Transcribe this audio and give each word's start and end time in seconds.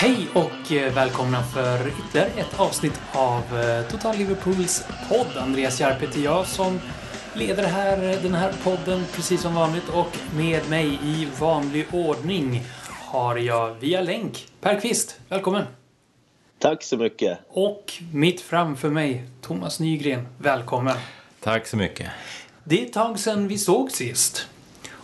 Hej 0.00 0.28
och 0.34 0.72
eh, 0.72 0.94
välkomna 0.94 1.42
för 1.42 1.88
ytterligare 1.88 2.28
ett 2.28 2.60
avsnitt 2.60 3.00
av 3.12 3.58
eh, 3.58 3.82
Total 3.82 4.16
Liverpools 4.16 4.86
podd. 5.08 5.36
Andreas 5.36 5.80
Järp 5.80 6.02
heter 6.02 6.20
jag 6.20 6.46
som 6.46 6.80
leder 7.34 7.64
här, 7.64 7.96
den 8.22 8.34
här 8.34 8.52
podden 8.64 9.04
precis 9.12 9.42
som 9.42 9.54
vanligt 9.54 9.88
och 9.88 10.18
med 10.36 10.68
mig 10.70 10.98
i 11.02 11.28
vanlig 11.40 11.86
ordning 11.92 12.62
har 12.88 13.36
jag 13.36 13.74
via 13.74 14.00
länk 14.00 14.46
Per 14.60 14.80
Kvist. 14.80 15.20
Välkommen! 15.28 15.64
Tack 16.58 16.82
så 16.82 16.96
mycket! 16.96 17.38
Och 17.48 17.92
mitt 18.12 18.40
framför 18.40 18.90
mig 18.90 19.24
Thomas 19.40 19.80
Nygren. 19.80 20.28
Välkommen! 20.38 20.96
Tack 21.40 21.66
så 21.66 21.76
mycket! 21.76 22.10
Det 22.64 22.82
är 22.82 22.86
ett 22.86 22.92
tag 22.92 23.18
sedan 23.18 23.48
vi 23.48 23.58
såg 23.58 23.90
sist. 23.90 24.48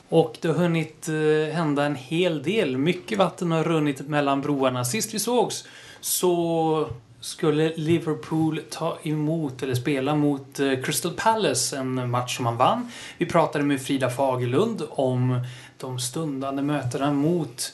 Och 0.09 0.37
det 0.41 0.49
har 0.49 0.55
hunnit 0.55 1.09
eh, 1.09 1.55
hända 1.55 1.85
en 1.85 1.95
hel 1.95 2.43
del. 2.43 2.79
Mycket 2.79 3.19
vatten 3.19 3.53
har 3.53 3.65
runnit 3.65 4.09
mellan 4.09 4.41
broarna. 4.41 4.85
Sist 4.85 5.15
vi 5.15 5.19
sågs 5.19 5.65
så 6.01 6.89
skulle 7.21 7.73
Liverpool 7.77 8.61
ta 8.71 8.99
emot, 9.03 9.63
eller 9.63 9.75
spela 9.75 10.15
mot 10.15 10.61
eh, 10.61 10.83
Crystal 10.85 11.13
Palace, 11.17 11.77
en 11.77 12.11
match 12.11 12.37
som 12.37 12.45
man 12.45 12.57
vann. 12.57 12.91
Vi 13.19 13.27
pratade 13.27 13.65
med 13.65 13.83
Frida 13.83 14.11
Fagerlund 14.11 14.83
om 14.91 15.41
de 15.79 15.99
stundande 15.99 16.63
mötena 16.63 17.13
mot 17.13 17.73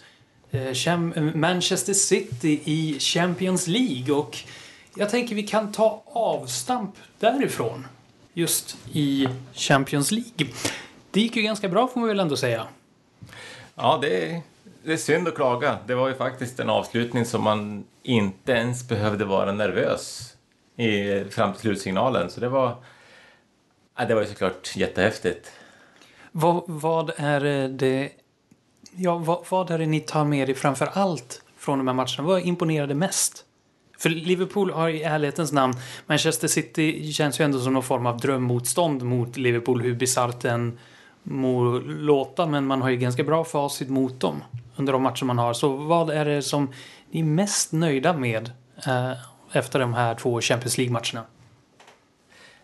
eh, 0.51 0.99
Manchester 1.35 1.93
City 1.93 2.61
i 2.65 2.99
Champions 3.01 3.67
League. 3.67 4.15
Och 4.15 4.39
jag 4.97 5.11
tänker 5.11 5.35
vi 5.35 5.43
kan 5.43 5.73
ta 5.73 6.03
avstamp 6.07 6.95
därifrån. 7.19 7.87
Just 8.35 8.77
i 8.93 9.29
Champions 9.55 10.11
League. 10.11 10.47
Det 11.11 11.21
gick 11.21 11.37
ju 11.37 11.43
ganska 11.43 11.69
bra 11.69 11.89
får 11.89 12.01
man 12.01 12.09
väl 12.09 12.21
ändå 12.21 12.37
säga. 12.37 12.67
Ja, 13.75 13.99
det 14.03 14.25
är, 14.25 14.41
det 14.85 14.93
är 14.93 14.97
synd 14.97 15.29
att 15.29 15.35
klaga. 15.35 15.79
Det 15.87 15.95
var 15.95 16.09
ju 16.09 16.15
faktiskt 16.15 16.61
en 16.61 16.71
avslutning 16.71 17.25
som 17.25 17.43
man 17.43 17.85
inte 18.03 18.53
ens 18.53 18.89
behövde 18.89 19.25
vara 19.25 19.53
nervös 19.53 20.35
i, 20.77 21.25
fram 21.25 21.53
till 21.53 21.61
slutsignalen. 21.61 22.31
Så 22.31 22.41
det 22.41 22.49
var, 22.49 22.77
ja, 23.97 24.05
det 24.05 24.15
var 24.15 24.23
ju 24.23 24.29
såklart 24.29 24.77
jättehäftigt. 24.77 25.51
Vad, 26.33 26.63
vad 26.67 27.13
är 27.17 27.69
det 27.69 28.11
ja, 28.97 29.17
vad, 29.17 29.45
vad 29.49 29.71
är 29.71 29.79
det 29.79 29.87
ni 29.87 30.01
tar 30.01 30.25
med 30.25 30.51
er 30.51 30.55
framför 30.55 30.91
allt 30.93 31.43
från 31.57 31.79
de 31.79 31.87
här 31.89 31.95
matcherna? 31.95 32.23
Vad 32.23 32.43
imponerade 32.43 32.95
mest? 32.95 33.45
För 33.99 34.11
Liverpool 34.11 34.71
har 34.71 34.89
i 34.89 35.03
ärlighetens 35.03 35.53
namn, 35.53 35.75
Manchester 36.07 36.49
City 36.49 37.13
känns 37.13 37.41
ju 37.41 37.45
ändå 37.45 37.61
som 37.61 37.73
någon 37.73 37.83
form 37.83 38.07
av 38.07 38.21
drömmotstånd 38.21 39.03
mot 39.03 39.37
Liverpool, 39.37 39.83
hur 39.83 39.95
bisarrt 39.95 40.41
den 40.41 40.79
låta, 41.85 42.47
men 42.47 42.67
man 42.67 42.83
har 42.83 42.91
ju 42.91 42.97
ganska 42.97 43.25
bra 43.25 43.45
facit 43.45 43.89
mot 43.89 44.21
dem 44.21 44.45
under 44.77 44.93
de 44.93 45.03
matcher 45.03 45.25
man 45.25 45.39
har. 45.39 45.53
Så 45.53 45.69
vad 45.69 46.11
är 46.11 46.25
det 46.25 46.43
som 46.43 46.73
ni 47.11 47.21
är 47.21 47.25
mest 47.25 47.73
nöjda 47.73 48.13
med 48.13 48.51
eh, 48.87 49.13
efter 49.53 49.79
de 49.79 49.95
här 49.95 50.15
två 50.15 50.41
Champions 50.41 50.79
League-matcherna? 50.79 51.25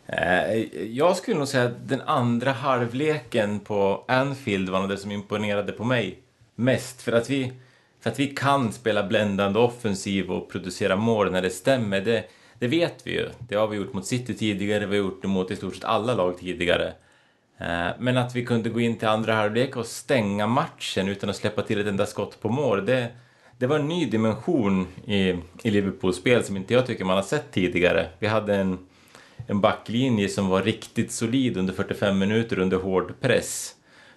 Eh, 0.07 0.57
jag 0.85 1.17
skulle 1.17 1.39
nog 1.39 1.49
säga 1.49 1.65
att 1.65 1.89
den 1.89 2.01
andra 2.01 2.53
halvleken 2.53 3.61
på 3.61 4.05
Anfield 4.09 4.69
var 4.69 4.89
det 4.89 4.97
som 4.97 5.13
imponerade 5.13 5.73
på 5.73 5.85
mig 5.85 6.19
mest. 6.55 7.03
För 7.03 7.13
att 7.13 7.31
vi, 7.31 7.53
för 8.01 8.11
att 8.11 8.19
vi 8.19 8.27
kan 8.27 8.73
spela 8.73 9.03
bländande 9.03 9.59
offensiv 9.59 10.31
och 10.31 10.51
producera 10.51 10.97
mål 10.97 11.33
när 11.33 11.43
det 11.43 11.51
stämmer, 11.51 12.01
det, 12.01 12.25
det 12.59 12.69
vet 12.69 13.07
vi 13.07 13.11
ju. 13.11 13.29
Det 13.39 13.55
har 13.55 13.67
vi 13.67 13.77
gjort 13.77 13.93
mot 13.93 14.07
City 14.07 14.35
tidigare, 14.35 14.87
vi 14.87 14.99
har 14.99 15.05
gjort 15.05 15.23
det 15.23 15.29
mot 15.29 15.51
i 15.51 15.57
stort 15.57 15.75
sett 15.75 15.85
alla 15.85 16.15
lag 16.15 16.39
tidigare. 16.39 16.93
Eh, 17.59 17.89
men 17.99 18.17
att 18.17 18.37
vi 18.37 18.45
kunde 18.45 18.71
gå 18.71 18.81
in 18.81 18.99
till 18.99 19.09
andra 19.09 19.35
halvlek 19.35 19.77
och 19.77 19.87
stänga 19.87 20.47
matchen 20.47 21.09
utan 21.09 21.31
att 21.31 21.37
släppa 21.37 21.63
till 21.63 21.81
ett 21.81 21.87
enda 21.87 22.07
skott 22.07 22.41
på 22.41 22.49
mål, 22.49 22.87
det, 22.87 23.09
det 23.59 23.67
var 23.67 23.79
en 23.79 23.89
ny 23.89 24.07
dimension 24.07 24.87
i, 25.05 25.19
i 25.63 25.71
Liverpools 25.71 26.17
spel 26.17 26.45
som 26.45 26.57
inte 26.57 26.75
jag 26.75 26.87
tycker 26.87 27.05
man 27.05 27.17
har 27.17 27.23
sett 27.23 27.53
tidigare. 27.53 28.09
Vi 28.19 28.27
hade 28.27 28.55
en, 28.55 28.79
en 29.47 29.61
backlinje 29.61 30.29
som 30.29 30.49
var 30.49 30.63
riktigt 30.63 31.13
solid 31.13 31.57
under 31.57 31.75
45 31.75 32.19
minuter 32.19 32.59
under 32.59 32.77
hård 32.77 33.21
press. 33.21 33.75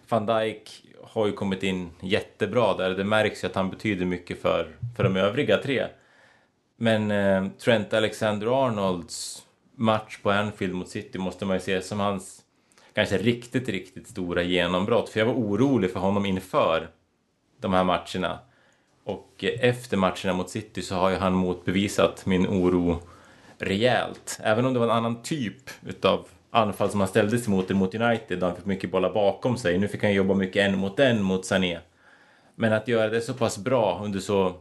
Van 0.09 0.25
Dijk 0.25 0.83
har 1.03 1.27
ju 1.27 1.33
kommit 1.33 1.63
in 1.63 1.89
jättebra 2.01 2.77
där, 2.77 2.89
det 2.89 3.03
märks 3.03 3.43
ju 3.43 3.47
att 3.47 3.55
han 3.55 3.69
betyder 3.69 4.05
mycket 4.05 4.41
för, 4.41 4.67
för 4.95 5.03
de 5.03 5.17
övriga 5.17 5.57
tre. 5.57 5.87
Men 6.77 7.11
eh, 7.11 7.47
Trent 7.63 7.93
Alexander-Arnolds 7.93 9.41
match 9.75 10.17
på 10.23 10.31
Anfield 10.31 10.73
mot 10.73 10.89
City 10.89 11.17
måste 11.17 11.45
man 11.45 11.55
ju 11.55 11.61
se 11.61 11.81
som 11.81 11.99
hans 11.99 12.38
kanske 12.93 13.17
riktigt, 13.17 13.69
riktigt 13.69 14.07
stora 14.07 14.43
genombrott. 14.43 15.09
För 15.09 15.19
jag 15.19 15.27
var 15.27 15.33
orolig 15.33 15.91
för 15.91 15.99
honom 15.99 16.25
inför 16.25 16.89
de 17.61 17.73
här 17.73 17.83
matcherna. 17.83 18.39
Och 19.03 19.43
efter 19.61 19.97
matcherna 19.97 20.33
mot 20.33 20.49
City 20.49 20.81
så 20.81 20.95
har 20.95 21.09
ju 21.09 21.15
han 21.15 21.33
motbevisat 21.33 22.25
min 22.25 22.47
oro 22.47 22.99
rejält. 23.57 24.39
Även 24.43 24.65
om 24.65 24.73
det 24.73 24.79
var 24.79 24.85
en 24.85 24.97
annan 24.97 25.21
typ 25.23 25.69
utav 25.87 26.27
anfall 26.51 26.89
som 26.89 26.99
han 26.99 27.09
ställdes 27.09 27.47
emot 27.47 27.69
mot 27.69 27.95
United, 27.95 28.39
där 28.39 28.47
han 28.47 28.55
fick 28.55 28.65
mycket 28.65 28.91
bollar 28.91 29.13
bakom 29.13 29.57
sig. 29.57 29.77
Nu 29.77 29.87
fick 29.87 30.03
han 30.03 30.13
jobba 30.13 30.33
mycket 30.33 30.67
en 30.67 30.77
mot 30.77 30.99
en 30.99 31.23
mot 31.23 31.45
Sané. 31.45 31.79
Men 32.55 32.73
att 32.73 32.87
göra 32.87 33.09
det 33.09 33.21
så 33.21 33.33
pass 33.33 33.57
bra 33.57 34.01
under 34.03 34.19
så 34.19 34.53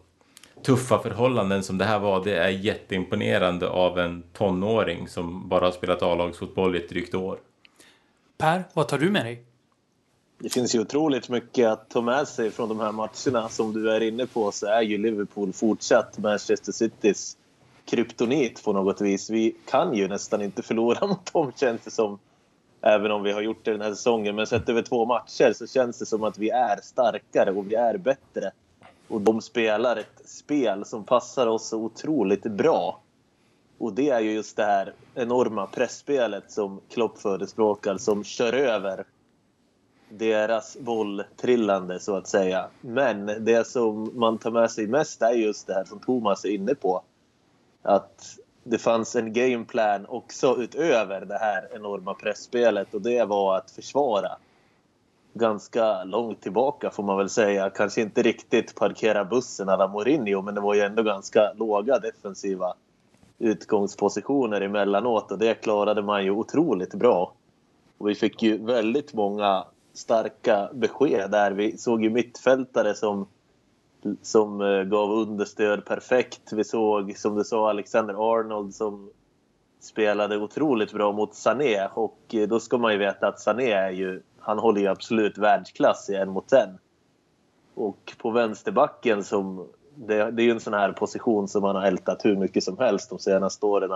tuffa 0.63 0.99
förhållanden 0.99 1.63
som 1.63 1.79
det 1.79 1.85
här 1.85 1.99
var, 1.99 2.25
det 2.25 2.37
är 2.37 2.49
jätteimponerande 2.49 3.69
av 3.69 3.99
en 3.99 4.23
tonåring 4.33 5.09
som 5.09 5.49
bara 5.49 5.65
har 5.65 5.73
spelat 5.73 6.03
A-lagsfotboll 6.03 6.77
i 6.77 6.79
ett 6.79 6.89
drygt 6.89 7.15
år. 7.15 7.39
Per, 8.39 8.65
vad 8.75 8.89
tar 8.89 8.99
du 8.99 9.11
med 9.11 9.25
dig? 9.25 9.43
Det 10.39 10.49
finns 10.49 10.75
ju 10.75 10.81
otroligt 10.81 11.29
mycket 11.29 11.69
att 11.69 11.91
ta 11.91 12.01
med 12.01 12.29
sig 12.29 12.51
från 12.51 12.69
de 12.69 12.81
här 12.81 12.93
matcherna. 12.93 13.49
Som 13.49 13.73
du 13.73 13.91
är 13.91 14.01
inne 14.01 14.27
på 14.27 14.53
så 14.53 14.67
är 14.67 14.83
ju 14.83 14.99
Liverpool 14.99 15.53
fortsatt 15.53 16.19
Manchester 16.19 16.73
Citys 16.73 17.37
kryptonit 17.85 18.65
på 18.65 18.73
något 18.73 19.01
vis. 19.01 19.31
Vi 19.31 19.57
kan 19.67 19.95
ju 19.95 20.09
nästan 20.09 20.43
inte 20.43 20.63
förlora 20.63 21.07
mot 21.07 21.33
dem 21.33 21.53
känns 21.57 21.85
det 21.85 21.91
som. 21.91 22.19
Även 22.81 23.11
om 23.11 23.23
vi 23.23 23.33
har 23.33 23.43
gjort 23.43 23.65
det 23.65 23.71
den 23.71 23.81
här 23.81 23.95
säsongen. 23.95 24.37
Men 24.37 24.47
sett 24.47 24.69
över 24.69 24.83
två 24.83 25.05
matcher 25.05 25.53
så 25.53 25.67
känns 25.67 25.99
det 25.99 26.07
som 26.07 26.25
att 26.25 26.39
vi 26.39 26.51
är 26.51 26.81
starkare 26.83 27.51
och 27.51 27.71
vi 27.71 27.75
är 27.75 27.97
bättre. 27.97 28.51
Och 29.09 29.21
de 29.21 29.41
spelar 29.41 29.97
ett 29.97 30.23
spel 30.25 30.85
som 30.85 31.05
passar 31.05 31.47
oss 31.47 31.69
så 31.69 31.79
otroligt 31.79 32.43
bra. 32.43 33.01
Och 33.79 33.93
det 33.93 34.11
är 34.11 34.21
ju 34.21 34.33
just 34.33 34.57
det 34.57 34.65
här 34.65 34.93
enorma 35.15 35.67
pressspelet 35.67 36.53
som 36.53 36.81
Klopp 36.89 37.19
förespråkar 37.19 37.97
som 37.99 38.25
kör 38.25 38.53
över 38.53 39.05
deras 40.09 40.77
bolltrillande 40.81 42.01
så 42.01 42.17
att 42.17 42.27
säga. 42.27 42.69
Men 42.81 43.27
det 43.27 43.67
som 43.67 44.11
man 44.15 44.39
tar 44.39 44.51
med 44.51 44.71
sig 44.71 44.87
mest 44.87 45.23
är 45.23 45.33
just 45.33 45.67
det 45.67 45.75
här 45.75 45.85
som 45.85 45.99
Thomas 45.99 46.45
är 46.45 46.49
inne 46.49 46.75
på. 46.75 47.03
Att 47.83 48.39
det 48.65 48.79
fanns 48.79 49.17
en 49.17 49.33
gameplan 49.33 50.07
också 50.07 50.57
utöver 50.59 51.25
det 51.25 51.39
här 51.39 51.69
enorma 51.75 52.15
pressspelet 52.15 52.95
och 52.95 53.03
det 53.03 53.25
var 53.25 53.57
att 53.57 53.71
försvara. 53.71 54.37
Ganska 55.35 56.05
långt 56.05 56.41
tillbaka 56.41 56.91
får 56.91 57.03
man 57.03 57.19
väl 57.19 57.29
säga. 57.29 57.71
Kanske 57.71 58.01
inte 58.01 58.23
riktigt 58.23 58.75
parkera 58.75 59.25
bussen 59.25 59.69
alla 59.69 59.89
Mourinho 59.89 60.43
men 60.43 60.55
det 60.55 60.61
var 60.61 60.75
ju 60.75 60.81
ändå 60.81 61.03
ganska 61.03 61.53
låga 61.53 61.99
defensiva 61.99 62.75
utgångspositioner 63.39 64.61
emellanåt 64.61 65.33
och 65.33 65.39
det 65.39 65.55
klarade 65.55 66.03
man 66.03 66.25
ju 66.25 66.31
otroligt 66.31 66.95
bra. 66.95 67.33
Och 67.99 68.09
vi 68.09 68.15
fick 68.15 68.43
ju 68.43 68.65
väldigt 68.65 69.15
många 69.15 69.65
starka 69.93 70.71
besked 70.75 71.31
där. 71.31 71.51
Vi 71.51 71.79
såg 71.79 72.03
ju 72.03 72.11
mittfältare 72.11 72.95
som, 72.95 73.27
som 74.23 74.61
eh, 74.61 74.83
gav 74.83 75.11
understöd 75.11 75.85
perfekt. 75.85 76.53
Vi 76.53 76.65
såg, 76.65 77.17
som 77.17 77.35
du 77.35 77.45
sa, 77.45 77.71
Alexander 77.71 78.15
Arnold 78.15 78.75
som 78.75 79.11
spelade 79.81 80.37
otroligt 80.37 80.93
bra 80.93 81.13
mot 81.13 81.35
Sané 81.35 81.89
och 81.95 82.19
eh, 82.29 82.49
då 82.49 82.61
ska 82.61 82.79
man 82.79 82.93
ju 82.93 82.99
veta 82.99 83.29
att 83.29 83.41
Sané 83.41 83.71
är 83.71 83.91
ju, 83.91 84.23
han 84.39 84.59
håller 84.59 84.81
ju 84.81 84.87
absolut 84.87 85.39
världsklass 85.39 86.11
i 86.11 86.15
en 86.15 86.31
mot 86.31 86.53
en. 86.53 86.79
Och 87.75 88.15
på 88.19 88.31
vänsterbacken 88.31 89.25
som 89.25 89.69
det, 90.07 90.31
det 90.31 90.43
är 90.43 90.45
ju 90.45 90.51
en 90.51 90.61
sån 90.61 90.75
här 90.75 90.93
position 90.93 91.49
som 91.49 91.63
man 91.63 91.77
har 91.77 91.83
ältat 91.83 92.25
hur 92.25 92.37
mycket 92.37 92.65
som 92.65 92.79
helst 92.79 93.11
de 93.11 93.19
senaste 93.19 93.67
åren. 93.67 93.91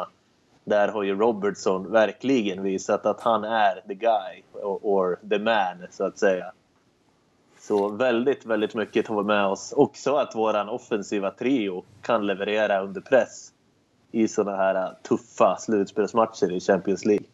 Där 0.64 0.88
har 0.88 1.02
ju 1.02 1.14
Robertson 1.14 1.92
verkligen 1.92 2.62
visat 2.62 3.06
att 3.06 3.20
han 3.20 3.44
är 3.44 3.80
the 3.88 3.94
guy, 3.94 4.42
or, 4.52 4.78
or 4.82 5.18
the 5.30 5.38
man, 5.38 5.86
så 5.90 6.04
att 6.04 6.18
säga. 6.18 6.52
Så 7.60 7.88
väldigt, 7.88 8.46
väldigt 8.46 8.74
mycket 8.74 9.06
tar 9.06 9.16
vi 9.16 9.22
med 9.22 9.46
oss. 9.46 9.72
Också 9.76 10.14
att 10.14 10.34
våran 10.34 10.68
offensiva 10.68 11.30
trio 11.30 11.84
kan 12.02 12.26
leverera 12.26 12.82
under 12.82 13.00
press 13.00 13.52
i 14.12 14.28
såna 14.28 14.56
här 14.56 14.94
tuffa 15.02 15.56
slutspelsmatcher 15.56 16.52
i 16.52 16.60
Champions 16.60 17.04
League. 17.04 17.26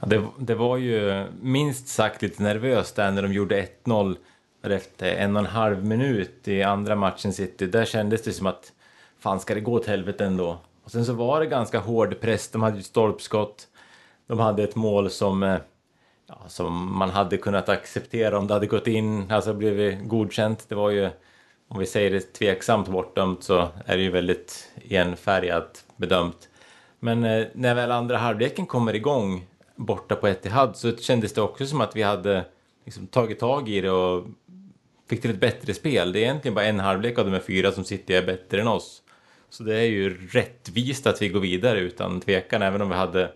Ja, 0.00 0.06
det, 0.06 0.22
det 0.38 0.54
var 0.54 0.76
ju 0.76 1.26
minst 1.42 1.88
sagt 1.88 2.22
lite 2.22 2.42
nervöst 2.42 2.96
där 2.96 3.10
när 3.10 3.22
de 3.22 3.32
gjorde 3.32 3.66
1-0 3.84 4.16
efter 4.70 5.16
en 5.16 5.36
och 5.36 5.40
en 5.40 5.48
halv 5.48 5.84
minut 5.84 6.48
i 6.48 6.62
andra 6.62 6.96
matchen 6.96 7.32
City, 7.32 7.66
där 7.66 7.84
kändes 7.84 8.22
det 8.22 8.32
som 8.32 8.46
att 8.46 8.72
fan 9.18 9.40
ska 9.40 9.54
det 9.54 9.60
gå 9.60 9.72
åt 9.72 9.86
helvete 9.86 10.24
ändå. 10.24 10.58
Och 10.84 10.90
sen 10.90 11.04
så 11.04 11.12
var 11.12 11.40
det 11.40 11.46
ganska 11.46 11.78
hård 11.78 12.20
press, 12.20 12.48
de 12.48 12.62
hade 12.62 12.76
ju 12.76 12.82
stolpskott, 12.82 13.68
de 14.26 14.38
hade 14.38 14.62
ett 14.62 14.76
mål 14.76 15.10
som, 15.10 15.42
eh, 15.42 15.56
ja, 16.26 16.38
som 16.48 16.98
man 16.98 17.10
hade 17.10 17.36
kunnat 17.36 17.68
acceptera 17.68 18.38
om 18.38 18.46
det 18.46 18.54
hade 18.54 18.66
gått 18.66 18.86
in, 18.86 19.32
alltså 19.32 19.54
blivit 19.54 20.08
godkänt. 20.08 20.64
Det 20.68 20.74
var 20.74 20.90
ju 20.90 21.10
om 21.68 21.78
vi 21.78 21.86
säger 21.86 22.10
det 22.10 22.32
tveksamt 22.32 22.88
bortdömt 22.88 23.42
så 23.42 23.68
är 23.86 23.96
det 23.96 24.02
ju 24.02 24.10
väldigt 24.10 24.72
enfärgat 24.90 25.84
bedömt. 25.96 26.48
Men 27.00 27.24
eh, 27.24 27.46
när 27.52 27.74
väl 27.74 27.90
andra 27.90 28.16
halvleken 28.16 28.66
kommer 28.66 28.94
igång 28.94 29.46
borta 29.76 30.16
på 30.16 30.28
Etihad 30.28 30.76
så 30.76 30.96
kändes 30.96 31.32
det 31.32 31.42
också 31.42 31.66
som 31.66 31.80
att 31.80 31.96
vi 31.96 32.02
hade 32.02 32.44
liksom, 32.84 33.06
tagit 33.06 33.40
tag 33.40 33.68
i 33.68 33.80
det 33.80 33.90
och 33.90 34.24
fick 35.14 35.22
till 35.22 35.30
ett 35.30 35.40
bättre 35.40 35.74
spel. 35.74 36.12
Det 36.12 36.18
är 36.18 36.22
egentligen 36.22 36.54
bara 36.54 36.64
en 36.64 36.80
halvlek 36.80 37.18
av 37.18 37.24
de 37.24 37.30
här 37.30 37.40
fyra 37.40 37.72
som 37.72 37.84
City 37.84 38.14
är 38.14 38.26
bättre 38.26 38.60
än 38.60 38.68
oss. 38.68 39.02
Så 39.50 39.62
det 39.62 39.76
är 39.76 39.86
ju 39.86 40.28
rättvist 40.28 41.06
att 41.06 41.22
vi 41.22 41.28
går 41.28 41.40
vidare 41.40 41.80
utan 41.80 42.20
tvekan, 42.20 42.62
även 42.62 42.82
om 42.82 42.88
vi 42.88 42.94
hade 42.94 43.32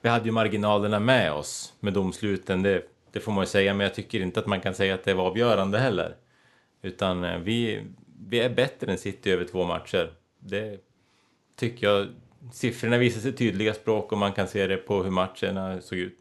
vi 0.00 0.08
hade 0.08 0.24
ju 0.24 0.32
marginalerna 0.32 1.00
med 1.00 1.32
oss 1.32 1.74
med 1.80 1.92
domsluten, 1.92 2.62
det, 2.62 2.82
det 3.12 3.20
får 3.20 3.32
man 3.32 3.42
ju 3.42 3.46
säga, 3.46 3.74
men 3.74 3.84
jag 3.84 3.94
tycker 3.94 4.20
inte 4.20 4.40
att 4.40 4.46
man 4.46 4.60
kan 4.60 4.74
säga 4.74 4.94
att 4.94 5.04
det 5.04 5.14
var 5.14 5.24
avgörande 5.24 5.78
heller. 5.78 6.16
Utan 6.82 7.24
eh, 7.24 7.38
vi, 7.38 7.84
vi 8.28 8.40
är 8.40 8.50
bättre 8.50 8.92
än 8.92 8.98
City 8.98 9.30
över 9.30 9.44
två 9.44 9.64
matcher. 9.64 10.12
Det 10.38 10.80
tycker 11.56 11.86
jag. 11.86 12.06
Siffrorna 12.52 12.98
visar 12.98 13.20
sig 13.20 13.32
tydliga 13.32 13.74
språk 13.74 14.12
och 14.12 14.18
man 14.18 14.32
kan 14.32 14.48
se 14.48 14.66
det 14.66 14.76
på 14.76 15.02
hur 15.02 15.10
matcherna 15.10 15.80
såg 15.80 15.98
ut. 15.98 16.18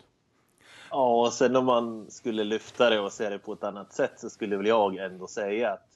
Ja, 0.96 1.26
och 1.26 1.34
sen 1.34 1.56
om 1.56 1.66
man 1.66 2.12
skulle 2.12 2.44
lyfta 2.44 2.90
det 2.90 3.00
och 3.00 3.12
se 3.12 3.30
det 3.30 3.40
på 3.40 3.54
ett 3.54 3.64
annat 3.64 3.94
sätt 3.94 4.20
så 4.20 4.30
skulle 4.30 4.58
väl 4.58 4.66
jag 4.66 4.96
ändå 4.98 5.28
säga 5.28 5.72
att 5.72 5.88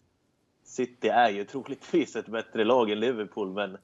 City 0.64 1.08
är 1.08 1.30
ju 1.30 1.46
troligtvis 1.46 2.16
ett 2.16 2.28
bättre 2.28 2.64
lag 2.64 2.92
än 2.92 3.00
Liverpool, 3.00 3.54
men 3.54 3.78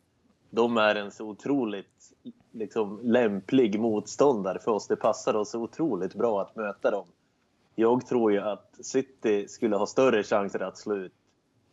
de 0.49 0.77
är 0.77 0.95
en 0.95 1.11
så 1.11 1.25
otroligt 1.25 2.13
liksom, 2.51 2.99
lämplig 3.03 3.79
motståndare 3.79 4.59
för 4.59 4.71
oss. 4.71 4.87
Det 4.87 4.95
passar 4.95 5.35
oss 5.35 5.49
så 5.49 5.61
otroligt 5.61 6.13
bra 6.13 6.41
att 6.41 6.55
möta 6.55 6.91
dem. 6.91 7.05
Jag 7.75 8.05
tror 8.05 8.31
ju 8.31 8.39
att 8.39 8.77
City 8.81 9.47
skulle 9.47 9.75
ha 9.75 9.85
större 9.85 10.23
chanser 10.23 10.59
att 10.59 10.77
slå 10.77 10.95
ut 10.95 11.13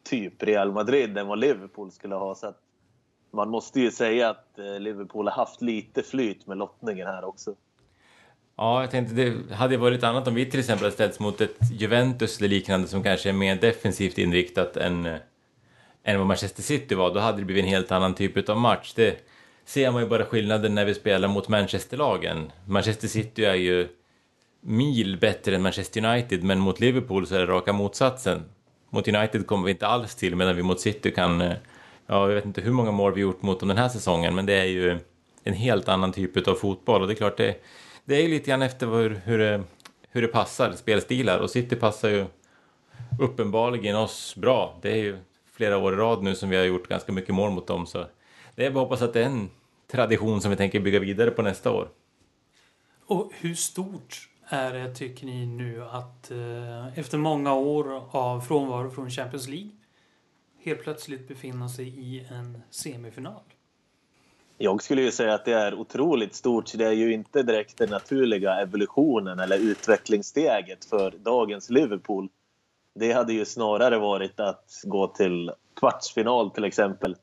typ 0.03 0.43
Real 0.43 0.73
Madrid 0.73 1.19
än 1.19 1.27
vad 1.27 1.39
Liverpool 1.39 1.91
skulle 1.91 2.15
ha. 2.15 2.35
Så 2.35 2.55
man 3.31 3.49
måste 3.49 3.81
ju 3.81 3.91
säga 3.91 4.31
att 4.31 4.59
eh, 4.59 4.81
Liverpool 4.81 5.29
har 5.29 5.35
haft 5.35 5.63
lite 5.63 6.03
flyt 6.03 6.47
med 6.47 6.59
lottningen 6.59 7.07
här 7.07 7.25
också. 7.25 7.55
Ja, 8.63 8.81
jag 8.81 8.91
tänkte 8.91 9.15
det 9.15 9.55
hade 9.55 9.77
varit 9.77 10.05
annat 10.05 10.29
om 10.29 10.35
vi 10.35 10.47
till 10.47 10.61
exempel 10.61 10.85
hade 10.85 10.95
ställts 10.95 11.21
mot 11.21 11.41
ett 11.41 11.57
Juventus 11.73 12.39
eller 12.39 12.49
liknande 12.49 12.89
som 12.89 13.03
kanske 13.03 13.29
är 13.29 13.33
mer 13.33 13.57
defensivt 13.57 14.19
inriktat 14.19 14.77
än, 14.77 15.07
eh, 15.07 15.17
än 16.05 16.19
vad 16.19 16.27
Manchester 16.27 16.63
City 16.63 16.95
var. 16.95 17.15
Då 17.15 17.21
hade 17.21 17.39
det 17.39 17.45
blivit 17.45 17.65
en 17.65 17.71
helt 17.71 17.93
annan 17.93 18.15
typ 18.15 18.49
av 18.49 18.57
match. 18.57 18.93
Det 18.97 19.17
ser 19.65 19.91
man 19.91 20.03
ju 20.03 20.09
bara 20.09 20.25
skillnaden 20.25 20.75
när 20.75 20.85
vi 20.85 20.95
spelar 20.95 21.29
mot 21.29 21.49
Manchesterlagen. 21.49 22.53
Manchester 22.67 23.09
City 23.09 23.45
är 23.45 23.55
ju 23.55 23.89
mil 24.61 25.19
bättre 25.19 25.55
än 25.55 25.63
Manchester 25.63 26.05
United, 26.05 26.43
men 26.45 26.59
mot 26.59 26.81
Liverpool 26.81 27.27
så 27.27 27.35
är 27.35 27.39
det 27.39 27.47
raka 27.47 27.73
motsatsen. 27.73 28.45
Mot 28.91 29.09
United 29.09 29.47
kommer 29.47 29.65
vi 29.65 29.71
inte 29.71 29.87
alls 29.87 30.15
till, 30.15 30.37
medan 30.37 30.57
vi 30.57 30.63
mot 30.63 30.81
City 30.81 31.11
kan... 31.11 31.41
Eh, 31.41 31.53
ja, 32.07 32.29
jag 32.29 32.35
vet 32.35 32.45
inte 32.45 32.61
hur 32.61 32.73
många 32.73 32.91
mål 32.91 33.15
vi 33.15 33.21
gjort 33.21 33.43
mot 33.43 33.61
dem 33.61 33.69
den 33.69 33.79
här 33.79 33.89
säsongen, 33.89 34.35
men 34.35 34.47
det 34.47 34.55
är 34.55 34.65
ju 34.65 34.99
en 35.45 35.55
helt 35.55 35.89
annan 35.89 36.13
typ 36.13 36.49
av 36.49 36.55
fotboll 36.55 37.03
och 37.03 37.09
det 37.09 37.15
är 37.15 37.17
klart 37.17 37.37
det 37.37 37.57
det 38.05 38.15
är 38.15 38.23
ju 38.23 38.29
lite 38.29 38.51
grann 38.51 38.63
efter 38.63 38.87
hur, 38.87 39.21
hur, 39.25 39.39
det, 39.39 39.63
hur 40.09 40.23
det 40.23 40.29
passar 40.29 40.73
spelstilar 40.73 41.39
och 41.39 41.51
City 41.51 41.77
passar 41.77 42.09
ju 42.09 42.27
uppenbarligen 43.21 43.97
oss 43.97 44.37
bra. 44.37 44.79
Det 44.83 44.93
är 44.93 44.97
ju 44.97 45.19
flera 45.53 45.79
år 45.79 45.93
i 45.93 45.97
rad 45.97 46.23
nu 46.23 46.35
som 46.35 46.51
vi 46.51 46.57
har 46.57 46.65
gjort 46.65 46.89
ganska 46.89 47.13
mycket 47.13 47.35
mål 47.35 47.51
mot 47.51 47.67
dem 47.67 47.87
så 47.87 48.07
det 48.55 48.67
är 48.67 48.71
bara 48.71 48.83
att 48.83 48.89
hoppas 48.89 49.03
att 49.03 49.13
det 49.13 49.21
är 49.21 49.27
en 49.27 49.51
tradition 49.91 50.41
som 50.41 50.51
vi 50.51 50.57
tänker 50.57 50.81
bygga 50.81 50.99
vidare 50.99 51.31
på 51.31 51.43
nästa 51.43 51.71
år. 51.73 51.89
Och 53.07 53.33
hur 53.35 53.55
stort 53.55 54.29
är 54.49 54.73
det, 54.73 54.95
tycker 54.95 55.27
ni 55.27 55.47
nu, 55.47 55.85
att 55.85 56.31
eh, 56.31 56.99
efter 56.99 57.19
många 57.19 57.55
år 57.55 58.09
av 58.11 58.41
frånvaro 58.41 58.91
från 58.91 59.11
Champions 59.11 59.49
League 59.49 59.71
helt 60.65 60.83
plötsligt 60.83 61.29
befinna 61.29 61.69
sig 61.69 61.89
i 61.89 62.27
en 62.31 62.63
semifinal? 62.71 63.43
Jag 64.65 64.83
skulle 64.83 65.03
ju 65.03 65.11
säga 65.11 65.35
att 65.35 65.45
det 65.45 65.53
är 65.53 65.75
otroligt 65.75 66.35
stort. 66.35 66.73
Det 66.75 66.85
är 66.85 66.93
ju 66.93 67.13
inte 67.13 67.43
direkt 67.43 67.79
den 67.79 67.91
naturliga 67.91 68.61
evolutionen 68.61 69.39
eller 69.39 69.59
utvecklingssteget 69.59 70.85
för 70.85 71.11
dagens 71.11 71.71
Liverpool. 71.71 72.29
Det 72.95 73.13
hade 73.13 73.33
ju 73.33 73.45
snarare 73.45 73.99
varit 73.99 74.41
att 74.41 74.83
gå 74.85 75.07
till 75.07 75.53
kvartsfinal 75.81 76.51
till 76.51 76.65
exempel. 76.65 77.17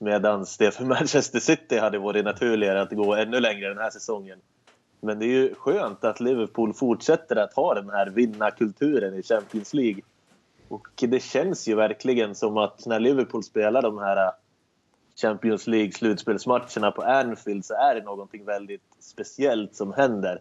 Medan 0.00 0.46
det 0.58 0.70
för 0.70 0.84
Manchester 0.94 1.40
City 1.40 1.78
hade 1.78 1.98
varit 1.98 2.24
naturligare 2.24 2.82
att 2.82 2.92
gå 2.92 3.14
ännu 3.14 3.40
längre 3.40 3.68
den 3.68 3.78
här 3.78 3.90
säsongen. 3.90 4.38
Men 5.00 5.18
det 5.18 5.24
är 5.24 5.42
ju 5.42 5.54
skönt 5.54 6.04
att 6.04 6.20
Liverpool 6.20 6.74
fortsätter 6.74 7.36
att 7.36 7.54
ha 7.54 7.74
den 7.74 7.90
här 7.90 8.06
vinnarkulturen 8.06 9.14
i 9.14 9.22
Champions 9.22 9.74
League. 9.74 10.02
Och 10.68 10.88
det 10.96 11.22
känns 11.22 11.68
ju 11.68 11.74
verkligen 11.74 12.34
som 12.34 12.56
att 12.56 12.86
när 12.86 13.00
Liverpool 13.00 13.42
spelar 13.42 13.82
de 13.82 13.98
här 13.98 14.32
Champions 15.20 15.66
League-slutspelsmatcherna 15.66 16.90
på 16.90 17.02
Anfield 17.02 17.64
så 17.64 17.74
är 17.74 17.94
det 17.94 18.02
någonting 18.02 18.44
väldigt 18.44 18.82
speciellt 19.00 19.74
som 19.76 19.92
händer. 19.92 20.40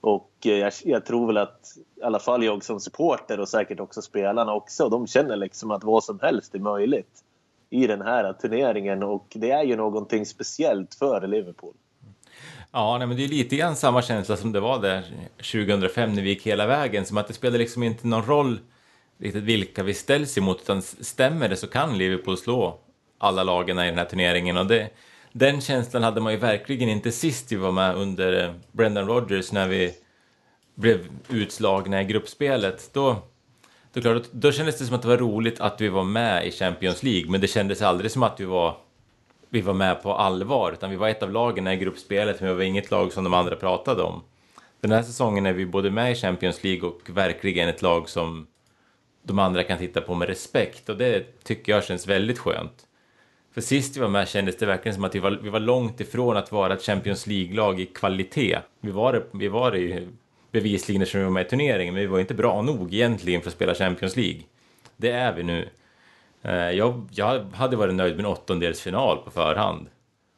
Och 0.00 0.30
eh, 0.44 0.52
jag, 0.52 0.72
jag, 0.84 1.06
tror 1.06 1.26
väl 1.26 1.36
att 1.36 1.76
i 1.96 2.02
alla 2.02 2.18
fall 2.18 2.44
jag 2.44 2.64
som 2.64 2.80
supporter 2.80 3.40
och 3.40 3.48
säkert 3.48 3.80
också 3.80 4.02
spelarna 4.02 4.54
också, 4.54 4.88
de 4.88 5.06
känner 5.06 5.36
liksom 5.36 5.70
att 5.70 5.84
vad 5.84 6.04
som 6.04 6.20
helst 6.20 6.54
är 6.54 6.58
möjligt 6.58 7.24
i 7.70 7.86
den 7.86 8.02
här 8.02 8.32
turneringen 8.32 9.02
och 9.02 9.26
det 9.34 9.50
är 9.50 9.62
ju 9.62 9.76
någonting 9.76 10.26
speciellt 10.26 10.94
för 10.94 11.26
Liverpool. 11.26 11.74
Ja, 12.72 12.98
nej, 12.98 13.06
men 13.06 13.16
det 13.16 13.24
är 13.24 13.28
lite 13.28 13.56
grann 13.56 13.76
samma 13.76 14.02
känsla 14.02 14.36
som 14.36 14.52
det 14.52 14.60
var 14.60 14.78
där 14.78 15.02
2005 15.36 16.12
när 16.12 16.22
vi 16.22 16.28
gick 16.28 16.46
hela 16.46 16.66
vägen, 16.66 17.06
som 17.06 17.16
att 17.16 17.28
det 17.28 17.34
spelar 17.34 17.58
liksom 17.58 17.82
inte 17.82 18.06
någon 18.06 18.24
roll 18.24 18.60
riktigt 19.18 19.44
vilka 19.44 19.82
vi 19.82 19.94
ställs 19.94 20.38
emot, 20.38 20.60
utan 20.62 20.82
stämmer 20.82 21.48
det 21.48 21.56
så 21.56 21.66
kan 21.66 21.98
Liverpool 21.98 22.36
slå 22.36 22.78
alla 23.24 23.44
lagen 23.44 23.78
i 23.78 23.86
den 23.86 23.98
här 23.98 24.04
turneringen. 24.04 24.56
Och 24.56 24.66
det, 24.66 24.90
den 25.32 25.60
känslan 25.60 26.02
hade 26.02 26.20
man 26.20 26.32
ju 26.32 26.38
verkligen 26.38 26.88
inte 26.88 27.12
sist 27.12 27.52
vi 27.52 27.56
var 27.56 27.72
med 27.72 27.96
under 27.96 28.44
eh, 28.44 28.50
Brendan 28.72 29.06
Rodgers 29.06 29.52
när 29.52 29.68
vi 29.68 29.94
blev 30.74 31.06
utslagna 31.28 32.02
i 32.02 32.04
gruppspelet. 32.04 32.90
Då, 32.92 33.16
då, 33.92 34.00
klart, 34.00 34.22
då 34.30 34.52
kändes 34.52 34.78
det 34.78 34.84
som 34.84 34.96
att 34.96 35.02
det 35.02 35.08
var 35.08 35.16
roligt 35.16 35.60
att 35.60 35.80
vi 35.80 35.88
var 35.88 36.04
med 36.04 36.46
i 36.46 36.50
Champions 36.50 37.02
League, 37.02 37.30
men 37.30 37.40
det 37.40 37.46
kändes 37.46 37.82
aldrig 37.82 38.10
som 38.10 38.22
att 38.22 38.40
vi 38.40 38.44
var, 38.44 38.76
vi 39.50 39.60
var 39.60 39.74
med 39.74 40.02
på 40.02 40.14
allvar, 40.14 40.72
utan 40.72 40.90
vi 40.90 40.96
var 40.96 41.08
ett 41.08 41.22
av 41.22 41.30
lagen 41.30 41.66
i 41.66 41.76
gruppspelet, 41.76 42.40
men 42.40 42.48
vi 42.48 42.54
var 42.54 42.62
inget 42.62 42.90
lag 42.90 43.12
som 43.12 43.24
de 43.24 43.34
andra 43.34 43.56
pratade 43.56 44.02
om. 44.02 44.22
Den 44.80 44.92
här 44.92 45.02
säsongen 45.02 45.46
är 45.46 45.52
vi 45.52 45.66
både 45.66 45.90
med 45.90 46.12
i 46.12 46.14
Champions 46.14 46.64
League 46.64 46.88
och 46.88 47.00
verkligen 47.10 47.68
ett 47.68 47.82
lag 47.82 48.08
som 48.08 48.46
de 49.22 49.38
andra 49.38 49.62
kan 49.62 49.78
titta 49.78 50.00
på 50.00 50.14
med 50.14 50.28
respekt 50.28 50.88
och 50.88 50.96
det 50.96 51.44
tycker 51.44 51.72
jag 51.72 51.84
känns 51.84 52.06
väldigt 52.06 52.38
skönt. 52.38 52.86
För 53.54 53.60
sist 53.60 53.96
vi 53.96 54.00
var 54.00 54.08
med 54.08 54.28
kändes 54.28 54.56
det 54.56 54.66
verkligen 54.66 54.94
som 54.94 55.04
att 55.04 55.14
vi 55.14 55.18
var, 55.18 55.30
vi 55.30 55.48
var 55.48 55.60
långt 55.60 56.00
ifrån 56.00 56.36
att 56.36 56.52
vara 56.52 56.74
ett 56.74 56.82
Champions 56.82 57.26
League-lag 57.26 57.80
i 57.80 57.86
kvalitet. 57.86 58.58
Vi 58.80 58.90
var 58.90 59.12
det, 59.12 59.22
vi 59.32 59.48
var 59.48 59.70
det 59.70 60.08
bevisligen 60.50 61.02
eftersom 61.02 61.20
vi 61.20 61.24
var 61.24 61.32
med 61.32 61.46
i 61.46 61.48
turneringen, 61.48 61.94
men 61.94 62.00
vi 62.00 62.06
var 62.06 62.20
inte 62.20 62.34
bra 62.34 62.62
nog 62.62 62.94
egentligen 62.94 63.40
för 63.40 63.48
att 63.48 63.54
spela 63.54 63.74
Champions 63.74 64.16
League. 64.16 64.42
Det 64.96 65.10
är 65.10 65.32
vi 65.32 65.42
nu. 65.42 65.68
Eh, 66.42 66.70
jag, 66.70 67.08
jag 67.10 67.44
hade 67.54 67.76
varit 67.76 67.94
nöjd 67.94 68.16
med 68.16 68.24
en 68.24 68.32
åttondelsfinal 68.32 69.18
på 69.18 69.30
förhand. 69.30 69.86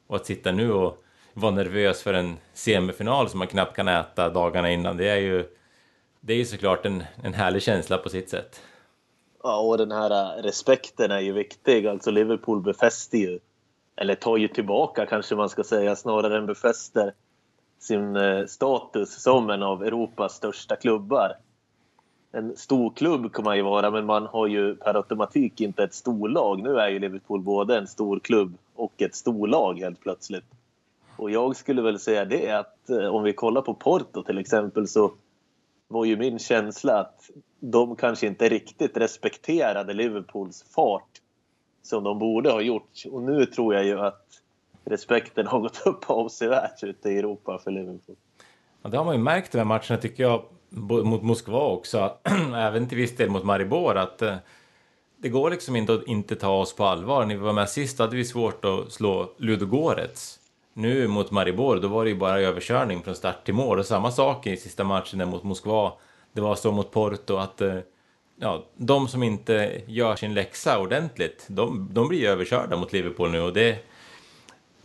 Och 0.06 0.16
att 0.16 0.26
sitta 0.26 0.52
nu 0.52 0.73
och 0.73 1.04
vara 1.35 1.54
nervös 1.54 2.02
för 2.02 2.14
en 2.14 2.37
semifinal 2.54 3.28
som 3.28 3.38
man 3.38 3.49
knappt 3.49 3.76
kan 3.76 3.88
äta 3.88 4.28
dagarna 4.28 4.70
innan, 4.70 4.96
det 4.96 5.08
är 5.08 5.16
ju, 5.16 5.44
det 6.20 6.32
är 6.32 6.38
ju 6.38 6.44
såklart 6.44 6.87
en, 6.87 7.04
en 7.23 7.35
härlig 7.35 7.62
känsla 7.62 7.99
på 7.99 8.08
sitt 8.08 8.30
sätt. 8.30 8.61
Ja, 9.47 9.59
och 9.59 9.79
den 9.79 9.93
här 9.93 10.11
äh, 10.11 10.43
respekten 10.43 11.11
är 11.11 11.21
ju 11.21 11.33
viktig. 11.33 11.87
Alltså 11.87 12.11
Liverpool 12.11 12.61
befäster 12.61 13.19
ju, 13.19 13.38
eller 13.97 14.15
tar 14.15 14.37
ju 14.37 14.49
tillbaka 14.49 15.07
kanske 15.07 15.35
man 15.35 15.49
ska 15.49 15.65
säga, 15.65 15.97
snarare 15.97 16.38
än 16.38 16.47
befäster 16.47 17.12
sin 17.79 18.17
äh, 18.17 18.47
status 18.47 19.23
som 19.23 19.50
en 19.50 19.62
av 19.62 19.85
Europas 19.85 20.35
största 20.35 20.76
klubbar. 20.76 21.33
En 22.33 22.57
stor 22.57 22.91
klubb 22.91 23.33
kan 23.33 23.45
man 23.45 23.57
ju 23.57 23.62
vara, 23.62 23.91
men 23.91 24.07
man 24.07 24.26
har 24.26 24.47
ju 24.47 24.76
per 24.76 24.95
automatik 24.95 25.61
inte 25.61 25.85
ett 25.85 25.95
storlag. 25.95 26.62
Nu 26.62 26.79
är 26.79 26.88
ju 26.88 26.99
Liverpool 26.99 27.41
både 27.41 27.79
en 27.79 27.87
stor 27.87 28.19
klubb 28.19 28.59
och 28.75 29.03
ett 29.03 29.15
storlag 29.15 29.81
helt 29.81 30.00
plötsligt. 30.00 30.47
Och 31.17 31.31
jag 31.31 31.57
skulle 31.57 31.83
väl 31.83 31.99
säga 31.99 32.25
det 32.25 32.50
att 32.50 32.91
äh, 32.91 33.07
om 33.07 33.23
vi 33.23 33.33
kollar 33.33 33.62
på 33.62 33.75
Porto 33.75 34.23
till 34.23 34.38
exempel 34.38 34.88
så 34.88 35.12
var 35.88 36.05
ju 36.05 36.16
min 36.16 36.38
känsla 36.38 37.00
att 37.00 37.31
de 37.61 37.97
kanske 37.97 38.26
inte 38.26 38.49
riktigt 38.49 38.97
respekterade 38.97 39.95
Liverpools 39.95 40.64
fart 40.75 41.21
som 41.83 42.05
de 42.05 42.19
borde 42.19 42.50
ha 42.50 42.61
gjort. 42.61 43.02
Och 43.11 43.23
nu 43.23 43.47
tror 43.47 43.75
jag 43.75 43.85
ju 43.85 44.00
att 44.00 44.26
respekten 44.85 45.47
har 45.47 45.61
gått 45.61 45.87
upp 45.87 46.11
avsevärt 46.11 46.83
ute 46.83 47.09
i 47.11 47.19
Europa 47.19 47.59
för 47.64 47.71
Liverpool. 47.71 48.16
Ja, 48.83 48.90
det 48.90 48.97
har 48.97 49.05
man 49.05 49.14
ju 49.14 49.23
märkt 49.23 49.55
i 49.55 49.59
de 49.59 49.59
här 49.59 49.64
matcherna 49.64 49.97
tycker 49.97 50.23
jag, 50.23 50.43
mot 51.05 51.23
Moskva 51.23 51.61
också, 51.61 52.16
även 52.55 52.88
till 52.88 52.99
viss 52.99 53.16
del 53.16 53.31
mot 53.31 53.45
Maribor, 53.45 53.97
att 53.97 54.23
eh, 54.23 54.37
det 55.16 55.28
går 55.28 55.50
liksom 55.50 55.76
inte 55.76 55.95
att 55.95 56.07
inte 56.07 56.37
ta 56.37 56.59
oss 56.59 56.76
på 56.76 56.85
allvar. 56.85 57.26
När 57.26 57.35
vi 57.35 57.40
var 57.40 57.52
med 57.52 57.69
sist 57.69 57.99
hade 57.99 58.16
vi 58.16 58.25
svårt 58.25 58.64
att 58.64 58.93
slå 58.93 59.33
Ludogorets. 59.37 60.40
Nu 60.78 61.09
mot 61.09 61.30
Maribor, 61.30 61.76
då 61.76 61.88
var 61.88 62.04
det 62.04 62.11
ju 62.11 62.16
bara 62.16 62.40
överkörning 62.40 63.02
från 63.02 63.14
start 63.14 63.45
till 63.45 63.54
mål. 63.54 63.78
Och 63.78 63.87
samma 63.87 64.11
sak 64.11 64.47
i 64.47 64.56
sista 64.56 64.85
matchen 64.85 65.28
mot 65.28 65.42
Moskva. 65.42 65.92
Det 66.33 66.40
var 66.40 66.54
så 66.54 66.73
mot 66.73 66.90
Porto 66.90 67.37
att 67.37 67.61
eh, 67.61 67.78
ja, 68.40 68.64
de 68.76 69.09
som 69.09 69.23
inte 69.23 69.80
gör 69.87 70.16
sin 70.16 70.35
läxa 70.35 70.78
ordentligt, 70.78 71.45
de, 71.49 71.88
de 71.92 72.09
blir 72.09 72.28
överkörda 72.28 72.76
mot 72.76 72.92
Liverpool 72.92 73.30
nu 73.30 73.40
och 73.40 73.52
det, 73.52 73.78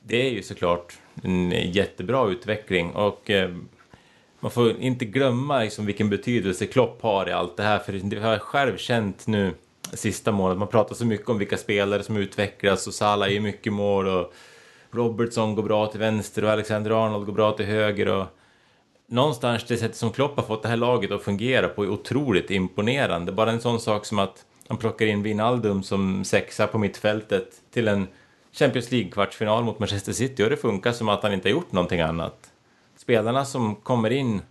det 0.04 0.28
är 0.28 0.32
ju 0.32 0.44
såklart 0.44 0.98
en 1.24 1.52
jättebra 1.52 2.30
utveckling 2.30 2.92
och 2.92 3.30
eh, 3.30 3.56
man 4.40 4.52
får 4.52 4.72
inte 4.72 5.06
glömma 5.06 5.60
liksom 5.60 5.86
vilken 5.86 6.10
betydelse 6.10 6.66
Klopp 6.66 7.02
har 7.02 7.30
i 7.30 7.32
allt 7.32 7.58
det 7.58 7.64
här 7.64 7.80
för 7.80 7.94
det 7.94 8.20
har 8.20 8.32
jag 8.32 8.42
själv 8.42 8.78
känt 8.78 9.28
nu 9.28 9.54
sista 9.94 10.32
målet, 10.32 10.58
Man 10.58 10.68
pratar 10.68 10.96
så 10.96 11.06
mycket 11.06 11.30
om 11.30 11.38
vilka 11.38 11.58
spelare 11.58 12.04
som 12.04 12.18
utvecklas 12.18 12.88
och 12.88 12.94
Salah 12.94 13.34
är 13.34 13.40
mycket 13.40 13.74
mål 13.74 14.08
och 14.08 14.34
Robertson 14.92 15.56
går 15.56 15.64
bra 15.64 15.88
till 15.88 16.00
vänster 16.00 16.44
och 16.44 16.50
Alexander 16.50 17.06
Arnold 17.06 17.26
går 17.26 17.34
bra 17.34 17.52
till 17.52 17.66
höger 17.66 18.08
och 18.08 18.26
någonstans 19.08 19.64
det 19.64 19.78
sättet 19.78 19.98
som 19.98 20.12
Klopp 20.12 20.36
har 20.36 20.44
fått 20.44 20.64
det 20.64 20.70
här 20.70 20.78
laget 20.78 21.12
att 21.12 21.22
fungera 21.22 21.68
på 21.68 21.84
är 21.84 21.90
otroligt 21.90 22.52
imponerande. 22.52 23.32
Bara 23.32 23.52
en 23.52 23.62
sån 23.62 23.80
sak 23.80 24.06
som 24.06 24.20
att 24.20 24.46
han 24.68 24.78
plockar 24.78 25.06
in 25.06 25.24
Wijnaldum 25.24 25.84
som 25.84 26.26
sexa 26.26 26.68
på 26.68 26.78
mittfältet 26.78 27.62
till 27.72 27.88
en 27.88 28.08
Champions 28.52 28.92
League-kvartsfinal 28.92 29.64
mot 29.64 29.80
Manchester 29.80 30.14
City 30.14 30.44
och 30.44 30.50
det 30.50 30.58
funkar 30.58 30.92
som 30.92 31.10
att 31.10 31.24
han 31.24 31.34
inte 31.34 31.48
har 31.50 31.52
gjort 31.52 31.72
någonting 31.72 32.02
annat. 32.02 32.52
Spelarna 32.98 33.46
som 33.46 33.76
kommer 33.76 34.10
in 34.10 34.42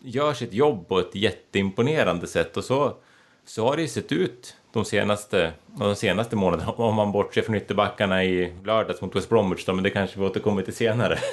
gör 0.00 0.32
sitt 0.32 0.52
jobb 0.52 0.88
på 0.88 0.98
ett 0.98 1.14
jätteimponerande 1.14 2.26
sätt 2.26 2.56
och 2.56 2.64
så, 2.64 2.96
så 3.44 3.66
har 3.66 3.76
det 3.76 3.82
ju 3.82 3.88
sett 3.88 4.12
ut 4.12 4.56
de 4.72 4.84
senaste, 4.84 5.52
de 5.66 5.96
senaste 5.96 6.36
månaderna, 6.36 6.72
om 6.76 6.94
man 6.94 7.12
bortser 7.12 7.42
från 7.42 7.54
ytterbackarna 7.54 8.24
i 8.24 8.52
lördags 8.64 9.00
mot 9.00 9.16
West 9.16 9.28
Bromwich 9.28 9.66
då, 9.66 9.72
men 9.72 9.84
det 9.84 9.90
kanske 9.90 10.20
vi 10.20 10.26
återkommer 10.26 10.62
till 10.62 10.76
senare. 10.76 11.18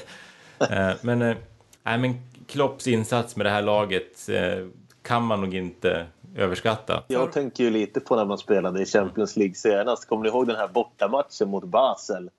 Eh, 0.72 0.92
men, 1.02 1.22
äh, 1.22 1.36
men 1.84 2.14
Klopps 2.48 2.88
insats 2.88 3.36
med 3.36 3.46
det 3.46 3.50
här 3.50 3.62
laget 3.62 4.30
äh, 4.30 4.68
kan 5.02 5.24
man 5.24 5.42
nog 5.42 5.54
inte 5.54 6.06
överskatta. 6.36 7.04
Jag 7.08 7.32
tänker 7.32 7.64
ju 7.64 7.70
lite 7.70 8.00
på 8.00 8.16
när 8.16 8.26
man 8.26 8.38
spelade 8.38 8.82
i 8.82 8.86
Champions 8.86 9.38
League 9.38 9.56
senast. 9.56 10.08
Kommer 10.08 10.24
ni 10.24 10.30
ihåg 10.30 10.48
den 10.48 10.56
här 10.56 10.68
bortamatchen 10.68 11.50
mot 11.50 11.64
Basel? 11.64 12.30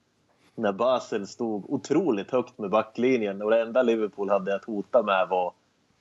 När 0.55 0.73
Basel 0.73 1.27
stod 1.27 1.71
otroligt 1.71 2.31
högt 2.31 2.59
med 2.59 2.71
backlinjen 2.71 3.43
och 3.43 3.51
det 3.51 3.63
enda 3.63 3.83
Liverpool 3.83 4.31
hade 4.31 4.55
att 4.55 4.65
hota 4.65 5.03
med 5.03 5.29
var 5.29 5.53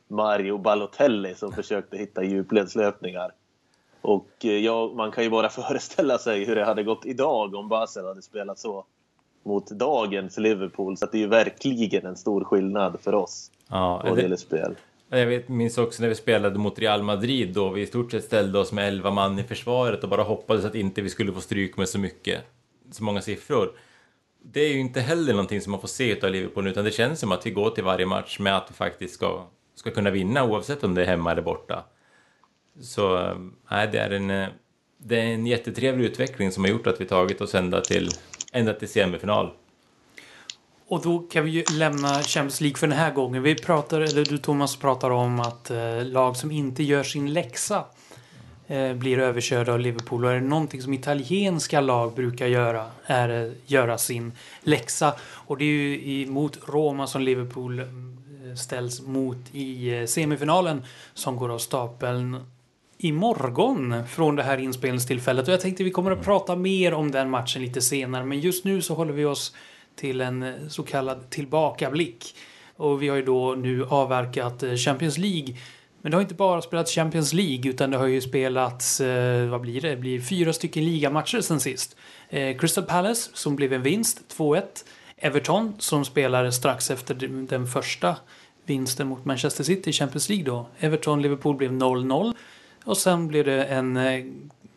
Mario 0.08 0.58
Balotelli 0.58 1.36
som 1.36 1.51
försökte 1.51 1.98
hitta 1.98 2.24
djupledslöpningar. 2.24 3.32
Och 4.01 4.29
eh, 4.44 4.51
ja, 4.51 4.91
man 4.96 5.12
kan 5.12 5.24
ju 5.24 5.29
bara 5.29 5.50
föreställa 5.50 6.18
sig 6.18 6.46
hur 6.46 6.56
det 6.56 6.65
hade 6.65 6.84
gått 6.84 7.06
idag 7.06 7.56
om 7.56 7.70
Basel 7.70 8.06
hade 8.06 8.22
spelat 8.22 8.60
så 8.60 8.86
mot 9.44 9.70
dagens 9.70 10.38
Liverpool. 10.38 10.98
Så 10.98 11.06
det 11.06 11.18
är 11.18 11.20
ju 11.20 11.27
verkligen 11.27 12.06
en 12.06 12.15
stor 12.15 12.44
skillnad 12.44 12.98
för 13.01 13.15
oss 13.15 13.51
ja, 13.68 14.01
vad 14.06 14.15
det 14.15 14.22
gäller 14.22 14.38
spel. 14.38 14.75
Jag 15.10 15.25
vet, 15.25 15.50
minns 15.50 15.77
också 15.77 16.01
när 16.01 16.10
vi 16.10 16.15
spelade 16.15 16.60
mot 16.60 16.79
Real 16.79 17.03
Madrid 17.03 17.53
då 17.53 17.70
vi 17.70 17.82
i 17.82 17.88
stort 17.88 18.12
sett 18.12 18.24
ställde 18.24 18.60
oss 18.60 18.72
med 18.72 18.88
11 18.88 19.12
man 19.12 19.39
i 19.39 19.44
försvaret 19.44 20.03
och 20.03 20.10
bara 20.10 20.24
hoppades 20.24 20.65
att 20.65 20.75
inte 20.75 21.01
vi 21.01 21.10
skulle 21.10 21.34
få 21.34 21.41
stryk 21.41 21.77
med 21.77 21.89
så 21.89 22.00
mycket, 22.00 22.41
så 22.91 23.03
många 23.03 23.22
siffror. 23.22 23.72
Det 24.41 24.60
är 24.60 24.74
ju 24.74 24.79
inte 24.79 25.01
heller 25.01 25.34
någonting 25.34 25.62
som 25.62 25.72
man 25.72 25.82
får 25.82 25.88
se 25.88 26.22
av 26.22 26.32
Liverpool 26.32 26.68
utan 26.68 26.86
det 26.86 26.91
känns 26.91 27.20
som 27.20 27.32
att 27.32 27.46
vi 27.46 27.51
går 27.51 27.70
till 27.70 27.84
varje 27.84 28.06
match 28.06 28.39
med 28.39 28.58
att 28.58 28.72
vi 28.72 28.74
faktiskt 28.74 29.13
ska, 29.13 29.44
ska 29.75 29.91
kunna 29.91 30.10
vinna 30.10 30.44
oavsett 30.44 30.84
om 30.84 30.96
det 30.96 31.01
är 31.01 31.06
hemma 31.06 31.32
eller 31.32 31.41
borta. 31.41 31.84
Så 32.81 33.33
nej, 33.71 33.89
det 33.91 33.98
är 33.98 34.09
en, 34.09 34.29
eh, 34.29 34.48
det 34.98 35.19
är 35.19 35.25
en 35.25 35.45
jättetrevlig 35.45 36.05
utveckling 36.05 36.51
som 36.51 36.63
har 36.63 36.71
gjort 36.71 36.88
att 36.88 37.01
vi 37.01 37.05
tagit 37.05 37.41
oss 37.41 37.55
ända 37.55 37.81
till, 37.81 38.09
ända 38.53 38.74
till 38.74 38.89
semifinal. 38.89 39.51
Och 40.88 41.01
då 41.01 41.19
kan 41.19 41.45
vi 41.45 41.51
ju 41.51 41.63
lämna 41.77 42.07
Champions 42.07 42.62
League 42.62 42.77
för 42.77 42.88
den 42.88 42.98
här 42.98 43.13
gången. 43.13 43.43
Vi 43.43 43.55
pratar, 43.55 44.01
eller 44.01 44.25
du 44.25 44.38
Thomas 44.38 44.75
pratar 44.75 45.09
om 45.09 45.39
att 45.39 45.71
eh, 45.71 46.05
lag 46.05 46.38
som 46.38 46.51
inte 46.51 46.83
gör 46.83 47.03
sin 47.03 47.33
läxa 47.33 47.86
eh, 48.67 48.93
blir 48.93 49.19
överkörda 49.19 49.74
av 49.74 49.79
Liverpool. 49.79 50.25
Och 50.25 50.31
är 50.31 50.36
det 50.36 50.41
någonting 50.41 50.81
som 50.81 50.93
italienska 50.93 51.81
lag 51.81 52.13
brukar 52.13 52.48
göra 52.48 52.86
är 53.05 53.27
det 53.27 53.53
göra 53.65 53.98
sin 53.98 54.31
läxa. 54.62 55.13
Och 55.21 55.57
det 55.57 55.63
är 55.63 55.67
ju 55.67 56.27
mot 56.27 56.59
Roma 56.67 57.07
som 57.07 57.21
Liverpool 57.21 57.79
eh, 57.79 57.86
ställs 58.55 59.01
mot 59.01 59.38
i 59.51 60.07
semifinalen 60.07 60.83
som 61.13 61.36
går 61.36 61.50
av 61.51 61.57
stapeln 61.57 62.45
imorgon 63.01 64.08
från 64.08 64.36
det 64.36 64.44
här 64.44 64.58
inspelningstillfället. 64.58 65.48
Och 65.48 65.53
jag 65.53 65.62
tänkte 65.62 65.84
vi 65.84 65.91
kommer 65.91 66.12
att 66.12 66.24
prata 66.24 66.56
mer 66.56 66.94
om 66.94 67.12
den 67.12 67.29
matchen 67.29 67.62
lite 67.62 67.82
senare. 67.82 68.25
Men 68.25 68.39
just 68.39 68.65
nu 68.65 68.82
så 68.82 68.94
håller 68.94 69.13
vi 69.13 69.25
oss 69.25 69.56
till 69.96 70.22
en 70.22 70.70
så 70.70 70.84
kallad 70.84 71.29
tillbakablick. 71.29 72.36
Och 72.75 73.01
vi 73.01 73.08
har 73.08 73.15
ju 73.15 73.25
då 73.25 73.56
nu 73.56 73.86
avverkat 73.86 74.63
eh, 74.63 74.75
Champions 74.75 75.18
League. 75.18 75.56
Men 76.01 76.12
det 76.12 76.18
har 76.18 76.22
inte 76.22 76.36
bara 76.36 76.62
spelats 76.62 76.96
Champions 76.96 77.34
League 77.34 77.70
utan 77.70 77.91
det 77.91 77.98
har 77.98 78.08
ju 78.08 78.22
spelats, 78.22 79.01
eh, 79.01 79.50
vad 79.50 79.62
blir 79.62 79.82
det? 79.82 79.89
Det 79.89 79.98
blir 79.98 80.22
fyra 80.22 80.53
stycken 80.53 80.86
ligamatcher 80.86 81.41
sen 81.41 81.60
sist. 81.60 81.96
Eh, 82.29 82.58
Crystal 82.58 82.84
Palace 82.84 83.29
som 83.34 83.56
blev 83.56 83.74
en 83.74 83.82
vinst, 83.82 84.22
2-1. 84.38 84.62
Everton 85.18 85.74
som 85.79 86.06
spelade 86.06 86.51
strax 86.51 86.91
efter 86.91 87.15
den 87.50 87.68
första 87.68 88.15
vinsten 88.65 89.08
mot 89.08 89.25
Manchester 89.25 89.63
City 89.63 89.89
i 89.89 89.94
Champions 89.94 90.29
League 90.29 90.46
då. 90.46 90.68
Everton-Liverpool 90.79 91.56
blev 91.56 91.72
0-0. 91.72 92.34
Och 92.83 92.98
sen 92.98 93.27
blev 93.27 93.45
det 93.45 93.63
en 93.63 93.98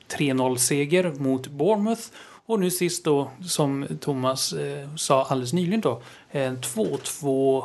3-0-seger 0.09 1.05
eh, 1.05 1.13
mot 1.13 1.47
Bournemouth. 1.47 2.03
Och 2.47 2.61
nu 2.61 2.71
sist 2.71 3.05
då, 3.05 3.31
som 3.47 3.87
Thomas 4.01 4.53
eh, 4.53 4.89
sa 4.97 5.25
alldeles 5.25 5.53
nyligen 5.53 5.81
då, 5.81 6.03
en 6.31 6.59
2-2 6.59 7.65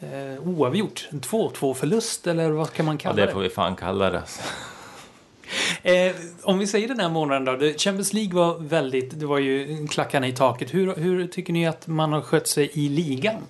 eh, 0.00 0.48
oavgjort. 0.48 1.08
En 1.10 1.20
2-2 1.20 1.74
förlust 1.74 2.26
eller 2.26 2.50
vad 2.50 2.72
kan 2.72 2.86
man 2.86 2.98
kalla 2.98 3.14
det? 3.14 3.20
Ja, 3.20 3.26
det 3.26 3.32
får 3.32 3.40
vi 3.40 3.48
fan 3.48 3.76
kalla 3.76 4.10
det. 4.10 4.22
eh, 6.08 6.16
om 6.42 6.58
vi 6.58 6.66
säger 6.66 6.88
den 6.88 7.00
här 7.00 7.08
månaden 7.08 7.44
då. 7.44 7.72
Champions 7.78 8.12
League 8.12 8.34
var 8.34 8.58
väldigt, 8.58 9.20
det 9.20 9.26
var 9.26 9.38
ju 9.38 9.86
klackarna 9.86 10.28
i 10.28 10.32
taket. 10.32 10.74
Hur, 10.74 10.94
hur 10.94 11.26
tycker 11.26 11.52
ni 11.52 11.66
att 11.66 11.86
man 11.86 12.12
har 12.12 12.20
skött 12.20 12.48
sig 12.48 12.70
i 12.72 12.88
ligan? 12.88 13.42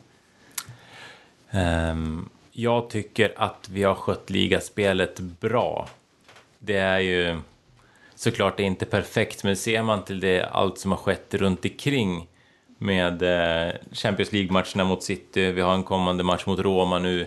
Um, 1.50 2.28
jag 2.52 2.90
tycker 2.90 3.34
att 3.36 3.68
vi 3.72 3.82
har 3.82 3.94
skött 3.94 4.30
ligaspelet 4.30 5.20
bra 5.20 5.88
det 6.58 6.76
är 6.76 6.98
ju 6.98 7.36
såklart 8.14 8.56
det 8.56 8.62
är 8.62 8.66
inte 8.66 8.86
perfekt, 8.86 9.44
men 9.44 9.56
ser 9.56 9.82
man 9.82 10.04
till 10.04 10.20
det 10.20 10.44
allt 10.44 10.78
som 10.78 10.90
har 10.90 10.98
skett 10.98 11.34
runt 11.34 11.64
omkring 11.64 12.28
med 12.78 13.22
eh, 13.22 13.74
Champions 13.92 14.32
League-matcherna 14.32 14.84
mot 14.84 15.02
City, 15.02 15.52
vi 15.52 15.60
har 15.60 15.74
en 15.74 15.84
kommande 15.84 16.24
match 16.24 16.46
mot 16.46 16.58
Roma 16.58 16.98
nu. 16.98 17.26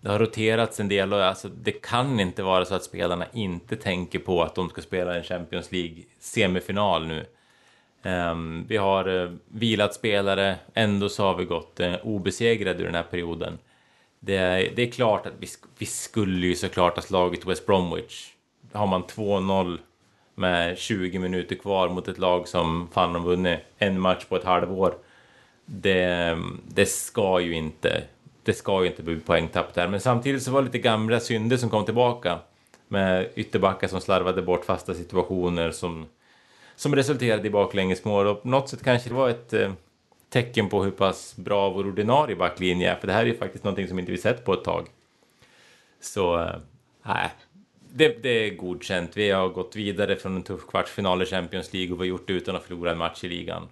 Det 0.00 0.08
har 0.08 0.18
roterats 0.18 0.80
en 0.80 0.88
del 0.88 1.12
och 1.12 1.24
alltså, 1.24 1.48
det 1.48 1.72
kan 1.72 2.20
inte 2.20 2.42
vara 2.42 2.64
så 2.64 2.74
att 2.74 2.84
spelarna 2.84 3.26
inte 3.32 3.76
tänker 3.76 4.18
på 4.18 4.42
att 4.42 4.54
de 4.54 4.68
ska 4.68 4.82
spela 4.82 5.16
en 5.16 5.24
Champions 5.24 5.72
League-semifinal 5.72 7.06
nu. 7.06 7.26
Um, 8.02 8.66
vi 8.68 8.76
har 8.76 9.08
uh, 9.08 9.32
vilat 9.48 9.94
spelare, 9.94 10.56
ändå 10.74 11.08
så 11.08 11.24
har 11.24 11.36
vi 11.36 11.44
gått 11.44 11.80
uh, 11.80 11.94
obesegrade 12.02 12.80
ur 12.80 12.84
den 12.84 12.94
här 12.94 13.02
perioden. 13.02 13.58
Det 14.20 14.36
är, 14.36 14.72
det 14.76 14.82
är 14.82 14.90
klart 14.90 15.26
att 15.26 15.32
vi, 15.38 15.46
vi 15.78 15.86
skulle 15.86 16.46
ju 16.46 16.54
såklart 16.54 16.94
ha 16.94 17.02
slagit 17.02 17.46
West 17.46 17.66
Bromwich 17.66 18.30
har 18.72 18.86
man 18.86 19.04
2-0 19.04 19.78
med 20.34 20.78
20 20.78 21.18
minuter 21.18 21.56
kvar 21.56 21.88
mot 21.88 22.08
ett 22.08 22.18
lag 22.18 22.48
som 22.48 22.88
fan 22.92 23.14
har 23.14 23.20
vunnit 23.20 23.60
en 23.78 24.00
match 24.00 24.24
på 24.24 24.36
ett 24.36 24.44
halvår. 24.44 24.94
Det, 25.64 26.38
det 26.68 26.86
ska 26.86 27.40
ju 27.40 27.54
inte 27.54 28.02
det 28.42 28.52
ska 28.52 28.82
ju 28.82 28.86
inte 28.86 29.02
bli 29.02 29.20
poängtapp 29.20 29.74
där. 29.74 29.88
Men 29.88 30.00
samtidigt 30.00 30.42
så 30.42 30.50
var 30.50 30.60
det 30.60 30.66
lite 30.66 30.78
gamla 30.78 31.20
synder 31.20 31.56
som 31.56 31.70
kom 31.70 31.84
tillbaka. 31.84 32.38
Med 32.88 33.28
ytterbackar 33.34 33.88
som 33.88 34.00
slarvade 34.00 34.42
bort 34.42 34.64
fasta 34.64 34.94
situationer 34.94 35.70
som, 35.70 36.06
som 36.76 36.94
resulterade 36.96 37.46
i 37.46 37.50
baklängesmål. 37.50 38.26
Och 38.26 38.42
på 38.42 38.48
något 38.48 38.68
sätt 38.68 38.84
kanske 38.84 39.08
det 39.08 39.14
var 39.14 39.28
ett 39.28 39.52
eh, 39.52 39.72
tecken 40.30 40.68
på 40.68 40.84
hur 40.84 40.90
pass 40.90 41.36
bra 41.36 41.70
vår 41.70 41.86
ordinarie 41.86 42.36
backlinje 42.36 42.90
är. 42.90 42.96
För 42.96 43.06
det 43.06 43.12
här 43.12 43.22
är 43.22 43.26
ju 43.26 43.36
faktiskt 43.36 43.64
någonting 43.64 43.88
som 43.88 43.98
inte 43.98 44.12
vi 44.12 44.18
sett 44.18 44.44
på 44.44 44.52
ett 44.52 44.64
tag. 44.64 44.88
Så, 46.00 46.38
eh, 46.40 46.56
nej. 47.02 47.24
Äh, 47.24 47.30
det, 47.92 48.22
det, 48.22 48.28
är 48.28 48.54
godkänt. 48.56 49.16
Vi 49.16 49.30
har 49.30 49.48
gått 49.48 49.76
vidare 49.76 50.16
från 50.16 50.36
en 50.36 50.42
tuff 50.42 50.66
kvartsfinal 50.66 51.22
i 51.22 51.26
Champions 51.26 51.72
League 51.72 51.92
och 51.92 51.98
vi 51.98 52.02
har 52.02 52.08
gjort 52.08 52.26
det 52.26 52.32
utan 52.32 52.56
att 52.56 52.62
förlora 52.62 52.90
en 52.90 52.98
match 52.98 53.24
i 53.24 53.28
ligan. 53.28 53.68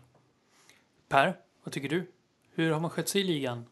Per, 1.09 1.37
vad 1.65 1.73
tycker 1.73 1.89
du? 1.89 2.07
Hur 2.55 2.73
har 2.73 2.81
man 2.81 2.91
skött 2.91 3.09
sig 3.09 3.21
i 3.21 3.25
ligan? 3.25 3.65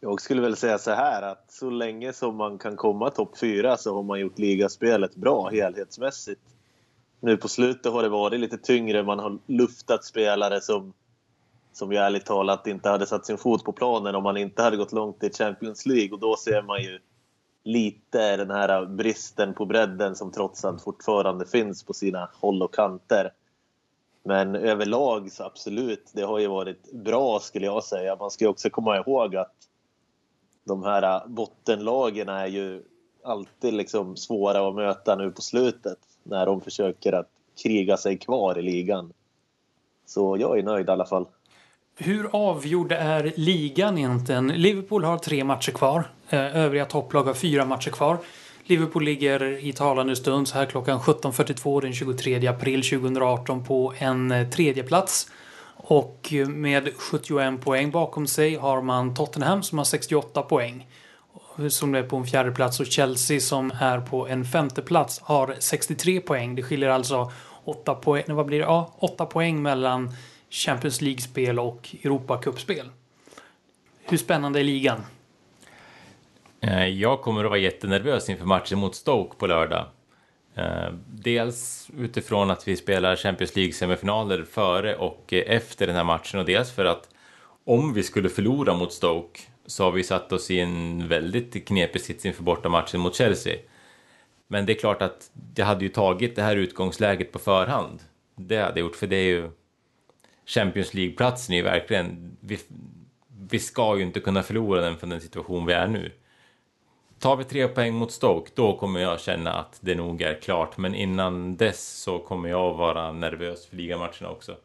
Jag 0.00 0.20
skulle 0.20 0.42
väl 0.42 0.56
säga 0.56 0.78
så 0.78 0.90
här 0.90 1.22
att 1.22 1.52
så 1.52 1.70
länge 1.70 2.12
som 2.12 2.36
man 2.36 2.58
kan 2.58 2.76
komma 2.76 3.10
topp 3.10 3.38
fyra 3.38 3.76
så 3.76 3.94
har 3.94 4.02
man 4.02 4.20
gjort 4.20 4.38
ligaspelet 4.38 5.16
bra 5.16 5.48
helhetsmässigt. 5.48 6.40
Nu 7.20 7.36
på 7.36 7.48
slutet 7.48 7.92
har 7.92 8.02
det 8.02 8.08
varit 8.08 8.40
lite 8.40 8.58
tyngre. 8.58 9.02
Man 9.02 9.18
har 9.18 9.38
luftat 9.46 10.04
spelare 10.04 10.60
som, 10.60 10.92
som 11.72 11.92
ju 11.92 11.98
ärligt 11.98 12.26
talat 12.26 12.66
inte 12.66 12.88
hade 12.88 13.06
satt 13.06 13.26
sin 13.26 13.38
fot 13.38 13.64
på 13.64 13.72
planen 13.72 14.14
om 14.14 14.22
man 14.22 14.36
inte 14.36 14.62
hade 14.62 14.76
gått 14.76 14.92
långt 14.92 15.24
i 15.24 15.30
Champions 15.30 15.86
League. 15.86 16.12
Och 16.12 16.20
då 16.20 16.36
ser 16.36 16.62
man 16.62 16.82
ju 16.82 16.98
lite 17.64 18.36
den 18.36 18.50
här 18.50 18.86
bristen 18.86 19.54
på 19.54 19.66
bredden 19.66 20.16
som 20.16 20.30
trots 20.32 20.64
allt 20.64 20.82
fortfarande 20.82 21.46
finns 21.46 21.82
på 21.82 21.94
sina 21.94 22.30
håll 22.40 22.62
och 22.62 22.74
kanter. 22.74 23.32
Men 24.22 24.54
överlag 24.56 25.32
så 25.32 25.44
absolut, 25.44 26.10
det 26.12 26.22
har 26.22 26.38
ju 26.38 26.46
varit 26.46 26.92
bra 26.92 27.40
skulle 27.40 27.66
jag 27.66 27.84
säga. 27.84 28.16
Man 28.16 28.30
ska 28.30 28.48
också 28.48 28.70
komma 28.70 28.96
ihåg 28.96 29.36
att 29.36 29.54
de 30.64 30.82
här 30.82 31.28
bottenlagen 31.28 32.28
är 32.28 32.46
ju 32.46 32.82
alltid 33.24 33.74
liksom 33.74 34.16
svåra 34.16 34.68
att 34.68 34.74
möta 34.74 35.16
nu 35.16 35.30
på 35.30 35.42
slutet 35.42 35.98
när 36.22 36.46
de 36.46 36.60
försöker 36.60 37.12
att 37.12 37.30
kriga 37.62 37.96
sig 37.96 38.18
kvar 38.18 38.58
i 38.58 38.62
ligan. 38.62 39.12
Så 40.06 40.36
jag 40.36 40.58
är 40.58 40.62
nöjd 40.62 40.88
i 40.88 40.92
alla 40.92 41.06
fall. 41.06 41.26
Hur 41.96 42.28
avgjord 42.32 42.92
är 42.92 43.32
ligan 43.36 43.98
egentligen? 43.98 44.48
Liverpool 44.48 45.04
har 45.04 45.18
tre 45.18 45.44
matcher 45.44 45.72
kvar. 45.72 46.04
Eh, 46.28 46.56
övriga 46.56 46.84
topplag 46.84 47.24
har 47.24 47.34
fyra 47.34 47.64
matcher 47.64 47.90
kvar. 47.90 48.18
Liverpool 48.64 49.04
ligger 49.04 49.64
i 49.66 49.72
talande 49.72 50.16
stund 50.16 50.48
så 50.48 50.54
här 50.54 50.66
klockan 50.66 50.98
17.42 50.98 51.80
den 51.80 51.92
23 51.92 52.46
april 52.46 52.82
2018 52.82 53.64
på 53.64 53.94
en 53.98 54.30
eh, 54.30 54.48
tredje 54.48 54.82
plats. 54.82 55.30
Och 55.76 56.32
med 56.46 56.88
71 56.96 57.60
poäng 57.60 57.90
bakom 57.90 58.26
sig 58.26 58.54
har 58.54 58.82
man 58.82 59.14
Tottenham 59.14 59.62
som 59.62 59.78
har 59.78 59.84
68 59.84 60.42
poäng. 60.42 60.86
Som 61.68 61.94
är 61.94 62.02
på 62.02 62.16
en 62.16 62.26
fjärde 62.26 62.50
plats 62.50 62.80
och 62.80 62.86
Chelsea 62.86 63.40
som 63.40 63.72
är 63.80 64.00
på 64.00 64.28
en 64.28 64.44
femte 64.44 64.82
plats 64.82 65.20
har 65.22 65.56
63 65.58 66.20
poäng. 66.20 66.54
Det 66.54 66.62
skiljer 66.62 66.88
alltså 66.88 67.32
8 67.64 67.94
poäng, 67.94 68.24
vad 68.28 68.46
blir 68.46 68.58
det? 68.58 68.64
Ja, 68.64 68.94
8 68.98 69.26
poäng 69.26 69.62
mellan 69.62 70.14
Champions 70.54 71.00
League-spel 71.00 71.58
och 71.58 71.96
Europacup-spel. 72.02 72.90
Hur 74.04 74.16
spännande 74.16 74.60
är 74.60 74.64
ligan? 74.64 75.00
Eh, 76.60 76.86
jag 76.86 77.20
kommer 77.22 77.44
att 77.44 77.50
vara 77.50 77.60
jättenervös 77.60 78.30
inför 78.30 78.44
matchen 78.44 78.78
mot 78.78 78.94
Stoke 78.94 79.36
på 79.36 79.46
lördag. 79.46 79.86
Eh, 80.54 80.92
dels 81.08 81.90
utifrån 81.98 82.50
att 82.50 82.68
vi 82.68 82.76
spelar 82.76 83.16
Champions 83.16 83.56
League-semifinaler 83.56 84.44
före 84.44 84.96
och 84.96 85.32
efter 85.32 85.86
den 85.86 85.96
här 85.96 86.04
matchen 86.04 86.40
och 86.40 86.46
dels 86.46 86.72
för 86.72 86.84
att 86.84 87.08
om 87.64 87.94
vi 87.94 88.02
skulle 88.02 88.28
förlora 88.28 88.74
mot 88.74 88.92
Stoke 88.92 89.40
så 89.66 89.84
har 89.84 89.92
vi 89.92 90.02
satt 90.02 90.32
oss 90.32 90.50
i 90.50 90.60
en 90.60 91.08
väldigt 91.08 91.66
knepig 91.66 92.00
sits 92.02 92.26
inför 92.26 92.42
bortamatchen 92.42 93.00
mot 93.00 93.14
Chelsea. 93.14 93.56
Men 94.48 94.66
det 94.66 94.72
är 94.72 94.78
klart 94.78 95.02
att 95.02 95.30
jag 95.54 95.66
hade 95.66 95.84
ju 95.84 95.90
tagit 95.90 96.36
det 96.36 96.42
här 96.42 96.56
utgångsläget 96.56 97.32
på 97.32 97.38
förhand. 97.38 98.02
Det 98.36 98.56
hade 98.56 98.80
jag 98.80 98.86
gjort, 98.86 98.96
för 98.96 99.06
det 99.06 99.16
är 99.16 99.26
ju... 99.26 99.50
Champions 100.46 100.94
League-platsen 100.94 101.52
är 101.52 101.56
ju 101.56 101.62
verkligen... 101.62 102.36
Vi, 102.40 102.58
vi 103.50 103.58
ska 103.58 103.96
ju 103.96 104.02
inte 104.02 104.20
kunna 104.20 104.42
förlora 104.42 104.80
den 104.80 104.96
från 104.96 105.10
den 105.10 105.20
situation 105.20 105.66
vi 105.66 105.72
är 105.72 105.86
nu. 105.86 106.12
Tar 107.18 107.36
vi 107.36 107.44
tre 107.44 107.68
poäng 107.68 107.94
mot 107.94 108.12
Stoke, 108.12 108.50
då 108.54 108.76
kommer 108.76 109.00
jag 109.00 109.20
känna 109.20 109.52
att 109.52 109.78
det 109.80 109.94
nog 109.94 110.22
är 110.22 110.40
klart. 110.40 110.76
Men 110.76 110.94
innan 110.94 111.56
dess 111.56 112.02
så 112.02 112.18
kommer 112.18 112.48
jag 112.48 112.74
vara 112.74 113.12
nervös 113.12 113.66
för 113.66 113.76
ligamatcherna 113.76 114.30
också. 114.30 114.56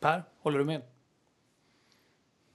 Per, 0.00 0.22
håller 0.42 0.58
du 0.58 0.64
med? 0.64 0.82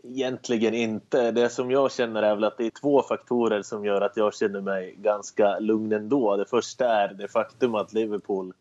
Egentligen 0.04 0.74
inte. 0.74 1.32
Det 1.32 1.50
som 1.50 1.72
jag 1.72 1.92
känner 1.92 2.24
är 2.24 2.36
väl 2.36 2.44
att 2.44 2.58
det 2.58 2.66
är 2.66 2.70
två 2.82 3.02
faktorer 3.02 3.62
som 3.62 3.86
gör 3.86 4.02
att 4.02 4.18
jag 4.18 4.34
känner 4.34 4.62
mig 4.62 4.96
ganska 4.98 5.60
lugn 5.60 5.92
ändå. 5.92 6.38
Det 6.38 6.46
första 6.46 6.86
är 6.86 7.14
det 7.14 7.28
faktum 7.28 7.76
att 7.76 7.94
Liverpool, 7.94 8.54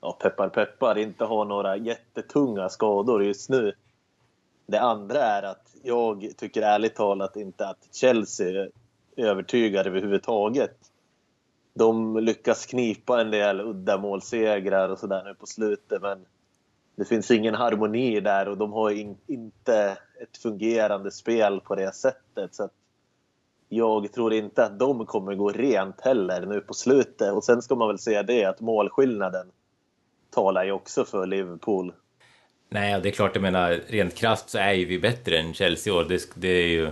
ja, 0.00 0.12
peppar 0.12 0.48
peppar, 0.48 0.98
inte 0.98 1.24
har 1.24 1.44
några 1.44 1.76
jättetunga 1.76 2.68
skador 2.68 3.24
just 3.24 3.50
nu. 3.50 3.72
Det 4.66 4.80
andra 4.80 5.18
är 5.18 5.42
att 5.42 5.74
jag 5.82 6.32
tycker 6.36 6.62
ärligt 6.62 6.94
talat 6.94 7.36
inte 7.36 7.68
att 7.68 7.88
Chelsea 7.92 8.68
övertygar 9.16 9.86
överhuvudtaget. 9.86 10.76
De 11.74 12.16
lyckas 12.18 12.66
knipa 12.66 13.20
en 13.20 13.30
del 13.30 13.60
uddamålssegrar 13.60 14.88
och 14.88 14.98
sådär 14.98 15.24
nu 15.24 15.34
på 15.34 15.46
slutet 15.46 16.02
men 16.02 16.26
det 16.96 17.04
finns 17.04 17.30
ingen 17.30 17.54
harmoni 17.54 18.20
där 18.20 18.48
och 18.48 18.58
de 18.58 18.72
har 18.72 18.90
in, 18.90 19.16
inte 19.26 19.98
ett 20.20 20.38
fungerande 20.38 21.10
spel 21.10 21.60
på 21.60 21.74
det 21.74 21.94
sättet. 21.94 22.54
Så 22.54 22.68
jag 23.68 24.12
tror 24.12 24.32
inte 24.32 24.64
att 24.64 24.78
de 24.78 25.06
kommer 25.06 25.34
gå 25.34 25.48
rent 25.50 26.00
heller 26.00 26.46
nu 26.46 26.60
på 26.60 26.74
slutet. 26.74 27.32
Och 27.32 27.44
sen 27.44 27.62
ska 27.62 27.74
man 27.74 27.88
väl 27.88 27.98
säga 27.98 28.22
det 28.22 28.44
att 28.44 28.60
målskillnaden 28.60 29.50
talar 30.30 30.64
ju 30.64 30.72
också 30.72 31.04
för 31.04 31.26
Liverpool. 31.26 31.92
Nej, 32.68 33.00
det 33.00 33.08
är 33.08 33.12
klart, 33.12 33.34
jag 33.34 33.42
menar 33.42 33.80
rent 33.86 34.14
krasst 34.14 34.50
så 34.50 34.58
är 34.58 34.72
ju 34.72 34.84
vi 34.84 34.98
bättre 34.98 35.38
än 35.38 35.54
Chelsea 35.54 35.94
och 35.94 36.08
det, 36.08 36.30
det 36.34 36.48
är 36.48 36.66
ju 36.66 36.90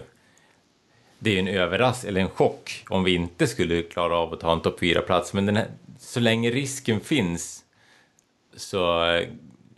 det 1.19 1.31
är 1.31 1.39
en 1.39 1.49
överraskning, 1.49 2.09
eller 2.09 2.21
en 2.21 2.29
chock, 2.29 2.85
om 2.89 3.05
vi 3.05 3.15
inte 3.15 3.47
skulle 3.47 3.83
klara 3.83 4.17
av 4.17 4.33
att 4.33 4.41
ta 4.41 4.53
en 4.53 4.61
topp 4.61 4.81
4-plats. 4.81 5.33
Men 5.33 5.47
den 5.47 5.57
här, 5.57 5.67
så 5.99 6.21
länge 6.21 6.51
risken 6.51 7.01
finns 7.01 7.65
så, 8.57 9.05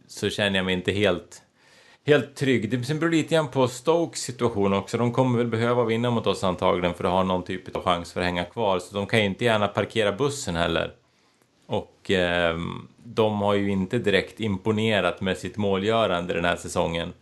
så 0.06 0.30
känner 0.30 0.58
jag 0.58 0.64
mig 0.64 0.74
inte 0.74 0.92
helt, 0.92 1.42
helt 2.06 2.34
trygg. 2.34 2.70
Det 2.70 2.94
beror 2.94 3.10
lite 3.10 3.34
grann 3.34 3.48
på 3.48 3.68
Stokes 3.68 4.20
situation 4.20 4.72
också. 4.72 4.98
De 4.98 5.12
kommer 5.12 5.38
väl 5.38 5.46
behöva 5.46 5.84
vinna 5.84 6.10
mot 6.10 6.26
oss 6.26 6.44
antagligen 6.44 6.94
för 6.94 7.04
att 7.04 7.10
ha 7.10 7.22
någon 7.22 7.44
typ 7.44 7.76
av 7.76 7.82
chans 7.82 8.12
för 8.12 8.20
att 8.20 8.26
hänga 8.26 8.44
kvar. 8.44 8.78
Så 8.78 8.94
de 8.94 9.06
kan 9.06 9.18
ju 9.18 9.24
inte 9.24 9.44
gärna 9.44 9.68
parkera 9.68 10.12
bussen 10.12 10.56
heller. 10.56 10.94
Och 11.68 12.10
eh, 12.10 12.58
de 13.04 13.40
har 13.40 13.54
ju 13.54 13.70
inte 13.70 13.98
direkt 13.98 14.40
imponerat 14.40 15.20
med 15.20 15.38
sitt 15.38 15.56
målgörande 15.56 16.34
den 16.34 16.44
här 16.44 16.56
säsongen. 16.56 17.12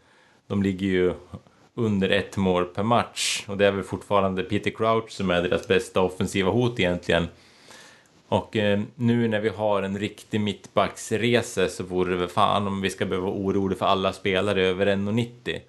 De 0.46 0.62
ligger 0.62 0.86
ju 0.86 1.14
under 1.74 2.10
ett 2.10 2.36
mål 2.36 2.64
per 2.64 2.82
match. 2.82 3.44
Och 3.48 3.56
det 3.56 3.66
är 3.66 3.72
väl 3.72 3.84
fortfarande 3.84 4.42
Peter 4.42 4.70
Crouch 4.70 5.10
som 5.10 5.30
är 5.30 5.42
deras 5.42 5.68
bästa 5.68 6.00
offensiva 6.00 6.50
hot 6.50 6.80
egentligen. 6.80 7.28
Och 8.28 8.56
eh, 8.56 8.80
nu 8.94 9.28
när 9.28 9.40
vi 9.40 9.48
har 9.48 9.82
en 9.82 9.98
riktig 9.98 10.40
mittbacksresa 10.40 11.68
så 11.68 11.84
vore 11.84 12.10
det 12.10 12.16
väl 12.16 12.28
fan 12.28 12.66
om 12.66 12.80
vi 12.80 12.90
ska 12.90 13.06
behöva 13.06 13.26
vara 13.26 13.38
oroliga 13.38 13.78
för 13.78 13.86
alla 13.86 14.12
spelare 14.12 14.62
över 14.62 14.86
1,90. 14.86 15.60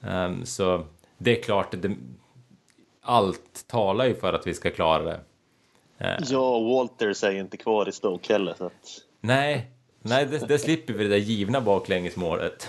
Um, 0.00 0.10
ehm, 0.10 0.46
så 0.46 0.84
det 1.18 1.38
är 1.38 1.42
klart, 1.42 1.74
det, 1.78 1.96
allt 3.02 3.64
talar 3.68 4.06
ju 4.06 4.14
för 4.14 4.32
att 4.32 4.46
vi 4.46 4.54
ska 4.54 4.70
klara 4.70 5.02
det. 5.02 5.20
Uh, 6.04 6.16
ja, 6.30 6.60
Walters 6.60 7.24
är 7.24 7.30
ju 7.30 7.40
inte 7.40 7.56
kvar 7.56 7.88
i 7.88 7.92
Stoke 7.92 8.32
heller. 8.32 8.54
Så 8.58 8.66
att... 8.66 9.02
Nej, 9.20 9.70
nej 10.02 10.26
det, 10.26 10.48
det 10.48 10.58
slipper 10.58 10.92
vi 10.92 11.04
det 11.04 11.10
där 11.10 11.16
givna 11.16 11.60
baklängesmålet. 11.60 12.68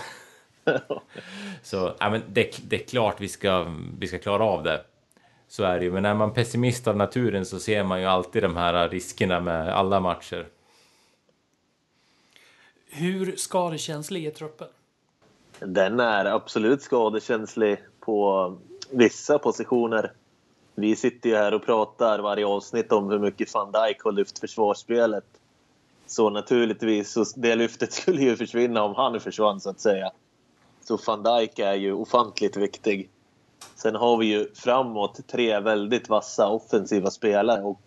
så 1.62 1.94
ja, 1.98 2.10
men 2.10 2.22
det, 2.28 2.60
det, 2.68 2.82
är 2.82 2.86
klart 2.86 3.20
vi 3.20 3.28
ska, 3.28 3.66
vi 3.98 4.06
ska 4.06 4.18
klara 4.18 4.44
av 4.44 4.62
det. 4.62 4.84
Så 5.48 5.64
är 5.64 5.78
det 5.78 5.84
ju. 5.84 5.92
Men 5.92 6.04
är 6.04 6.14
man 6.14 6.34
pessimist 6.34 6.88
av 6.88 6.96
naturen 6.96 7.46
så 7.46 7.60
ser 7.60 7.84
man 7.84 8.00
ju 8.00 8.06
alltid 8.06 8.42
de 8.42 8.56
här 8.56 8.88
riskerna 8.88 9.40
med 9.40 9.68
alla 9.68 10.00
matcher. 10.00 10.46
Hur 12.90 13.36
skadekänslig 13.36 14.26
är 14.26 14.30
truppen? 14.30 14.68
Den 15.58 16.00
är 16.00 16.24
absolut 16.24 16.82
skadekänslig 16.82 17.78
på 18.00 18.56
vissa 18.90 19.38
positioner. 19.38 20.12
Vi 20.74 20.96
sitter 20.96 21.28
ju 21.28 21.36
här 21.36 21.54
och 21.54 21.64
pratar 21.64 22.18
varje 22.18 22.46
avsnitt 22.46 22.92
om 22.92 23.10
hur 23.10 23.18
mycket 23.18 23.54
van 23.54 23.72
Dijk 23.72 24.02
har 24.04 24.12
lyft 24.12 24.38
försvarsspelet. 24.38 25.24
Så 26.06 26.30
naturligtvis, 26.30 27.12
så 27.12 27.24
det 27.36 27.54
lyftet 27.54 27.92
skulle 27.92 28.22
ju 28.22 28.36
försvinna 28.36 28.82
om 28.82 28.94
han 28.94 29.20
försvann 29.20 29.60
så 29.60 29.70
att 29.70 29.80
säga. 29.80 30.10
Så 30.80 30.98
van 31.06 31.22
Dijk 31.22 31.58
är 31.58 31.74
ju 31.74 31.92
ofantligt 31.92 32.56
viktig. 32.56 33.10
Sen 33.74 33.94
har 33.94 34.16
vi 34.16 34.26
ju 34.26 34.54
framåt 34.54 35.28
tre 35.28 35.60
väldigt 35.60 36.08
vassa 36.08 36.48
offensiva 36.48 37.10
spelare 37.10 37.62
och 37.62 37.82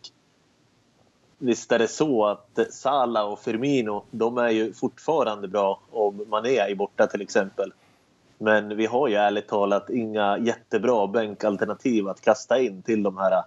visst 1.38 1.71
är 1.71 1.80
det 1.80 1.88
så 1.88 2.26
att 2.26 2.60
Salah 2.69 3.32
och 3.32 3.39
Firmino, 3.39 4.04
de 4.12 4.38
är 4.38 4.50
ju 4.50 4.74
fortfarande 4.74 5.48
bra 5.48 5.80
om 5.91 6.26
man 6.28 6.45
är 6.45 6.76
borta 6.76 7.08
till 7.08 7.21
exempel. 7.21 7.74
Men 8.38 8.78
vi 8.78 8.86
har 8.86 9.08
ju 9.08 9.15
ärligt 9.15 9.48
talat 9.48 9.89
inga 9.89 10.38
jättebra 10.38 11.08
bänkalternativ 11.08 12.08
att 12.08 12.21
kasta 12.21 12.60
in 12.60 12.82
till 12.82 13.04
de 13.04 13.17
här 13.17 13.43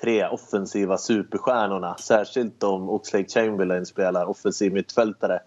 tre 0.00 0.26
offensiva 0.26 0.98
superstjärnorna. 0.98 1.96
Särskilt 1.96 2.62
om 2.62 2.90
Oxlade 2.90 3.28
Chamberlain 3.28 3.86
spelar 3.86 4.24
offensiv 4.24 4.72
mittfältare 4.72 5.40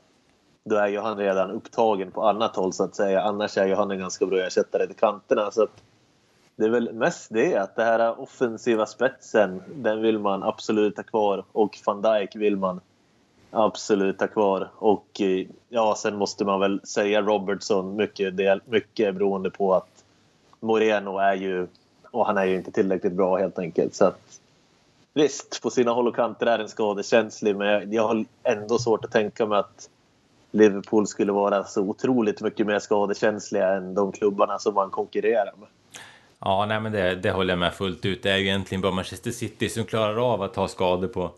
då 0.65 0.75
är 0.75 0.87
ju 0.87 0.99
han 0.99 1.17
redan 1.17 1.51
upptagen 1.51 2.11
på 2.11 2.23
annat 2.23 2.55
håll 2.55 2.73
så 2.73 2.83
att 2.83 2.95
säga. 2.95 3.21
Annars 3.21 3.57
är 3.57 3.65
ju 3.65 3.75
han 3.75 3.91
en 3.91 3.99
ganska 3.99 4.25
bra 4.25 4.39
ersättare 4.39 4.87
till 4.87 4.95
kanterna. 4.95 5.51
Så 5.51 5.67
det 6.55 6.65
är 6.65 6.69
väl 6.69 6.93
mest 6.93 7.27
det 7.33 7.55
att 7.55 7.75
det 7.75 7.83
här 7.83 8.19
offensiva 8.19 8.85
spetsen, 8.85 9.63
den 9.75 10.01
vill 10.01 10.19
man 10.19 10.43
absolut 10.43 10.97
ha 10.97 11.03
kvar. 11.03 11.43
Och 11.51 11.79
van 11.85 12.01
Dijk 12.01 12.35
vill 12.35 12.57
man 12.57 12.81
absolut 13.53 14.19
tack 14.19 14.33
kvar. 14.33 14.69
Och 14.75 15.21
eh, 15.21 15.47
ja, 15.69 15.95
sen 15.97 16.15
måste 16.15 16.45
man 16.45 16.59
väl 16.59 16.81
säga 16.83 17.21
Robertson 17.21 17.95
mycket, 17.95 18.37
del, 18.37 18.61
mycket 18.65 19.15
beroende 19.15 19.49
på 19.49 19.73
att 19.73 20.03
Moreno 20.59 21.17
är 21.17 21.35
ju, 21.35 21.67
och 22.11 22.25
han 22.25 22.37
är 22.37 22.45
ju 22.45 22.55
inte 22.55 22.71
tillräckligt 22.71 23.13
bra 23.13 23.37
helt 23.37 23.59
enkelt. 23.59 23.95
Så 23.95 24.05
att, 24.05 24.39
visst, 25.13 25.61
på 25.61 25.69
sina 25.69 25.91
håll 25.91 26.07
och 26.07 26.15
kanter 26.15 26.45
är 26.45 26.57
den 26.57 26.69
skadekänslig 26.69 27.55
men 27.55 27.91
jag 27.91 28.07
har 28.07 28.25
ändå 28.43 28.79
svårt 28.79 29.05
att 29.05 29.11
tänka 29.11 29.45
mig 29.45 29.59
att 29.59 29.89
Liverpool 30.51 31.07
skulle 31.07 31.31
vara 31.31 31.63
så 31.63 31.81
otroligt 31.81 32.41
mycket 32.41 32.67
mer 32.67 32.79
skadekänsliga 32.79 33.73
än 33.73 33.93
de 33.93 34.11
klubbarna 34.11 34.59
som 34.59 34.73
man 34.73 34.89
konkurrerar 34.89 35.53
med. 35.59 35.67
Ja, 36.39 36.65
nej, 36.65 36.79
men 36.79 36.91
det, 36.91 37.15
det 37.15 37.31
håller 37.31 37.51
jag 37.51 37.59
med 37.59 37.73
fullt 37.73 38.05
ut. 38.05 38.23
Det 38.23 38.31
är 38.31 38.37
ju 38.37 38.43
egentligen 38.43 38.81
bara 38.81 38.91
Manchester 38.91 39.31
City 39.31 39.69
som 39.69 39.85
klarar 39.85 40.33
av 40.33 40.41
att 40.41 40.53
ta 40.53 40.67
skador 40.67 41.07
på 41.07 41.31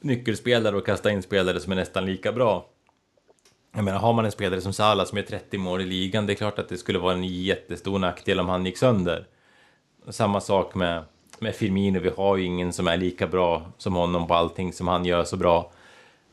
nyckelspelare 0.00 0.76
och 0.76 0.86
kasta 0.86 1.10
in 1.10 1.22
spelare 1.22 1.60
som 1.60 1.72
är 1.72 1.76
nästan 1.76 2.06
lika 2.06 2.32
bra. 2.32 2.66
Jag 3.74 3.84
menar, 3.84 3.98
har 3.98 4.12
man 4.12 4.24
en 4.24 4.32
spelare 4.32 4.60
som 4.60 4.72
Salah 4.72 5.06
som 5.06 5.18
är 5.18 5.22
30 5.22 5.58
mål 5.58 5.80
i 5.80 5.86
ligan, 5.86 6.26
det 6.26 6.32
är 6.32 6.34
klart 6.34 6.58
att 6.58 6.68
det 6.68 6.78
skulle 6.78 6.98
vara 6.98 7.12
en 7.12 7.24
jättestor 7.24 7.98
nackdel 7.98 8.40
om 8.40 8.48
han 8.48 8.66
gick 8.66 8.78
sönder. 8.78 9.26
Samma 10.08 10.40
sak 10.40 10.74
med 10.74 11.04
med 11.40 11.54
Firmino, 11.54 12.00
vi 12.00 12.10
har 12.16 12.36
ju 12.36 12.44
ingen 12.44 12.72
som 12.72 12.88
är 12.88 12.96
lika 12.96 13.26
bra 13.26 13.66
som 13.78 13.94
honom 13.94 14.26
på 14.26 14.34
allting 14.34 14.72
som 14.72 14.88
han 14.88 15.04
gör 15.04 15.24
så 15.24 15.36
bra. 15.36 15.72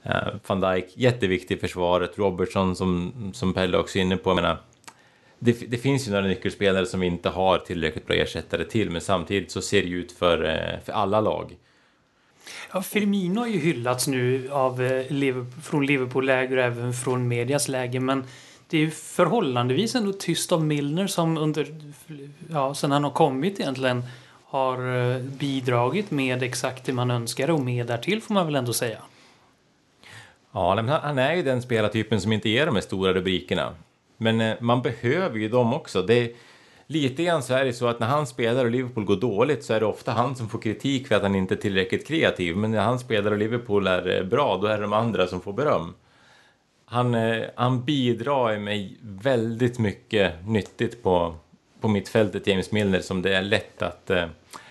Uh, 0.05 0.35
Van 0.47 0.61
Dijk, 0.61 0.85
jätteviktig 0.93 1.57
i 1.57 1.59
försvaret. 1.59 2.17
Robertson 2.17 2.75
som, 2.75 3.13
som 3.33 3.53
Pelle 3.53 3.77
också 3.77 3.97
är 3.97 4.01
inne 4.01 4.17
på, 4.17 4.29
jag 4.29 4.35
menar, 4.35 4.57
det, 5.39 5.71
det, 5.71 5.77
finns 5.77 6.07
ju 6.07 6.11
några 6.11 6.27
nyckelspelare 6.27 6.85
som 6.85 6.99
vi 6.99 7.07
inte 7.07 7.29
har 7.29 7.57
tillräckligt 7.57 8.07
bra 8.07 8.15
ersättare 8.15 8.63
till, 8.63 8.89
men 8.89 9.01
samtidigt 9.01 9.51
så 9.51 9.61
ser 9.61 9.81
det 9.81 9.87
ju 9.87 9.99
ut 9.99 10.11
för, 10.11 10.43
eh, 10.43 10.79
för 10.85 10.93
alla 10.93 11.21
lag. 11.21 11.55
Ja, 12.73 12.81
Firmino 12.81 13.39
har 13.39 13.47
ju 13.47 13.59
hyllats 13.59 14.07
nu 14.07 14.49
av, 14.51 14.81
eh, 14.81 15.11
Liverpool, 15.11 15.61
från 15.61 15.85
Liverpool-läger 15.85 16.57
och 16.57 16.63
även 16.63 16.93
från 16.93 17.27
medias 17.27 17.67
läger 17.67 17.99
men 17.99 18.23
det 18.69 18.77
är 18.77 18.81
ju 18.81 18.91
förhållandevis 18.91 19.95
ändå 19.95 20.13
tyst 20.13 20.51
av 20.51 20.65
Milner 20.65 21.07
som 21.07 21.37
under, 21.37 21.67
ja, 22.49 22.73
sen 22.73 22.91
han 22.91 23.03
har 23.03 23.11
kommit 23.11 23.59
egentligen 23.59 24.03
har 24.45 25.11
eh, 25.15 25.21
bidragit 25.21 26.11
med 26.11 26.43
exakt 26.43 26.85
det 26.85 26.93
man 26.93 27.11
önskar 27.11 27.49
och 27.49 27.59
mer 27.59 27.83
därtill 27.83 28.21
får 28.21 28.33
man 28.33 28.45
väl 28.45 28.55
ändå 28.55 28.73
säga. 28.73 28.97
Ja, 30.51 30.75
men 30.75 30.89
han 30.89 31.17
är 31.17 31.35
ju 31.35 31.43
den 31.43 31.61
spelartypen 31.61 32.21
som 32.21 32.33
inte 32.33 32.49
ger 32.49 32.65
de 32.65 32.75
här 32.75 32.81
stora 32.81 33.13
rubrikerna. 33.13 33.75
Men 34.17 34.41
eh, 34.41 34.55
man 34.59 34.81
behöver 34.81 35.39
ju 35.39 35.49
dem 35.49 35.73
också. 35.73 36.01
Det 36.01 36.13
är, 36.13 36.31
lite 36.87 37.23
grann 37.23 37.43
så 37.43 37.53
är 37.53 37.65
det 37.65 37.73
så 37.73 37.87
att 37.87 37.99
när 37.99 38.07
han 38.07 38.27
spelar 38.27 38.65
och 38.65 38.71
Liverpool 38.71 39.05
går 39.05 39.15
dåligt 39.15 39.63
så 39.63 39.73
är 39.73 39.79
det 39.79 39.85
ofta 39.85 40.11
han 40.11 40.35
som 40.35 40.49
får 40.49 40.59
kritik 40.59 41.07
för 41.07 41.15
att 41.15 41.21
han 41.21 41.35
inte 41.35 41.53
är 41.53 41.57
tillräckligt 41.57 42.07
kreativ. 42.07 42.57
Men 42.57 42.71
när 42.71 42.81
han 42.81 42.99
spelar 42.99 43.31
och 43.31 43.37
Liverpool 43.37 43.87
är 43.87 44.17
eh, 44.17 44.23
bra, 44.23 44.57
då 44.57 44.67
är 44.67 44.77
det 44.77 44.83
de 44.83 44.93
andra 44.93 45.27
som 45.27 45.41
får 45.41 45.53
beröm. 45.53 45.93
Han, 46.85 47.15
eh, 47.15 47.43
han 47.55 47.85
bidrar 47.85 48.57
med 48.57 48.95
väldigt 49.01 49.79
mycket 49.79 50.47
nyttigt 50.47 51.03
på, 51.03 51.35
på 51.81 51.87
mittfältet, 51.87 52.47
James 52.47 52.71
Milner, 52.71 52.99
som 52.99 53.21
det 53.21 53.35
är 53.35 53.41
lätt 53.41 53.81
att, 53.81 54.09
eh, 54.09 54.25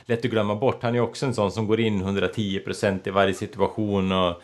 lätt 0.05 0.25
att 0.25 0.31
glömma 0.31 0.55
bort. 0.55 0.83
Han 0.83 0.95
är 0.95 1.01
också 1.01 1.27
en 1.27 1.35
sån 1.35 1.53
som 1.53 1.67
går 1.67 1.81
in 1.81 2.03
110% 2.03 3.09
i 3.09 3.11
varje 3.11 3.35
situation 3.35 4.13
och 4.13 4.43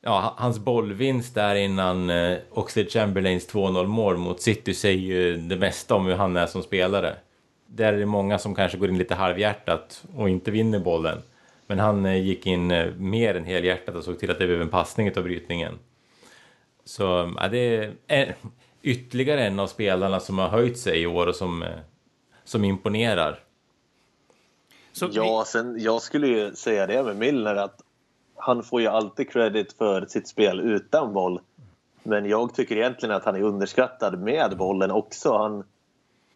ja, 0.00 0.34
hans 0.36 0.58
bollvinst 0.58 1.34
där 1.34 1.54
innan 1.54 2.10
eh, 2.10 2.38
Oxlade 2.50 2.90
Chamberlains 2.90 3.48
2-0 3.48 3.86
mål 3.86 4.16
mot 4.16 4.40
City 4.40 4.74
säger 4.74 5.00
ju 5.00 5.36
det 5.36 5.56
mesta 5.56 5.94
om 5.94 6.06
hur 6.06 6.14
han 6.14 6.36
är 6.36 6.46
som 6.46 6.62
spelare. 6.62 7.16
Där 7.66 7.92
är 7.92 7.98
det 7.98 8.06
många 8.06 8.38
som 8.38 8.54
kanske 8.54 8.78
går 8.78 8.88
in 8.88 8.98
lite 8.98 9.14
halvhjärtat 9.14 10.04
och 10.16 10.28
inte 10.28 10.50
vinner 10.50 10.78
bollen. 10.78 11.22
Men 11.66 11.78
han 11.78 12.06
eh, 12.06 12.22
gick 12.26 12.46
in 12.46 12.70
eh, 12.70 12.94
mer 12.94 13.34
än 13.34 13.44
helhjärtat 13.44 13.94
och 13.94 14.04
såg 14.04 14.18
till 14.18 14.30
att 14.30 14.38
det 14.38 14.46
blev 14.46 14.62
en 14.62 14.68
passning 14.68 15.16
av 15.16 15.22
brytningen. 15.22 15.78
Så 16.84 17.34
ja, 17.36 17.48
det 17.48 17.92
är 18.06 18.36
ytterligare 18.82 19.46
en 19.46 19.60
av 19.60 19.66
spelarna 19.66 20.20
som 20.20 20.38
har 20.38 20.48
höjt 20.48 20.78
sig 20.78 21.02
i 21.02 21.06
år 21.06 21.26
och 21.26 21.36
som, 21.36 21.62
eh, 21.62 21.78
som 22.44 22.64
imponerar. 22.64 23.38
Så 24.92 25.08
ja, 25.12 25.44
sen, 25.46 25.80
jag 25.80 26.02
skulle 26.02 26.26
ju 26.26 26.54
säga 26.54 26.86
det 26.86 27.02
med 27.02 27.16
Milner 27.16 27.54
att 27.54 27.80
han 28.40 28.62
får 28.62 28.80
ju 28.80 28.86
alltid 28.86 29.30
credit 29.30 29.72
för 29.72 30.06
sitt 30.06 30.28
spel 30.28 30.60
utan 30.60 31.12
boll. 31.12 31.40
Men 32.02 32.28
jag 32.28 32.54
tycker 32.54 32.76
egentligen 32.76 33.14
att 33.14 33.24
han 33.24 33.36
är 33.36 33.42
underskattad 33.42 34.18
med 34.18 34.56
bollen 34.56 34.90
också. 34.90 35.36
Han, 35.36 35.64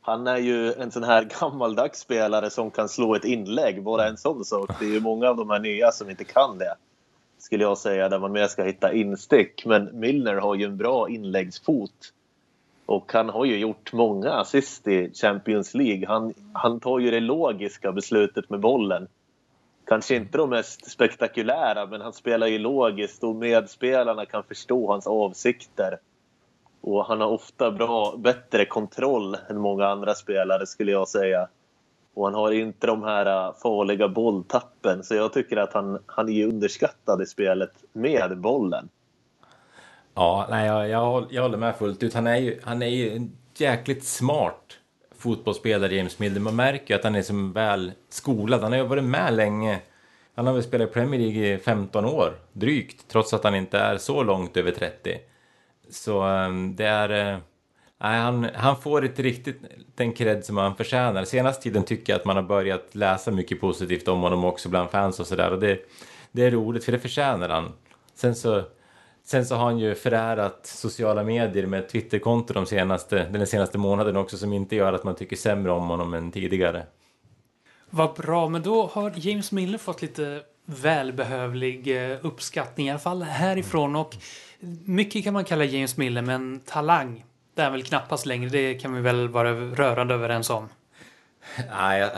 han 0.00 0.26
är 0.26 0.36
ju 0.36 0.72
en 0.72 0.90
sån 0.90 1.04
här 1.04 1.28
gammaldags 1.40 2.00
spelare 2.00 2.50
som 2.50 2.70
kan 2.70 2.88
slå 2.88 3.14
ett 3.14 3.24
inlägg, 3.24 3.82
bara 3.82 4.08
en 4.08 4.16
sån 4.16 4.44
sak. 4.44 4.70
Det 4.80 4.84
är 4.84 4.90
ju 4.90 5.00
många 5.00 5.28
av 5.28 5.36
de 5.36 5.50
här 5.50 5.60
nya 5.60 5.92
som 5.92 6.10
inte 6.10 6.24
kan 6.24 6.58
det, 6.58 6.74
skulle 7.38 7.64
jag 7.64 7.78
säga, 7.78 8.08
där 8.08 8.18
man 8.18 8.32
mer 8.32 8.46
ska 8.46 8.64
hitta 8.64 8.92
instick. 8.92 9.66
Men 9.66 10.00
Milner 10.00 10.34
har 10.34 10.54
ju 10.54 10.64
en 10.64 10.76
bra 10.76 11.08
inläggsfot. 11.08 12.12
Och 12.86 13.12
han 13.12 13.28
har 13.28 13.44
ju 13.44 13.58
gjort 13.58 13.92
många 13.92 14.32
assist 14.32 14.88
i 14.88 15.10
Champions 15.14 15.74
League. 15.74 16.06
Han, 16.08 16.34
han 16.52 16.80
tar 16.80 16.98
ju 16.98 17.10
det 17.10 17.20
logiska 17.20 17.92
beslutet 17.92 18.50
med 18.50 18.60
bollen 18.60 19.08
kanske 19.86 20.16
inte 20.16 20.38
de 20.38 20.50
mest 20.50 20.90
spektakulära, 20.90 21.86
men 21.86 22.00
han 22.00 22.12
spelar 22.12 22.46
ju 22.46 22.58
logiskt 22.58 23.24
och 23.24 23.36
medspelarna 23.36 24.26
kan 24.26 24.44
förstå 24.44 24.92
hans 24.92 25.06
avsikter. 25.06 25.98
Och 26.80 27.06
han 27.06 27.20
har 27.20 27.28
ofta 27.28 27.70
bra, 27.70 28.14
bättre 28.16 28.64
kontroll 28.64 29.36
än 29.48 29.58
många 29.58 29.86
andra 29.86 30.14
spelare 30.14 30.66
skulle 30.66 30.92
jag 30.92 31.08
säga. 31.08 31.48
Och 32.14 32.24
han 32.24 32.34
har 32.34 32.52
inte 32.52 32.86
de 32.86 33.02
här 33.02 33.26
äh, 33.26 33.54
farliga 33.62 34.08
bolltappen, 34.08 35.04
så 35.04 35.14
jag 35.14 35.32
tycker 35.32 35.56
att 35.56 35.72
han, 35.72 35.98
han 36.06 36.28
är 36.28 36.46
underskattad 36.46 37.22
i 37.22 37.26
spelet 37.26 37.72
med 37.92 38.38
bollen. 38.38 38.88
Ja, 40.14 40.46
nej, 40.50 40.66
jag, 40.66 40.88
jag, 40.88 41.26
jag 41.30 41.42
håller 41.42 41.58
med 41.58 41.76
fullt 41.76 42.02
ut. 42.02 42.14
Han 42.14 42.26
är 42.26 42.36
ju, 42.36 42.60
han 42.64 42.82
är 42.82 42.86
ju 42.86 43.28
jäkligt 43.56 44.04
smart 44.04 44.78
fotbollsspelare, 45.24 45.94
James 45.94 46.18
Milner. 46.18 46.40
Man 46.40 46.56
märker 46.56 46.94
ju 46.94 46.98
att 46.98 47.04
han 47.04 47.14
är 47.14 47.22
som 47.22 47.52
väl 47.52 47.92
skolad. 48.08 48.62
Han 48.62 48.72
har 48.72 48.78
ju 48.78 48.86
varit 48.86 49.04
med 49.04 49.34
länge. 49.34 49.80
Han 50.34 50.46
har 50.46 50.54
väl 50.54 50.62
spelat 50.62 50.90
i 50.90 50.92
Premier 50.92 51.20
League 51.20 51.54
i 51.54 51.58
15 51.58 52.04
år, 52.04 52.38
drygt, 52.52 53.08
trots 53.08 53.34
att 53.34 53.44
han 53.44 53.54
inte 53.54 53.78
är 53.78 53.96
så 53.98 54.22
långt 54.22 54.56
över 54.56 54.70
30. 54.70 55.18
Så 55.90 56.24
um, 56.24 56.76
det 56.76 56.84
är... 56.86 57.34
Uh, 57.34 57.40
nej, 58.00 58.20
han, 58.20 58.48
han 58.54 58.76
får 58.76 59.04
inte 59.04 59.22
riktigt 59.22 59.60
den 59.94 60.12
cred 60.12 60.44
som 60.44 60.56
han 60.56 60.76
förtjänar. 60.76 61.24
Senaste 61.24 61.62
tiden 61.62 61.82
tycker 61.82 62.12
jag 62.12 62.20
att 62.20 62.26
man 62.26 62.36
har 62.36 62.42
börjat 62.42 62.94
läsa 62.94 63.30
mycket 63.30 63.60
positivt 63.60 64.08
om 64.08 64.20
honom 64.20 64.44
också 64.44 64.68
bland 64.68 64.90
fans 64.90 65.20
och 65.20 65.26
sådär. 65.26 65.50
Och 65.52 65.60
det, 65.60 65.78
det 66.32 66.44
är 66.44 66.50
roligt, 66.50 66.84
för 66.84 66.92
det 66.92 66.98
förtjänar 66.98 67.48
han. 67.48 67.72
Sen 68.14 68.34
så 68.34 68.62
Sen 69.24 69.46
så 69.46 69.54
har 69.54 69.64
han 69.64 69.78
ju 69.78 69.94
förärat 69.94 70.66
sociala 70.66 71.22
medier 71.24 71.66
med 71.66 71.88
Twitterkonto 71.88 72.54
de 72.54 72.66
senaste, 72.66 73.24
den 73.24 73.46
senaste 73.46 73.78
månaden 73.78 74.16
också 74.16 74.36
som 74.36 74.52
inte 74.52 74.76
gör 74.76 74.92
att 74.92 75.04
man 75.04 75.14
tycker 75.14 75.36
sämre 75.36 75.72
om 75.72 75.88
honom 75.88 76.14
än 76.14 76.32
tidigare. 76.32 76.86
Vad 77.90 78.14
bra, 78.14 78.48
men 78.48 78.62
då 78.62 78.86
har 78.86 79.12
James 79.16 79.52
Miller 79.52 79.78
fått 79.78 80.02
lite 80.02 80.42
välbehövlig 80.64 82.10
eh, 82.10 82.18
uppskattning 82.22 82.86
i 82.86 82.90
alla 82.90 82.98
fall 82.98 83.22
härifrån 83.22 83.96
och 83.96 84.16
mycket 84.84 85.24
kan 85.24 85.32
man 85.32 85.44
kalla 85.44 85.64
James 85.64 85.96
Miller 85.96 86.22
men 86.22 86.60
talang 86.60 87.24
det 87.54 87.62
är 87.62 87.70
väl 87.70 87.82
knappast 87.82 88.26
längre, 88.26 88.48
det 88.48 88.74
kan 88.74 88.94
vi 88.94 89.00
väl 89.00 89.28
vara 89.28 89.52
rörande 89.54 90.14
överens 90.14 90.50
om. 90.50 90.68
Nej, 91.70 92.10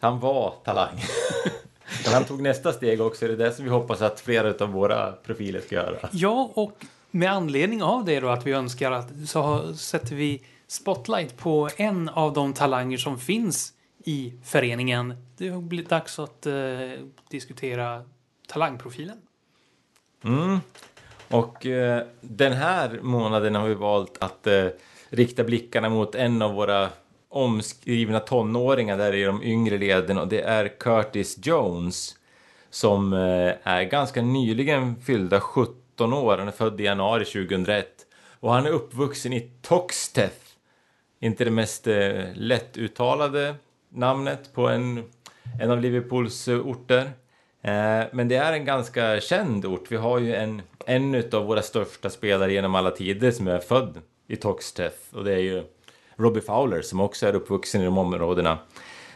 han 0.00 0.20
var 0.20 0.54
talang. 0.64 1.00
Han 2.06 2.24
tog 2.24 2.42
nästa 2.42 2.72
steg 2.72 3.00
också. 3.00 3.26
Det 3.26 3.32
är 3.32 3.36
det 3.36 3.52
som 3.52 3.64
vi 3.64 3.70
hoppas 3.70 4.02
att 4.02 4.20
flera 4.20 4.64
av 4.64 4.72
våra 4.72 5.12
profiler 5.12 5.60
ska 5.60 5.74
göra. 5.74 6.08
Ja, 6.12 6.50
och 6.54 6.84
med 7.10 7.32
anledning 7.32 7.82
av 7.82 8.04
det 8.04 8.20
då 8.20 8.28
att 8.28 8.46
vi 8.46 8.52
önskar 8.52 8.92
att 8.92 9.08
så 9.26 9.74
sätter 9.74 10.16
vi 10.16 10.42
spotlight 10.66 11.36
på 11.36 11.68
en 11.76 12.08
av 12.08 12.32
de 12.32 12.54
talanger 12.54 12.98
som 12.98 13.18
finns 13.18 13.72
i 14.04 14.32
föreningen. 14.44 15.14
Det 15.36 15.48
har 15.48 15.60
blivit 15.60 15.88
dags 15.88 16.18
att 16.18 16.46
eh, 16.46 16.54
diskutera 17.30 18.04
talangprofilen. 18.48 19.16
Mm. 20.24 20.60
Och 21.28 21.66
eh, 21.66 22.06
den 22.20 22.52
här 22.52 23.00
månaden 23.02 23.54
har 23.54 23.68
vi 23.68 23.74
valt 23.74 24.22
att 24.22 24.46
eh, 24.46 24.66
rikta 25.08 25.44
blickarna 25.44 25.88
mot 25.88 26.14
en 26.14 26.42
av 26.42 26.54
våra 26.54 26.88
omskrivna 27.32 28.20
tonåringar 28.20 28.98
där 28.98 29.14
i 29.14 29.24
de 29.24 29.42
yngre 29.42 29.78
leden 29.78 30.18
och 30.18 30.28
det 30.28 30.40
är 30.40 30.68
Curtis 30.68 31.38
Jones 31.42 32.16
som 32.70 33.12
eh, 33.12 33.52
är 33.62 33.82
ganska 33.82 34.22
nyligen 34.22 34.96
fyllda 34.96 35.40
17 35.40 36.12
år. 36.12 36.38
Han 36.38 36.48
är 36.48 36.52
född 36.52 36.80
i 36.80 36.84
januari 36.84 37.24
2001 37.24 37.86
och 38.40 38.52
han 38.52 38.66
är 38.66 38.70
uppvuxen 38.70 39.32
i 39.32 39.50
Toxteth. 39.62 40.36
Inte 41.20 41.44
det 41.44 41.50
mest 41.50 41.86
eh, 41.86 42.24
lättuttalade 42.34 43.54
namnet 43.88 44.54
på 44.54 44.68
en, 44.68 45.04
en 45.60 45.70
av 45.70 45.80
Liverpools 45.80 46.48
eh, 46.48 46.58
orter. 46.58 47.10
Men 48.12 48.28
det 48.28 48.36
är 48.36 48.52
en 48.52 48.64
ganska 48.64 49.20
känd 49.20 49.66
ort. 49.66 49.90
Vi 49.90 49.96
har 49.96 50.18
ju 50.18 50.34
en, 50.34 50.62
en 50.86 51.24
av 51.32 51.46
våra 51.46 51.62
största 51.62 52.10
spelare 52.10 52.52
genom 52.52 52.74
alla 52.74 52.90
tider 52.90 53.30
som 53.30 53.48
är 53.48 53.58
född 53.58 53.98
i 54.28 54.36
Toxteth 54.36 54.96
och 55.12 55.24
det 55.24 55.32
är 55.32 55.38
ju 55.38 55.64
Robbie 56.22 56.40
Fowler 56.40 56.82
som 56.82 57.00
också 57.00 57.26
är 57.26 57.34
uppvuxen 57.34 57.80
i 57.80 57.84
de 57.84 57.98
områdena. 57.98 58.58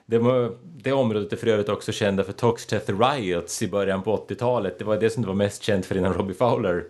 Det, 0.07 0.21
det 0.63 0.93
området 0.93 1.33
är 1.33 1.37
för 1.37 1.47
övrigt 1.47 1.69
också 1.69 1.93
kända 1.93 2.25
för 2.25 2.33
Toxteth 2.33 2.93
Riots 3.01 3.63
i 3.63 3.69
början 3.69 4.03
på 4.03 4.17
80-talet. 4.17 4.79
Det 4.79 4.85
var 4.85 4.97
det 4.97 5.11
som 5.11 5.23
det 5.23 5.29
var 5.29 5.35
mest 5.35 5.63
känt 5.63 5.87
för 5.87 5.97
innan 5.97 6.15
Robbie 6.15 6.35
Fowler 6.35 6.85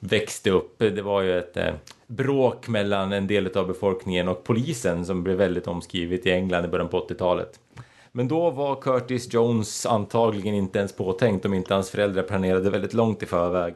växte 0.00 0.50
upp. 0.50 0.78
Det 0.78 1.02
var 1.02 1.22
ju 1.22 1.38
ett 1.38 1.56
eh, 1.56 1.74
bråk 2.06 2.68
mellan 2.68 3.12
en 3.12 3.26
del 3.26 3.56
av 3.56 3.66
befolkningen 3.66 4.28
och 4.28 4.44
polisen 4.44 5.06
som 5.06 5.22
blev 5.22 5.36
väldigt 5.36 5.66
omskrivet 5.66 6.26
i 6.26 6.30
England 6.30 6.64
i 6.64 6.68
början 6.68 6.88
på 6.88 7.06
80-talet. 7.08 7.60
Men 8.12 8.28
då 8.28 8.50
var 8.50 8.80
Curtis 8.80 9.34
Jones 9.34 9.86
antagligen 9.86 10.54
inte 10.54 10.78
ens 10.78 10.92
påtänkt 10.92 11.44
om 11.44 11.54
inte 11.54 11.74
hans 11.74 11.90
föräldrar 11.90 12.22
planerade 12.22 12.70
väldigt 12.70 12.94
långt 12.94 13.22
i 13.22 13.26
förväg. 13.26 13.74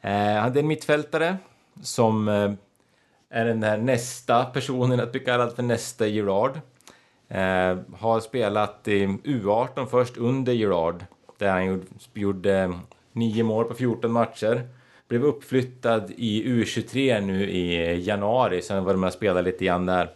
Eh, 0.00 0.10
han 0.12 0.52
är 0.52 0.58
en 0.58 0.66
mittfältare 0.66 1.36
som 1.82 2.28
eh, 2.28 2.52
är 3.32 3.44
den 3.44 3.62
här 3.62 3.78
nästa 3.78 4.44
personen 4.44 5.00
att 5.00 5.12
bli 5.12 5.20
kallad 5.20 5.56
för 5.56 5.62
nästa 5.62 6.06
Gerard. 6.06 6.60
Eh, 7.28 7.78
har 7.96 8.20
spelat 8.20 8.88
i 8.88 9.06
U18 9.06 9.86
först 9.86 10.16
under 10.16 10.52
Gerard 10.52 11.04
där 11.38 11.50
han 11.50 11.66
gjorde, 11.66 11.84
gjorde 12.14 12.72
nio 13.12 13.44
mål 13.44 13.64
på 13.64 13.74
14 13.74 14.12
matcher. 14.12 14.68
Blev 15.08 15.24
uppflyttad 15.24 16.12
i 16.16 16.44
U23 16.44 17.20
nu 17.20 17.50
i 17.50 17.94
januari, 18.04 18.62
så 18.62 18.74
han 18.74 18.84
var 18.84 18.94
med 18.94 19.06
och 19.06 19.12
spelade 19.12 19.42
lite 19.42 19.64
grann 19.64 19.86
där. 19.86 20.10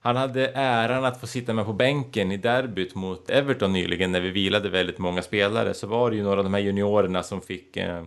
Han 0.00 0.16
hade 0.16 0.48
äran 0.54 1.04
att 1.04 1.20
få 1.20 1.26
sitta 1.26 1.52
med 1.52 1.64
på 1.64 1.72
bänken 1.72 2.32
i 2.32 2.36
derbyt 2.36 2.94
mot 2.94 3.30
Everton 3.30 3.72
nyligen 3.72 4.12
när 4.12 4.20
vi 4.20 4.30
vilade 4.30 4.68
väldigt 4.68 4.98
många 4.98 5.22
spelare. 5.22 5.74
Så 5.74 5.86
var 5.86 6.10
det 6.10 6.16
ju 6.16 6.22
några 6.22 6.38
av 6.38 6.44
de 6.44 6.54
här 6.54 6.60
juniorerna 6.60 7.22
som 7.22 7.40
fick, 7.40 7.76
eh, 7.76 8.02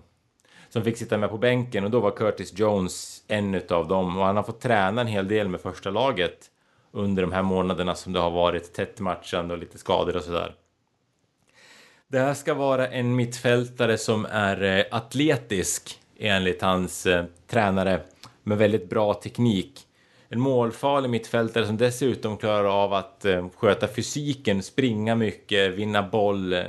som 0.69 0.83
fick 0.83 0.97
sitta 0.97 1.17
med 1.17 1.29
på 1.29 1.37
bänken 1.37 1.83
och 1.83 1.91
då 1.91 1.99
var 1.99 2.11
Curtis 2.11 2.59
Jones 2.59 3.14
en 3.27 3.55
utav 3.55 3.87
dem. 3.87 4.17
Och 4.17 4.25
han 4.25 4.35
har 4.35 4.43
fått 4.43 4.61
träna 4.61 5.01
en 5.01 5.07
hel 5.07 5.27
del 5.27 5.47
med 5.47 5.61
första 5.61 5.89
laget 5.89 6.51
under 6.91 7.21
de 7.21 7.31
här 7.31 7.43
månaderna 7.43 7.95
som 7.95 8.13
det 8.13 8.19
har 8.19 8.31
varit 8.31 8.73
tätt 8.73 8.99
matchande 8.99 9.53
och 9.53 9.59
lite 9.59 9.77
skador 9.77 10.17
och 10.17 10.23
sådär. 10.23 10.55
Det 12.07 12.19
här 12.19 12.33
ska 12.33 12.53
vara 12.53 12.87
en 12.87 13.15
mittfältare 13.15 13.97
som 13.97 14.25
är 14.25 14.63
eh, 14.63 14.85
atletisk 14.91 15.99
enligt 16.19 16.61
hans 16.61 17.05
eh, 17.05 17.25
tränare 17.47 18.01
med 18.43 18.57
väldigt 18.57 18.89
bra 18.89 19.13
teknik. 19.13 19.81
En 20.29 20.39
målfarlig 20.39 21.09
mittfältare 21.09 21.65
som 21.67 21.77
dessutom 21.77 22.37
klarar 22.37 22.83
av 22.83 22.93
att 22.93 23.25
eh, 23.25 23.49
sköta 23.55 23.87
fysiken, 23.87 24.63
springa 24.63 25.15
mycket, 25.15 25.73
vinna 25.73 26.03
boll. 26.03 26.53
Eh, 26.53 26.63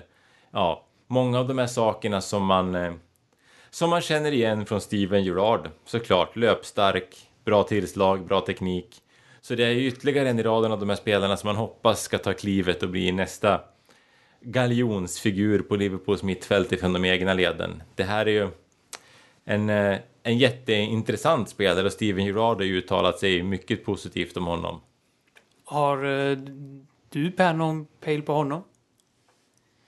ja, 0.51 0.85
många 1.07 1.39
av 1.39 1.49
de 1.49 1.59
här 1.59 1.67
sakerna 1.67 2.21
som 2.21 2.45
man, 2.45 2.75
eh, 2.75 2.93
som 3.77 3.91
man 3.91 4.01
känner 4.01 4.33
igen 4.33 4.67
från 4.67 4.81
Steven 4.81 5.25
Gerrard. 5.25 5.71
Såklart, 5.85 6.37
löpstark, 6.37 7.29
bra 7.45 7.63
tillslag, 7.63 8.27
bra 8.27 8.41
teknik. 8.41 9.03
Så 9.41 9.55
det 9.55 9.65
är 9.65 9.71
ju 9.71 9.87
ytterligare 9.87 10.31
en 10.31 10.39
i 10.39 10.43
raden 10.43 10.73
av 10.73 10.81
de 10.81 10.89
här 10.89 10.97
spelarna 10.97 11.37
som 11.37 11.49
man 11.49 11.57
hoppas 11.57 12.03
ska 12.03 12.19
ta 12.19 12.33
klivet 12.33 12.83
och 12.83 12.89
bli 12.89 13.13
nästa 13.13 13.61
galjonsfigur 14.41 15.59
på 15.63 15.77
Liverpools 15.77 16.23
mittfält 16.23 16.73
ifrån 16.73 16.93
de 16.93 17.05
egna 17.05 17.35
leden. 17.35 17.83
Det 17.95 18.05
här 18.05 18.27
är 18.27 18.31
ju 18.31 18.49
en, 19.45 19.71
eh, 19.71 19.99
en 20.23 20.39
jätteintressant 20.39 21.49
spelare 21.49 21.87
och 21.87 21.93
Steven 21.93 22.25
Gerrard 22.25 22.57
har 22.57 22.65
ju 22.65 22.79
uttalat 22.79 23.19
sig 23.19 23.43
mycket 23.43 23.85
positivt 23.85 24.37
om 24.37 24.47
honom. 24.47 24.81
Har 25.65 26.05
eh, 26.05 26.39
du 27.11 27.31
Per 27.31 27.55
någon 27.55 27.87
pejl 27.87 28.23
på 28.23 28.33
honom? 28.33 28.65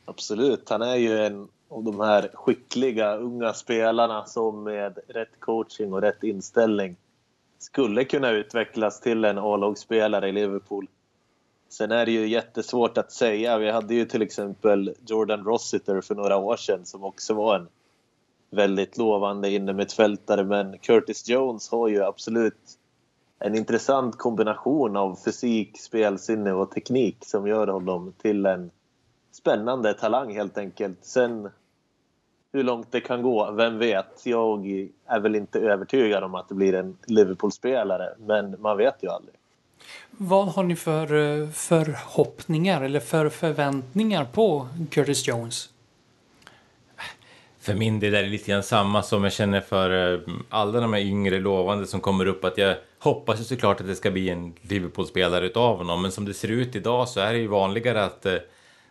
Absolut, 0.04 0.68
han 0.68 0.82
är 0.82 0.96
ju 0.96 1.18
en 1.18 1.48
och 1.68 1.84
de 1.84 2.00
här 2.00 2.30
skickliga 2.34 3.16
unga 3.16 3.52
spelarna 3.52 4.24
som 4.24 4.62
med 4.62 4.98
rätt 5.08 5.40
coaching 5.40 5.92
och 5.92 6.00
rätt 6.00 6.22
inställning 6.22 6.96
skulle 7.58 8.04
kunna 8.04 8.30
utvecklas 8.30 9.00
till 9.00 9.24
en 9.24 9.38
A-lagsspelare 9.38 10.28
i 10.28 10.32
Liverpool. 10.32 10.88
Sen 11.68 11.90
är 11.90 12.06
det 12.06 12.12
ju 12.12 12.28
jättesvårt 12.28 12.98
att 12.98 13.12
säga. 13.12 13.58
Vi 13.58 13.70
hade 13.70 13.94
ju 13.94 14.04
till 14.04 14.22
exempel 14.22 14.94
Jordan 15.06 15.44
Rossiter 15.44 16.00
för 16.00 16.14
några 16.14 16.36
år 16.36 16.56
sedan 16.56 16.86
som 16.86 17.04
också 17.04 17.34
var 17.34 17.56
en 17.56 17.68
väldigt 18.50 18.98
lovande 18.98 19.50
innermittfältare. 19.50 20.44
Men 20.44 20.78
Curtis 20.78 21.28
Jones 21.28 21.70
har 21.70 21.88
ju 21.88 22.04
absolut 22.04 22.78
en 23.38 23.54
intressant 23.54 24.18
kombination 24.18 24.96
av 24.96 25.18
fysik, 25.24 25.80
spelsinne 25.80 26.52
och 26.52 26.70
teknik 26.70 27.16
som 27.20 27.46
gör 27.46 27.66
honom 27.66 28.12
till 28.18 28.46
en 28.46 28.70
spännande 29.32 29.94
talang 29.94 30.34
helt 30.34 30.58
enkelt. 30.58 30.98
Sen 31.02 31.50
hur 32.52 32.62
långt 32.62 32.92
det 32.92 33.00
kan 33.00 33.22
gå, 33.22 33.50
vem 33.50 33.78
vet? 33.78 34.20
Jag 34.24 34.66
är 35.06 35.20
väl 35.20 35.36
inte 35.36 35.58
övertygad 35.58 36.24
om 36.24 36.34
att 36.34 36.48
det 36.48 36.54
blir 36.54 36.74
en 36.74 36.96
Liverpool-spelare, 37.06 38.14
men 38.18 38.56
man 38.60 38.76
vet 38.76 38.94
ju 39.00 39.08
aldrig. 39.08 39.34
Vad 40.10 40.48
har 40.48 40.62
ni 40.62 40.76
för 40.76 41.14
eh, 41.14 41.48
förhoppningar 41.48 42.82
eller 42.82 43.00
för 43.00 43.28
förväntningar 43.28 44.24
på 44.24 44.68
Curtis 44.90 45.28
Jones? 45.28 45.70
För 47.60 47.74
min 47.74 48.00
del 48.00 48.14
är 48.14 48.22
det 48.22 48.28
lite 48.28 48.50
grann 48.50 48.62
samma 48.62 49.02
som 49.02 49.24
jag 49.24 49.32
känner 49.32 49.60
för 49.60 50.14
eh, 50.14 50.20
alla 50.48 50.80
de 50.80 50.92
här 50.92 51.00
yngre 51.00 51.40
lovande 51.40 51.86
som 51.86 52.00
kommer 52.00 52.26
upp. 52.26 52.44
Att 52.44 52.58
jag 52.58 52.76
hoppas 52.98 53.40
ju 53.40 53.44
såklart 53.44 53.80
att 53.80 53.86
det 53.86 53.94
ska 53.94 54.10
bli 54.10 54.30
en 54.30 54.54
Liverpool-spelare 54.60 55.46
utav 55.46 55.76
honom. 55.76 56.02
Men 56.02 56.12
som 56.12 56.24
det 56.24 56.34
ser 56.34 56.50
ut 56.50 56.76
idag 56.76 57.08
så 57.08 57.20
är 57.20 57.32
det 57.32 57.38
ju 57.38 57.46
vanligare 57.46 58.04
att 58.04 58.26
eh, 58.26 58.34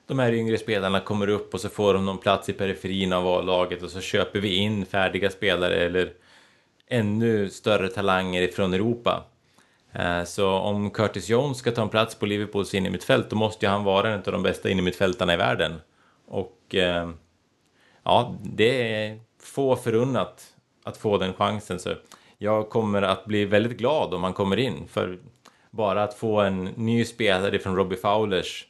de 0.07 0.19
här 0.19 0.33
yngre 0.33 0.57
spelarna 0.57 0.99
kommer 0.99 1.27
upp 1.29 1.53
och 1.53 1.61
så 1.61 1.69
får 1.69 1.93
de 1.93 2.05
någon 2.05 2.17
plats 2.17 2.49
i 2.49 2.53
periferin 2.53 3.13
av 3.13 3.27
A-laget 3.27 3.83
och 3.83 3.89
så 3.89 4.01
köper 4.01 4.39
vi 4.39 4.55
in 4.55 4.85
färdiga 4.85 5.29
spelare 5.29 5.75
eller 5.75 6.13
ännu 6.87 7.49
större 7.49 7.89
talanger 7.89 8.41
ifrån 8.41 8.73
Europa. 8.73 9.23
Eh, 9.91 10.23
så 10.23 10.49
om 10.49 10.89
Curtis 10.89 11.29
Jones 11.29 11.57
ska 11.57 11.71
ta 11.71 11.81
en 11.81 11.89
plats 11.89 12.15
på 12.15 12.25
Liverpools 12.25 12.73
innermittfält 12.73 13.29
då 13.29 13.35
måste 13.35 13.65
ju 13.65 13.69
han 13.69 13.83
vara 13.83 14.09
en 14.09 14.19
av 14.19 14.31
de 14.31 14.43
bästa 14.43 14.69
innermittfältarna 14.69 15.33
i 15.33 15.37
världen. 15.37 15.73
Och 16.27 16.75
eh, 16.75 17.09
ja, 18.03 18.35
det 18.43 18.93
är 18.93 19.19
få 19.41 19.75
förunnat 19.75 20.53
att 20.83 20.97
få 20.97 21.17
den 21.17 21.33
chansen. 21.33 21.79
Så 21.79 21.93
jag 22.37 22.69
kommer 22.69 23.01
att 23.01 23.25
bli 23.25 23.45
väldigt 23.45 23.77
glad 23.77 24.13
om 24.13 24.23
han 24.23 24.33
kommer 24.33 24.57
in. 24.57 24.87
För 24.87 25.19
bara 25.71 26.03
att 26.03 26.13
få 26.13 26.41
en 26.41 26.63
ny 26.65 27.05
spelare 27.05 27.59
från 27.59 27.75
Robbie 27.75 27.95
Fowlers 27.95 28.66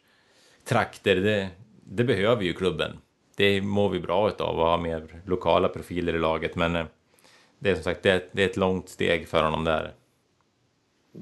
trakter, 0.67 1.15
det, 1.15 1.49
det 1.83 2.03
behöver 2.03 2.43
ju 2.43 2.53
klubben. 2.53 2.91
Det 3.35 3.61
mår 3.61 3.89
vi 3.89 3.99
bra 3.99 4.17
av 4.17 4.27
att 4.27 4.55
ha 4.55 4.77
mer 4.77 5.21
lokala 5.25 5.69
profiler 5.69 6.15
i 6.15 6.19
laget. 6.19 6.55
Men 6.55 6.75
eh, 6.75 6.85
det 7.59 7.69
är 7.69 7.75
som 7.75 7.83
sagt 7.83 8.03
det, 8.03 8.29
det 8.31 8.43
är 8.43 8.49
ett 8.49 8.57
långt 8.57 8.89
steg 8.89 9.27
för 9.27 9.43
honom 9.43 9.63
där. 9.63 9.93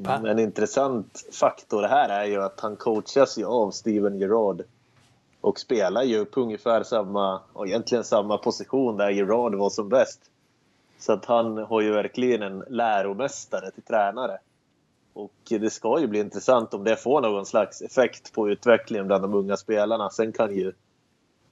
En 0.07 0.39
intressant 0.39 1.29
faktor 1.39 1.83
här 1.83 2.09
är 2.09 2.25
ju 2.25 2.43
att 2.43 2.59
han 2.59 2.75
coachas 2.75 3.37
ju 3.37 3.45
av 3.45 3.71
Steven 3.71 4.19
Gerrard 4.19 4.63
och 5.41 5.59
spelar 5.59 6.03
ju 6.03 6.25
på 6.25 6.41
ungefär 6.41 6.83
samma, 6.83 7.41
och 7.53 7.67
egentligen 7.67 8.03
samma 8.03 8.37
position 8.37 8.97
där 8.97 9.09
Gerard 9.09 9.55
var 9.55 9.69
som 9.69 9.89
bäst. 9.89 10.19
Så 10.99 11.13
att 11.13 11.25
han 11.25 11.57
har 11.57 11.81
ju 11.81 11.91
verkligen 11.91 12.41
en 12.41 12.63
läromästare 12.69 13.71
till 13.71 13.83
tränare. 13.83 14.37
Och 15.15 15.33
det 15.47 15.69
ska 15.69 15.99
ju 15.99 16.07
bli 16.07 16.19
intressant 16.19 16.73
om 16.73 16.83
det 16.83 16.95
får 16.95 17.21
någon 17.21 17.45
slags 17.45 17.81
effekt 17.81 18.33
på 18.33 18.49
utvecklingen 18.49 19.07
bland 19.07 19.23
de 19.23 19.33
unga 19.33 19.57
spelarna. 19.57 20.09
Sen 20.09 20.31
kan 20.31 20.55
ju 20.55 20.73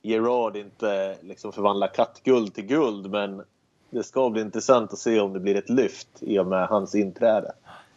Gerard 0.01 0.57
inte 0.57 1.17
liksom 1.21 1.51
förvandla 1.51 1.87
kattguld 1.87 2.53
till 2.53 2.65
guld 2.65 3.11
men 3.11 3.43
det 3.89 4.03
ska 4.03 4.29
bli 4.29 4.41
intressant 4.41 4.93
att 4.93 4.99
se 4.99 5.19
om 5.19 5.33
det 5.33 5.39
blir 5.39 5.55
ett 5.55 5.69
lyft 5.69 6.07
i 6.19 6.39
och 6.39 6.47
med 6.47 6.67
hans 6.67 6.95
inträde. 6.95 7.51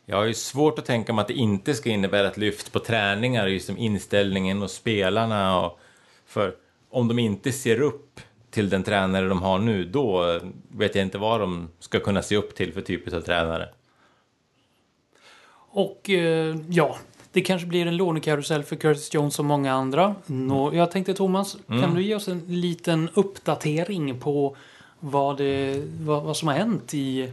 Jag 0.04 0.16
har 0.16 0.24
ju 0.24 0.34
svårt 0.34 0.78
att 0.78 0.84
tänka 0.84 1.12
mig 1.12 1.22
att 1.22 1.28
det 1.28 1.34
inte 1.34 1.74
ska 1.74 1.90
innebära 1.90 2.26
ett 2.26 2.36
lyft 2.36 2.72
på 2.72 2.78
träningar, 2.78 3.46
just 3.46 3.66
som 3.66 3.78
inställningen 3.78 4.62
och 4.62 4.70
spelarna 4.70 5.66
och 5.66 5.78
för 6.26 6.54
om 6.90 7.08
de 7.08 7.18
inte 7.18 7.52
ser 7.52 7.80
upp 7.80 8.20
till 8.50 8.68
den 8.68 8.82
tränare 8.82 9.28
de 9.28 9.42
har 9.42 9.58
nu, 9.58 9.84
då 9.84 10.40
vet 10.68 10.94
jag 10.94 11.02
inte 11.02 11.18
vad 11.18 11.40
de 11.40 11.68
ska 11.78 12.00
kunna 12.00 12.22
se 12.22 12.36
upp 12.36 12.54
till 12.54 12.72
för 12.72 12.80
typ 12.80 13.14
av 13.14 13.20
tränare. 13.20 13.68
Och 15.76 16.10
eh, 16.10 16.56
ja, 16.68 16.96
det 17.32 17.40
kanske 17.40 17.66
blir 17.66 17.86
en 17.86 17.96
lånekarusell 17.96 18.62
för 18.62 18.76
Curtis 18.76 19.14
Jones 19.14 19.38
och 19.38 19.44
många 19.44 19.72
andra. 19.72 20.14
Nå, 20.26 20.74
jag 20.74 20.90
tänkte 20.90 21.14
Thomas, 21.14 21.56
mm. 21.68 21.82
kan 21.82 21.94
du 21.94 22.02
ge 22.02 22.14
oss 22.14 22.28
en 22.28 22.42
liten 22.46 23.08
uppdatering 23.14 24.20
på 24.20 24.56
vad, 25.00 25.38
det, 25.38 25.82
vad, 26.00 26.22
vad 26.22 26.36
som 26.36 26.48
har 26.48 26.54
hänt 26.54 26.94
i 26.94 27.32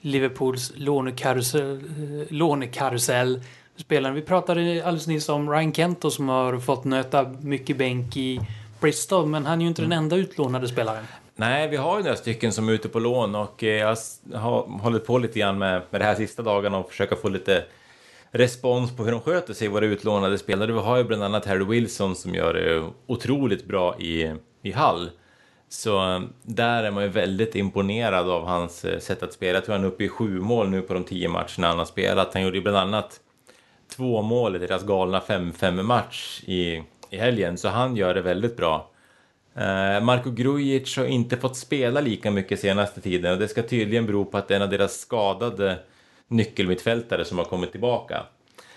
Liverpools 0.00 0.72
lånekarusell, 0.76 1.76
eh, 1.76 2.32
lånekarusell 2.32 3.40
spelaren. 3.76 4.14
Vi 4.14 4.22
pratade 4.22 4.60
alldeles 4.84 5.06
nyss 5.06 5.28
om 5.28 5.50
Ryan 5.50 5.72
Kento 5.72 6.10
som 6.10 6.28
har 6.28 6.58
fått 6.58 6.84
nöta 6.84 7.34
mycket 7.40 7.76
bänk 7.76 8.16
i 8.16 8.40
Bristol, 8.80 9.26
men 9.26 9.46
han 9.46 9.58
är 9.58 9.62
ju 9.62 9.68
inte 9.68 9.82
mm. 9.82 9.90
den 9.90 9.98
enda 9.98 10.16
utlånade 10.16 10.68
spelaren. 10.68 11.04
Nej, 11.36 11.68
vi 11.68 11.76
har 11.76 11.96
ju 11.96 12.02
några 12.02 12.16
stycken 12.16 12.52
som 12.52 12.68
är 12.68 12.72
ute 12.72 12.88
på 12.88 12.98
lån 12.98 13.34
och 13.34 13.64
eh, 13.64 13.78
jag 13.78 13.96
har 14.34 14.80
hållit 14.80 15.06
på 15.06 15.18
lite 15.18 15.38
grann 15.38 15.58
med, 15.58 15.82
med 15.90 16.00
det 16.00 16.04
här 16.04 16.14
sista 16.14 16.42
dagarna 16.42 16.78
och 16.78 16.88
försöka 16.88 17.16
få 17.16 17.28
lite 17.28 17.64
respons 18.30 18.96
på 18.96 19.04
hur 19.04 19.12
de 19.12 19.20
sköter 19.20 19.54
sig, 19.54 19.68
våra 19.68 19.84
utlånade 19.84 20.38
spelare. 20.38 20.72
Vi 20.72 20.78
har 20.78 20.96
ju 20.96 21.04
bland 21.04 21.24
annat 21.24 21.46
Harry 21.46 21.64
Wilson 21.64 22.16
som 22.16 22.34
gör 22.34 22.54
det 22.54 22.90
otroligt 23.06 23.64
bra 23.64 23.98
i, 23.98 24.34
i 24.62 24.72
Hall. 24.72 25.10
Så 25.68 26.14
eh, 26.14 26.20
där 26.42 26.84
är 26.84 26.90
man 26.90 27.02
ju 27.02 27.08
väldigt 27.08 27.54
imponerad 27.54 28.30
av 28.30 28.46
hans 28.46 28.84
eh, 28.84 28.98
sätt 28.98 29.22
att 29.22 29.32
spela. 29.32 29.54
Jag 29.54 29.64
tror 29.64 29.74
han 29.74 29.84
är 29.84 29.88
uppe 29.88 30.04
i 30.04 30.08
sju 30.08 30.40
mål 30.40 30.68
nu 30.68 30.82
på 30.82 30.94
de 30.94 31.04
tio 31.04 31.28
matcherna 31.28 31.68
han 31.68 31.78
har 31.78 31.84
spelat. 31.84 32.34
Han 32.34 32.42
gjorde 32.42 32.56
ju 32.56 32.62
bland 32.62 32.76
annat 32.76 33.20
två 33.96 34.22
mål 34.22 34.56
i 34.56 34.58
deras 34.58 34.84
galna 34.84 35.20
5-5 35.20 35.82
match 35.82 36.42
i, 36.46 36.82
i 37.10 37.16
helgen, 37.16 37.58
så 37.58 37.68
han 37.68 37.96
gör 37.96 38.14
det 38.14 38.22
väldigt 38.22 38.56
bra. 38.56 38.90
Eh, 39.56 40.04
Marko 40.04 40.30
Grujic 40.30 40.96
har 40.96 41.04
inte 41.04 41.36
fått 41.36 41.56
spela 41.56 42.00
lika 42.00 42.30
mycket 42.30 42.60
senaste 42.60 43.00
tiden 43.00 43.32
och 43.32 43.38
det 43.38 43.48
ska 43.48 43.62
tydligen 43.62 44.06
bero 44.06 44.24
på 44.24 44.38
att 44.38 44.50
en 44.50 44.62
av 44.62 44.70
deras 44.70 45.00
skadade 45.00 45.78
nyckelmittfältare 46.28 47.24
som 47.24 47.38
har 47.38 47.44
kommit 47.44 47.70
tillbaka. 47.70 48.26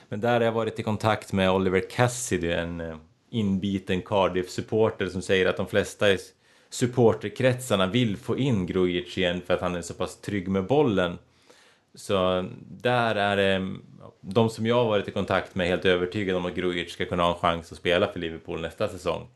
Men 0.10 0.22
där 0.22 0.34
har 0.34 0.42
jag 0.42 0.52
varit 0.52 0.80
i 0.80 0.84
kontakt 0.84 1.34
med 1.34 1.52
Oliver 1.52 1.90
Cassidy, 1.90 2.52
en 2.52 2.82
eh, 2.82 2.96
inbiten 3.30 4.02
Cardiff-supporter 4.02 5.08
som 5.08 5.22
säger 5.22 5.46
att 5.46 5.58
de 5.58 5.68
flesta 5.68 6.12
i 6.12 6.18
supporterkretsarna 6.70 7.88
vill 7.88 8.18
få 8.18 8.38
in 8.38 8.66
Grujic 8.66 9.18
igen 9.18 9.42
för 9.48 9.54
att 9.54 9.62
han 9.62 9.76
är 9.76 9.82
så 9.82 9.94
pass 9.94 10.22
trygg 10.22 10.48
med 10.48 10.66
bollen. 10.66 11.18
Så 11.96 12.46
där 12.68 13.16
är 13.16 13.38
det 13.38 13.76
de 14.22 14.50
som 14.50 14.66
jag 14.66 14.76
har 14.76 14.86
varit 14.86 15.08
i 15.08 15.12
kontakt 15.12 15.56
med 15.56 15.68
helt 15.68 15.86
övertygade 15.86 16.38
om 16.38 16.46
att 16.46 16.56
Grujic 16.56 16.92
ska 16.92 17.06
kunna 17.06 17.24
ha 17.24 17.34
en 17.34 17.40
chans 17.40 17.72
att 17.72 17.78
spela 17.78 18.08
för 18.08 18.20
Liverpool 18.20 18.62
nästa 18.62 18.88
säsong. 18.88 19.28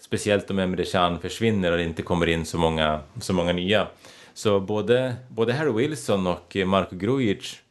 Speciellt 0.00 0.50
om 0.50 0.58
Emre 0.58 0.84
Can 0.84 1.18
försvinner 1.18 1.72
och 1.72 1.78
det 1.78 1.84
inte 1.84 2.02
kommer 2.02 2.26
in 2.26 2.46
så 2.46 2.58
många, 2.58 3.00
så 3.20 3.32
många 3.32 3.52
nya. 3.52 3.86
Så 4.34 4.60
både, 4.60 5.14
både 5.28 5.52
Harry 5.52 5.72
Wilson 5.72 6.26
och 6.26 6.56
Marko 6.66 6.96
Grujic 6.96 7.62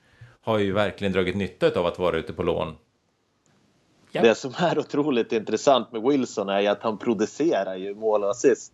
har 0.41 0.57
ju 0.57 0.71
verkligen 0.71 1.13
dragit 1.13 1.35
nytta 1.35 1.79
av 1.79 1.85
att 1.85 1.99
vara 1.99 2.17
ute 2.17 2.33
på 2.33 2.43
lån. 2.43 2.75
Ja. 4.11 4.21
Det 4.21 4.35
som 4.35 4.53
är 4.57 4.79
otroligt 4.79 5.31
intressant 5.31 5.91
med 5.91 6.01
Wilson 6.01 6.49
är 6.49 6.69
att 6.69 6.83
han 6.83 6.97
producerar 6.97 7.75
ju 7.75 7.95
mål 7.95 8.23
och 8.23 8.29
assist. 8.29 8.73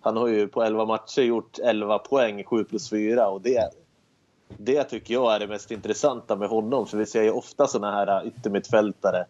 Han 0.00 0.16
har 0.16 0.28
ju 0.28 0.48
på 0.48 0.62
11 0.62 0.84
matcher 0.84 1.22
gjort 1.22 1.58
11 1.58 1.98
poäng, 1.98 2.44
7 2.44 2.64
plus 2.64 2.90
4 2.90 3.28
och 3.28 3.40
det, 3.40 3.70
det 4.48 4.84
tycker 4.84 5.14
jag 5.14 5.34
är 5.34 5.38
det 5.38 5.46
mest 5.46 5.70
intressanta 5.70 6.36
med 6.36 6.48
honom. 6.48 6.86
För 6.86 6.98
vi 6.98 7.06
ser 7.06 7.22
ju 7.22 7.30
ofta 7.30 7.66
såna 7.66 7.92
här 7.92 8.26
yttermittfältare. 8.26 9.26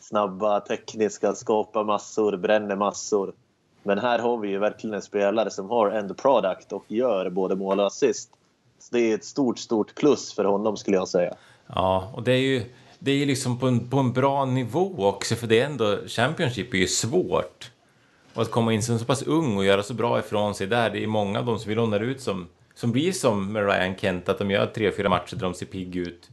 Snabba, 0.00 0.60
tekniska, 0.60 1.34
skapar 1.34 1.84
massor, 1.84 2.36
bränner 2.36 2.76
massor. 2.76 3.32
Men 3.82 3.98
här 3.98 4.18
har 4.18 4.38
vi 4.38 4.48
ju 4.48 4.58
verkligen 4.58 4.94
en 4.94 5.02
spelare 5.02 5.50
som 5.50 5.70
har 5.70 5.90
end 5.90 6.16
product 6.16 6.72
och 6.72 6.84
gör 6.88 7.30
både 7.30 7.56
mål 7.56 7.80
och 7.80 7.86
assist. 7.86 8.30
Så 8.78 8.94
det 8.94 9.00
är 9.00 9.14
ett 9.14 9.24
stort, 9.24 9.58
stort 9.58 9.94
plus 9.94 10.34
för 10.34 10.44
honom 10.44 10.76
skulle 10.76 10.96
jag 10.96 11.08
säga. 11.08 11.34
Ja, 11.66 12.12
och 12.14 12.22
det 12.22 12.32
är 12.32 12.38
ju 12.38 12.64
det 13.02 13.22
är 13.22 13.26
liksom 13.26 13.58
på 13.58 13.66
en, 13.66 13.90
på 13.90 13.98
en 13.98 14.12
bra 14.12 14.44
nivå 14.44 14.94
också, 15.08 15.34
för 15.34 15.46
det 15.46 15.60
är 15.60 15.66
ändå, 15.66 15.98
Championship 16.06 16.74
är 16.74 16.78
ju 16.78 16.86
svårt. 16.86 17.70
Och 18.34 18.42
att 18.42 18.50
komma 18.50 18.72
in 18.72 18.82
som 18.82 18.98
så 18.98 19.04
pass 19.04 19.22
ung 19.22 19.56
och 19.56 19.64
göra 19.64 19.82
så 19.82 19.94
bra 19.94 20.18
ifrån 20.18 20.54
sig 20.54 20.66
där, 20.66 20.90
det 20.90 21.02
är 21.04 21.06
många 21.06 21.38
av 21.38 21.44
dem 21.44 21.58
som 21.58 21.68
vi 21.68 21.74
lånar 21.74 22.00
ut 22.00 22.20
som, 22.20 22.48
som 22.74 22.92
blir 22.92 23.12
som 23.12 23.52
med 23.52 23.66
Ryan 23.66 23.96
Kent, 23.96 24.28
att 24.28 24.38
de 24.38 24.50
gör 24.50 24.66
tre, 24.66 24.92
fyra 24.92 25.08
matcher 25.08 25.36
där 25.36 25.42
de 25.42 25.54
ser 25.54 25.66
pigg 25.66 25.96
ut. 25.96 26.28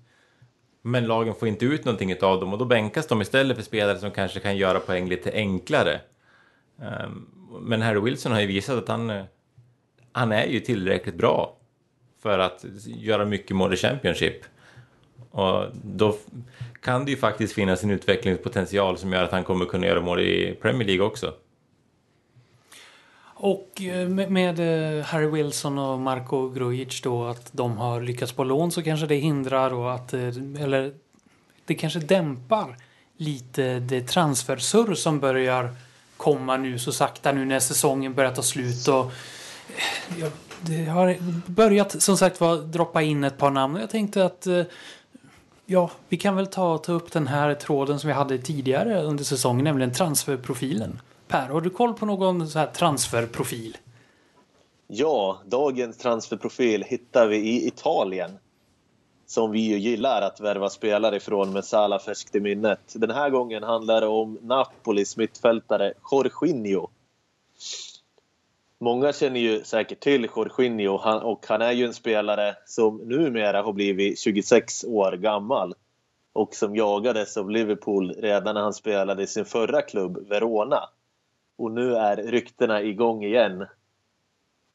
Men 0.87 1.05
lagen 1.05 1.35
får 1.35 1.47
inte 1.47 1.65
ut 1.65 1.85
någonting 1.85 2.21
av 2.21 2.39
dem 2.39 2.53
och 2.53 2.59
då 2.59 2.65
bänkas 2.65 3.07
de 3.07 3.21
istället 3.21 3.57
för 3.57 3.63
spelare 3.63 3.99
som 3.99 4.11
kanske 4.11 4.39
kan 4.39 4.57
göra 4.57 4.79
poäng 4.79 5.09
lite 5.09 5.31
enklare. 5.31 6.01
Ehm, 6.81 7.27
men 7.61 7.81
Harry 7.81 7.99
Wilson 7.99 8.31
har 8.31 8.41
ju 8.41 8.47
visat 8.47 8.77
att 8.77 8.87
han, 8.87 9.23
han 10.11 10.31
är 10.31 10.45
ju 10.45 10.59
tillräckligt 10.59 11.15
bra 11.15 11.57
för 12.21 12.39
att 12.39 12.65
göra 12.85 13.25
mycket 13.25 13.55
mål 13.55 13.73
i 13.73 13.77
Championship. 13.77 14.41
Och 15.31 15.65
då 15.83 16.17
kan 16.81 17.05
det 17.05 17.11
ju 17.11 17.17
faktiskt 17.17 17.53
finnas 17.53 17.83
en 17.83 17.91
utvecklingspotential 17.91 18.97
som 18.97 19.13
gör 19.13 19.23
att 19.23 19.31
han 19.31 19.43
kommer 19.43 19.65
kunna 19.65 19.87
göra 19.87 20.01
mål 20.01 20.19
i 20.19 20.57
Premier 20.61 20.87
League 20.87 21.05
också. 21.05 21.33
Och 23.39 23.81
eh, 23.81 24.09
med 24.09 24.59
eh, 24.59 25.05
Harry 25.05 25.27
Wilson 25.27 25.77
och 25.77 25.99
Marco 25.99 26.49
Grujic 26.49 27.01
då 27.01 27.25
att 27.25 27.49
de 27.51 27.77
har 27.77 28.01
lyckats 28.01 28.31
på 28.31 28.43
lån 28.43 28.71
så 28.71 28.83
kanske 28.83 29.05
det 29.05 29.15
hindrar 29.15 29.73
och 29.73 29.93
att 29.93 30.13
eh, 30.13 30.27
eller 30.59 30.93
det 31.65 31.75
kanske 31.75 31.99
dämpar 31.99 32.77
lite 33.17 33.79
det 33.79 34.01
transfersurr 34.01 34.95
som 34.95 35.19
börjar 35.19 35.75
komma 36.17 36.57
nu 36.57 36.79
så 36.79 36.91
sakta 36.91 37.31
nu 37.31 37.45
när 37.45 37.59
säsongen 37.59 38.13
börjar 38.13 38.31
ta 38.31 38.41
slut 38.41 38.87
och 38.87 39.11
det 40.61 40.85
har 40.85 41.17
börjat 41.51 42.01
som 42.01 42.17
sagt 42.17 42.41
var 42.41 42.57
droppa 42.57 43.01
in 43.01 43.23
ett 43.23 43.37
par 43.37 43.51
namn. 43.51 43.79
Jag 43.79 43.89
tänkte 43.89 44.25
att 44.25 44.47
Ja, 45.69 45.91
vi 46.09 46.17
kan 46.17 46.35
väl 46.35 46.47
ta, 46.47 46.77
ta 46.77 46.91
upp 46.91 47.11
den 47.11 47.27
här 47.27 47.53
tråden 47.53 47.99
som 47.99 48.07
vi 48.07 48.13
hade 48.13 48.37
tidigare 48.37 49.03
under 49.03 49.23
säsongen, 49.23 49.63
nämligen 49.63 49.93
transferprofilen. 49.93 50.99
Per, 51.27 51.49
har 51.49 51.61
du 51.61 51.69
koll 51.69 51.93
på 51.93 52.05
någon 52.05 52.47
så 52.47 52.59
här 52.59 52.67
transferprofil? 52.67 53.77
Ja, 54.87 55.41
dagens 55.45 55.97
transferprofil 55.97 56.83
hittar 56.83 57.27
vi 57.27 57.37
i 57.37 57.67
Italien. 57.67 58.31
Som 59.25 59.51
vi 59.51 59.59
ju 59.59 59.77
gillar 59.77 60.21
att 60.21 60.39
värva 60.39 60.69
spelare 60.69 61.15
ifrån 61.15 61.53
med 61.53 61.65
Sala 61.65 61.99
färskt 61.99 62.35
i 62.35 62.39
minnet. 62.39 62.79
Den 62.93 63.11
här 63.11 63.29
gången 63.29 63.63
handlar 63.63 64.01
det 64.01 64.07
om 64.07 64.39
Napolis 64.41 65.17
mittfältare 65.17 65.93
Jorginho. 66.11 66.87
Många 68.79 69.13
känner 69.13 69.39
ju 69.39 69.63
säkert 69.63 69.99
till 69.99 70.29
Jorginho 70.35 70.93
och 71.23 71.45
han 71.47 71.61
är 71.61 71.71
ju 71.71 71.85
en 71.85 71.93
spelare 71.93 72.55
som 72.65 72.97
numera 72.97 73.61
har 73.61 73.73
blivit 73.73 74.19
26 74.19 74.83
år 74.83 75.11
gammal 75.11 75.75
och 76.33 76.55
som 76.55 76.75
jagades 76.75 77.37
av 77.37 77.49
Liverpool 77.49 78.11
redan 78.11 78.55
när 78.55 78.61
han 78.61 78.73
spelade 78.73 79.23
i 79.23 79.27
sin 79.27 79.45
förra 79.45 79.81
klubb 79.81 80.27
Verona. 80.29 80.89
Och 81.57 81.71
nu 81.71 81.95
är 81.95 82.17
ryktena 82.17 82.81
igång 82.81 83.23
igen. 83.23 83.65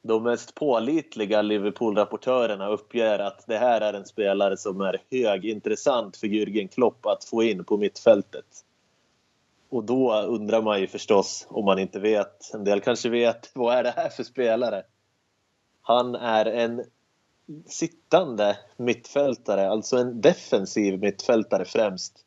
De 0.03 0.23
mest 0.23 0.55
pålitliga 0.55 1.41
Liverpool-rapportörerna 1.41 2.67
uppger 2.67 3.19
att 3.19 3.47
det 3.47 3.57
här 3.57 3.81
är 3.81 3.93
en 3.93 4.05
spelare 4.05 4.57
som 4.57 4.81
är 4.81 5.01
högintressant 5.11 6.17
för 6.17 6.27
Jürgen 6.27 6.67
Klopp 6.67 7.05
att 7.05 7.23
få 7.23 7.43
in 7.43 7.63
på 7.63 7.77
mittfältet. 7.77 8.45
Och 9.69 9.83
då 9.83 10.21
undrar 10.21 10.61
man 10.61 10.81
ju 10.81 10.87
förstås 10.87 11.47
om 11.49 11.65
man 11.65 11.79
inte 11.79 11.99
vet, 11.99 12.53
en 12.53 12.63
del 12.63 12.81
kanske 12.81 13.09
vet, 13.09 13.51
vad 13.55 13.75
är 13.75 13.83
det 13.83 13.91
här 13.91 14.09
för 14.09 14.23
spelare? 14.23 14.83
Han 15.81 16.15
är 16.15 16.45
en 16.45 16.83
sittande 17.65 18.57
mittfältare, 18.77 19.69
alltså 19.69 19.97
en 19.97 20.21
defensiv 20.21 20.99
mittfältare 20.99 21.65
främst. 21.65 22.25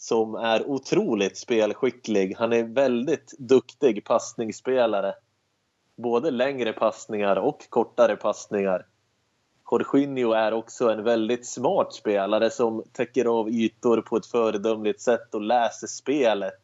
Som 0.00 0.34
är 0.34 0.70
otroligt 0.70 1.38
spelskicklig. 1.38 2.34
Han 2.38 2.52
är 2.52 2.62
väldigt 2.62 3.34
duktig 3.38 4.04
passningsspelare. 4.04 5.14
Både 5.96 6.30
längre 6.30 6.72
passningar 6.72 7.36
och 7.36 7.70
kortare 7.70 8.16
passningar. 8.16 8.86
Jorginho 9.70 10.32
är 10.32 10.52
också 10.52 10.90
en 10.90 11.04
väldigt 11.04 11.46
smart 11.46 11.94
spelare 11.94 12.50
som 12.50 12.84
täcker 12.92 13.24
av 13.24 13.48
ytor 13.50 14.00
på 14.00 14.16
ett 14.16 14.26
föredömligt 14.26 15.00
sätt 15.00 15.34
och 15.34 15.40
läser 15.40 15.86
spelet. 15.86 16.62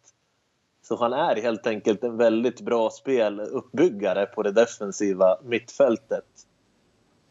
Så 0.83 0.97
han 0.97 1.13
är 1.13 1.37
helt 1.37 1.67
enkelt 1.67 2.05
en 2.05 2.17
väldigt 2.17 2.61
bra 2.61 2.91
speluppbyggare 2.91 4.27
på 4.27 4.43
det 4.43 4.53
defensiva 4.53 5.39
mittfältet. 5.43 6.25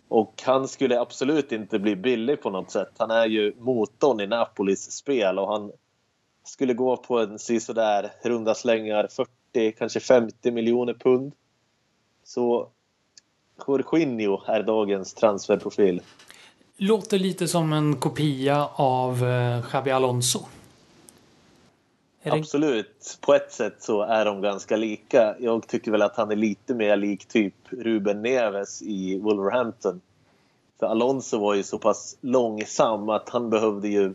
Och 0.08 0.42
han 0.46 0.68
skulle 0.68 1.00
absolut 1.00 1.52
inte 1.52 1.80
bli 1.80 1.96
billig 1.96 2.42
på 2.42 2.50
något 2.50 2.72
sätt. 2.72 2.92
Han 2.98 3.12
är 3.12 3.26
ju 3.26 3.56
motorn 3.60 4.20
i 4.20 4.28
Napolis 4.28 4.92
spel 4.92 5.40
och 5.40 5.48
han 5.48 5.72
skulle 6.44 6.74
gå 6.74 6.98
på 6.98 7.20
en 7.20 7.40
sådär 7.40 8.12
runda 8.22 8.56
slängar 8.56 9.08
40, 9.08 9.72
kanske 9.78 10.00
50 10.00 10.52
miljoner 10.52 10.94
pund. 10.94 11.34
Så 12.24 12.68
Jorginho 13.68 14.42
är 14.48 14.64
dagens 14.64 15.14
transferprofil. 15.14 16.02
Låter 16.78 17.20
lite 17.20 17.48
som 17.48 17.74
en 17.74 17.96
kopia 17.96 18.70
av 18.76 19.24
eh, 19.24 19.64
Xabi 19.64 19.92
Alonso. 19.92 20.46
Absolut. 22.24 23.18
På 23.22 23.34
ett 23.34 23.52
sätt 23.52 23.76
så 23.80 24.02
är 24.02 24.26
de 24.26 24.42
ganska 24.42 24.76
lika. 24.76 25.36
Jag 25.40 25.68
tycker 25.68 25.92
väl 25.92 26.02
att 26.02 26.16
han 26.16 26.32
är 26.32 26.36
lite 26.36 26.74
mer 26.74 26.98
lik 26.98 27.26
typ 27.26 27.54
Ruben 27.70 28.22
Neves 28.22 28.82
i 28.82 29.20
Wolverhampton. 29.20 30.02
För 30.80 30.88
Alonso 30.88 31.40
var 31.40 31.54
ju 31.54 31.64
så 31.64 31.78
pass 31.78 32.18
långsam 32.22 33.10
att 33.10 33.30
han 33.30 33.50
behövde 33.50 33.88
ju 33.88 34.14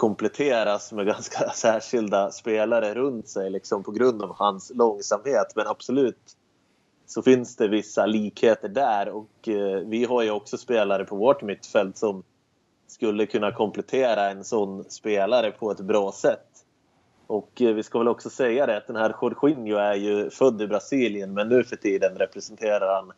kompletteras 0.00 0.92
med 0.92 1.06
ganska 1.06 1.50
särskilda 1.54 2.30
spelare 2.30 2.94
runt 2.94 3.28
sig 3.28 3.50
liksom 3.50 3.82
på 3.82 3.90
grund 3.90 4.22
av 4.22 4.36
hans 4.36 4.72
långsamhet. 4.74 5.46
Men 5.56 5.66
absolut 5.66 6.36
så 7.06 7.22
finns 7.22 7.56
det 7.56 7.68
vissa 7.68 8.06
likheter 8.06 8.68
där 8.68 9.08
och 9.08 9.48
eh, 9.48 9.80
vi 9.86 10.04
har 10.04 10.22
ju 10.22 10.30
också 10.30 10.58
spelare 10.58 11.04
på 11.04 11.16
vårt 11.16 11.42
mittfält 11.42 11.98
som 11.98 12.22
skulle 12.86 13.26
kunna 13.26 13.52
komplettera 13.52 14.30
en 14.30 14.44
sån 14.44 14.84
spelare 14.84 15.50
på 15.50 15.70
ett 15.70 15.80
bra 15.80 16.12
sätt. 16.12 16.48
Och 17.26 17.62
eh, 17.62 17.74
vi 17.74 17.82
ska 17.82 17.98
väl 17.98 18.08
också 18.08 18.30
säga 18.30 18.66
det 18.66 18.76
att 18.76 18.86
den 18.86 18.96
här 18.96 19.14
Jorginho 19.22 19.76
är 19.76 19.94
ju 19.94 20.30
född 20.30 20.62
i 20.62 20.66
Brasilien 20.66 21.34
men 21.34 21.48
nu 21.48 21.64
för 21.64 21.76
tiden 21.76 22.18
representerar 22.18 22.94
han 22.94 23.12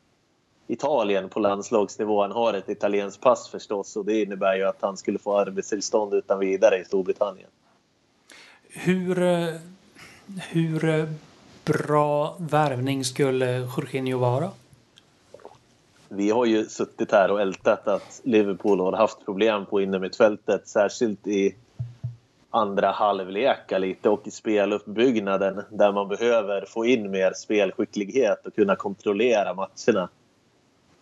Italien 0.66 1.28
på 1.28 1.40
landslagsnivå. 1.40 2.22
Han 2.22 2.32
har 2.32 2.54
ett 2.54 2.68
italienskt 2.68 3.20
pass 3.20 3.48
förstås 3.48 3.96
och 3.96 4.04
det 4.04 4.22
innebär 4.22 4.56
ju 4.56 4.64
att 4.64 4.78
han 4.80 4.96
skulle 4.96 5.18
få 5.18 5.38
arbetstillstånd 5.38 6.14
utan 6.14 6.38
vidare 6.38 6.78
i 6.78 6.84
Storbritannien. 6.84 7.48
Hur, 8.68 9.22
eh, 9.22 9.54
hur 10.50 11.08
bra 11.64 12.36
värvning 12.38 13.04
skulle 13.04 13.58
Jorginho 13.58 14.18
vara? 14.18 14.50
Vi 16.08 16.30
har 16.30 16.44
ju 16.46 16.64
suttit 16.64 17.12
här 17.12 17.30
och 17.30 17.40
ältat 17.40 17.88
att 17.88 18.20
Liverpool 18.24 18.80
har 18.80 18.92
haft 18.92 19.24
problem 19.24 19.66
på 19.66 19.80
innermittfältet, 19.80 20.68
särskilt 20.68 21.26
i 21.26 21.54
andra 22.50 22.90
halvlekar 22.90 23.78
lite 23.78 24.08
och 24.08 24.26
i 24.26 24.30
speluppbyggnaden 24.30 25.62
där 25.70 25.92
man 25.92 26.08
behöver 26.08 26.64
få 26.68 26.86
in 26.86 27.10
mer 27.10 27.32
spelskicklighet 27.32 28.46
och 28.46 28.54
kunna 28.54 28.76
kontrollera 28.76 29.54
matcherna 29.54 30.08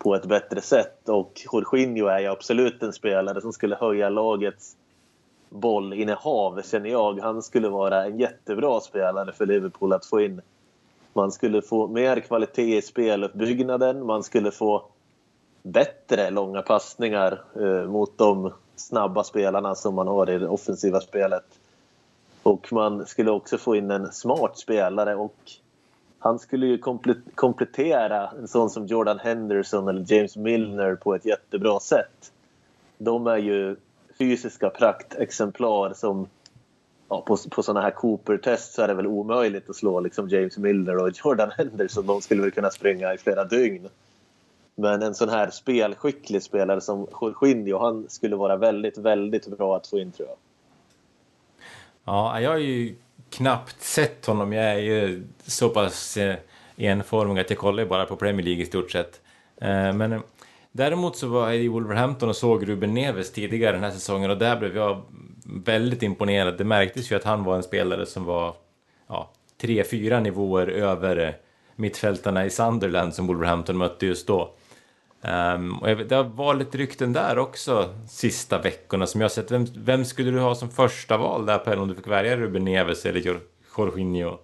på 0.00 0.14
ett 0.14 0.26
bättre 0.26 0.60
sätt. 0.60 1.08
Och 1.08 1.40
Jorginho 1.52 2.06
är 2.06 2.18
ju 2.18 2.26
absolut 2.26 2.82
en 2.82 2.92
spelare 2.92 3.40
som 3.40 3.52
skulle 3.52 3.76
höja 3.76 4.08
lagets 4.08 4.76
bollinnehav, 5.48 6.62
känner 6.62 6.90
jag. 6.90 7.20
Han 7.20 7.42
skulle 7.42 7.68
vara 7.68 8.04
en 8.04 8.18
jättebra 8.18 8.80
spelare 8.80 9.32
för 9.32 9.46
Liverpool 9.46 9.92
att 9.92 10.06
få 10.06 10.20
in. 10.20 10.40
Man 11.12 11.32
skulle 11.32 11.62
få 11.62 11.88
mer 11.88 12.20
kvalitet 12.20 12.76
i 12.76 12.82
speluppbyggnaden, 12.82 14.06
man 14.06 14.22
skulle 14.22 14.50
få 14.50 14.84
bättre 15.62 16.30
långa 16.30 16.62
passningar 16.62 17.42
eh, 17.56 17.90
mot 17.90 18.18
de 18.18 18.52
snabba 18.76 19.24
spelarna 19.24 19.74
som 19.74 19.94
man 19.94 20.08
har 20.08 20.30
i 20.30 20.38
det 20.38 20.48
offensiva 20.48 21.00
spelet. 21.00 21.44
Och 22.42 22.72
man 22.72 23.06
skulle 23.06 23.30
också 23.30 23.58
få 23.58 23.76
in 23.76 23.90
en 23.90 24.12
smart 24.12 24.58
spelare 24.58 25.16
och 25.16 25.36
han 26.22 26.38
skulle 26.38 26.66
ju 26.66 26.78
komplettera 27.34 28.30
en 28.38 28.48
sån 28.48 28.70
som 28.70 28.86
Jordan 28.86 29.18
Henderson 29.18 29.88
eller 29.88 30.12
James 30.12 30.36
Milner 30.36 30.94
på 30.94 31.14
ett 31.14 31.24
jättebra 31.24 31.80
sätt. 31.80 32.32
de 32.98 33.26
är 33.26 33.36
ju 33.36 33.76
fysiska 34.18 34.70
praktexemplar 34.70 35.92
som 35.94 36.28
ja, 37.08 37.20
på, 37.26 37.36
på 37.50 37.62
sådana 37.62 37.80
här 37.80 37.90
Cooper-test 37.90 38.72
så 38.72 38.82
är 38.82 38.88
det 38.88 38.94
väl 38.94 39.06
omöjligt 39.06 39.70
att 39.70 39.76
slå 39.76 40.00
liksom 40.00 40.28
James 40.28 40.58
Milner 40.58 40.96
och 40.96 41.10
Jordan 41.24 41.50
Henderson. 41.58 42.06
De 42.06 42.20
skulle 42.20 42.42
väl 42.42 42.50
kunna 42.50 42.70
springa 42.70 43.14
i 43.14 43.18
flera 43.18 43.44
dygn. 43.44 43.88
Men 44.74 45.02
en 45.02 45.14
sån 45.14 45.28
här 45.28 45.50
spelskicklig 45.50 46.42
spelare 46.42 46.80
som 46.80 47.06
Jorginho, 47.20 47.78
han 47.78 48.06
skulle 48.08 48.36
vara 48.36 48.56
väldigt, 48.56 48.98
väldigt 48.98 49.58
bra 49.58 49.76
att 49.76 49.86
få 49.86 49.98
in 49.98 50.12
tror 50.12 50.28
jag. 50.28 50.36
Ja, 52.04 52.40
jag 52.40 52.54
är 52.54 52.58
ju 52.58 52.94
knappt 53.30 53.82
sett 53.82 54.26
honom. 54.26 54.52
Jag 54.52 54.64
är 54.64 54.78
ju 54.78 55.26
så 55.46 55.68
pass 55.68 56.16
eh, 56.16 56.36
enformig 56.76 57.40
att 57.40 57.50
jag 57.50 57.58
kollar 57.58 57.84
bara 57.84 58.06
på 58.06 58.16
Premier 58.16 58.46
League 58.46 58.62
i 58.62 58.66
stort 58.66 58.90
sett. 58.90 59.20
Eh, 59.60 59.92
men 59.92 60.12
eh, 60.12 60.20
däremot 60.72 61.16
så 61.16 61.28
var 61.28 61.48
jag 61.48 61.56
i 61.56 61.68
Wolverhampton 61.68 62.28
och 62.28 62.36
såg 62.36 62.68
Ruben 62.68 62.94
Neves 62.94 63.32
tidigare 63.32 63.72
den 63.72 63.84
här 63.84 63.90
säsongen 63.90 64.30
och 64.30 64.38
där 64.38 64.56
blev 64.56 64.76
jag 64.76 65.02
väldigt 65.44 66.02
imponerad. 66.02 66.58
Det 66.58 66.64
märktes 66.64 67.12
ju 67.12 67.16
att 67.16 67.24
han 67.24 67.44
var 67.44 67.56
en 67.56 67.62
spelare 67.62 68.06
som 68.06 68.24
var 68.24 68.54
ja, 69.08 69.30
tre, 69.60 69.84
fyra 69.84 70.20
nivåer 70.20 70.66
över 70.66 71.36
mittfältarna 71.76 72.46
i 72.46 72.50
Sunderland 72.50 73.14
som 73.14 73.26
Wolverhampton 73.26 73.76
mötte 73.76 74.06
just 74.06 74.26
då. 74.26 74.54
Um, 75.22 75.78
och 75.78 75.86
det 75.86 76.14
har 76.14 76.24
varit 76.24 76.58
lite 76.58 76.78
rykten 76.78 77.12
där 77.12 77.38
också 77.38 77.94
sista 78.08 78.58
veckorna 78.58 79.06
som 79.06 79.20
jag 79.20 79.24
har 79.24 79.30
sett. 79.30 79.50
Vem, 79.50 79.66
vem 79.76 80.04
skulle 80.04 80.30
du 80.30 80.40
ha 80.40 80.54
som 80.54 80.70
första 80.70 81.16
val 81.16 81.46
där 81.46 81.58
Per 81.58 81.78
om 81.78 81.88
du 81.88 81.94
fick 81.94 82.06
välja 82.06 82.36
Ruben 82.36 82.64
Neves 82.64 83.06
eller 83.06 83.40
Jorginho? 83.76 84.38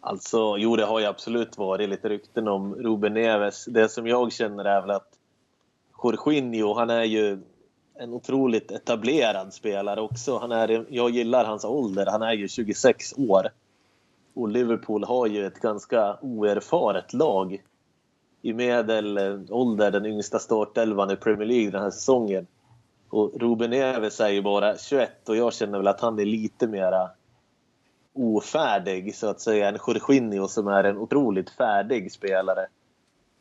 Alltså, 0.00 0.56
jo, 0.58 0.76
det 0.76 0.84
har 0.84 1.00
ju 1.00 1.06
absolut 1.06 1.58
varit 1.58 1.88
lite 1.88 2.08
rykten 2.08 2.48
om 2.48 2.74
Ruben 2.74 3.14
Neves. 3.14 3.64
Det 3.64 3.88
som 3.88 4.06
jag 4.06 4.32
känner 4.32 4.64
är 4.64 4.80
väl 4.80 4.90
att 4.90 5.08
Jorginho, 6.02 6.74
han 6.74 6.90
är 6.90 7.04
ju 7.04 7.38
en 7.94 8.12
otroligt 8.12 8.70
etablerad 8.70 9.54
spelare 9.54 10.00
också. 10.00 10.38
Han 10.38 10.52
är, 10.52 10.86
jag 10.88 11.10
gillar 11.10 11.44
hans 11.44 11.64
ålder. 11.64 12.06
Han 12.06 12.22
är 12.22 12.32
ju 12.32 12.48
26 12.48 13.14
år. 13.18 13.48
Och 14.34 14.48
Liverpool 14.48 15.04
har 15.04 15.26
ju 15.26 15.46
ett 15.46 15.60
ganska 15.60 16.18
oerfaret 16.20 17.12
lag 17.12 17.62
i 18.44 18.52
medelålder 18.52 19.86
eh, 19.86 19.92
den 19.92 20.06
yngsta 20.06 20.38
startelvan 20.38 21.10
i 21.10 21.16
Premier 21.16 21.48
League 21.48 21.70
den 21.70 21.82
här 21.82 21.90
säsongen. 21.90 22.46
Och 23.08 23.32
Ruben 23.40 23.70
Neves 23.70 24.20
är 24.20 24.28
ju 24.28 24.42
bara 24.42 24.78
21 24.78 25.28
och 25.28 25.36
jag 25.36 25.54
känner 25.54 25.78
väl 25.78 25.88
att 25.88 26.00
han 26.00 26.18
är 26.18 26.24
lite 26.24 26.66
mera 26.66 27.10
ofärdig 28.12 29.14
så 29.14 29.28
att 29.28 29.40
säga 29.40 29.68
än 29.68 29.78
Jorginho 29.86 30.48
som 30.48 30.68
är 30.68 30.84
en 30.84 30.98
otroligt 30.98 31.50
färdig 31.50 32.12
spelare. 32.12 32.66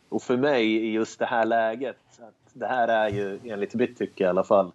Och 0.10 0.24
för 0.24 0.38
mig 0.38 0.76
i 0.76 0.92
just 0.92 1.20
det 1.20 1.26
här 1.26 1.46
läget, 1.46 2.00
att 2.20 2.54
det 2.54 2.68
här 2.68 2.88
är 2.88 3.10
ju 3.10 3.40
enligt 3.44 3.74
mitt 3.74 3.98
tycke 3.98 4.24
i 4.24 4.28
alla 4.28 4.44
fall 4.44 4.72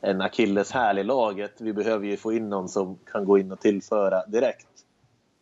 en 0.00 0.20
akilleshäl 0.20 0.98
i 0.98 1.04
laget. 1.04 1.60
Vi 1.60 1.72
behöver 1.72 2.06
ju 2.06 2.16
få 2.16 2.32
in 2.32 2.48
någon 2.48 2.68
som 2.68 2.98
kan 3.12 3.24
gå 3.24 3.38
in 3.38 3.52
och 3.52 3.60
tillföra 3.60 4.26
direkt. 4.26 4.85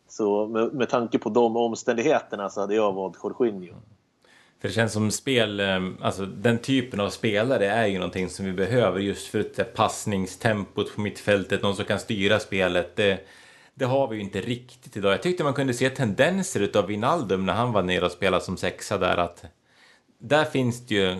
Så 0.07 0.47
med, 0.47 0.73
med 0.73 0.89
tanke 0.89 1.19
på 1.19 1.29
de 1.29 1.57
omständigheterna 1.57 2.49
så 2.49 2.61
hade 2.61 2.75
jag 2.75 2.93
valt 2.93 3.17
Jorginho. 3.23 3.69
Mm. 3.69 3.81
För 4.61 4.67
det 4.67 4.73
känns 4.73 4.93
som 4.93 5.11
spel, 5.11 5.59
eh, 5.59 5.79
alltså 6.01 6.25
den 6.25 6.57
typen 6.57 6.99
av 6.99 7.09
spelare 7.09 7.65
är 7.69 7.85
ju 7.87 7.97
någonting 7.97 8.29
som 8.29 8.45
vi 8.45 8.53
behöver 8.53 8.99
just 8.99 9.27
för 9.27 9.39
att 9.39 9.59
eh, 9.59 9.65
passningstempot 9.65 10.95
på 10.95 11.01
mittfältet, 11.01 11.63
någon 11.63 11.75
som 11.75 11.85
kan 11.85 11.99
styra 11.99 12.39
spelet. 12.39 12.95
Det, 12.95 13.19
det 13.73 13.85
har 13.85 14.07
vi 14.07 14.15
ju 14.15 14.21
inte 14.21 14.41
riktigt 14.41 14.97
idag. 14.97 15.13
Jag 15.13 15.23
tyckte 15.23 15.43
man 15.43 15.53
kunde 15.53 15.73
se 15.73 15.89
tendenser 15.89 16.59
utav 16.59 16.85
Vinaldum 16.87 17.45
när 17.45 17.53
han 17.53 17.71
var 17.71 17.83
nere 17.83 18.05
och 18.05 18.11
spelade 18.11 18.43
som 18.43 18.57
sexa 18.57 18.97
där 18.97 19.17
att 19.17 19.45
där 20.17 20.45
finns 20.45 20.87
det 20.87 20.95
ju 20.95 21.15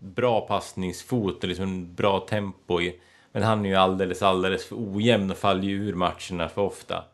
bra 0.00 0.40
passningsfot 0.40 1.42
och 1.42 1.48
liksom 1.48 1.94
bra 1.94 2.20
tempo 2.20 2.80
i. 2.80 3.00
Men 3.32 3.42
han 3.42 3.64
är 3.64 3.68
ju 3.68 3.74
alldeles, 3.74 4.22
alldeles 4.22 4.64
för 4.66 4.76
ojämn 4.76 5.30
och 5.30 5.36
faller 5.36 5.62
ju 5.62 5.88
ur 5.88 5.94
matcherna 5.94 6.48
för 6.48 6.62
ofta. 6.62 7.04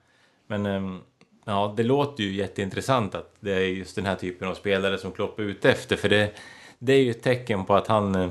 Men 0.50 0.66
ehm, 0.66 0.98
ja, 1.44 1.74
det 1.76 1.82
låter 1.82 2.22
ju 2.22 2.32
jätteintressant 2.32 3.14
att 3.14 3.34
det 3.40 3.52
är 3.52 3.60
just 3.60 3.96
den 3.96 4.06
här 4.06 4.16
typen 4.16 4.48
av 4.48 4.54
spelare 4.54 4.98
som 4.98 5.12
Klopp 5.12 5.38
är 5.38 5.42
ute 5.42 5.70
efter. 5.70 5.96
För 5.96 6.08
det, 6.08 6.32
det 6.78 6.92
är 6.92 7.02
ju 7.02 7.10
ett 7.10 7.22
tecken 7.22 7.64
på 7.64 7.74
att 7.74 7.86
han, 7.86 8.14
eh, 8.14 8.30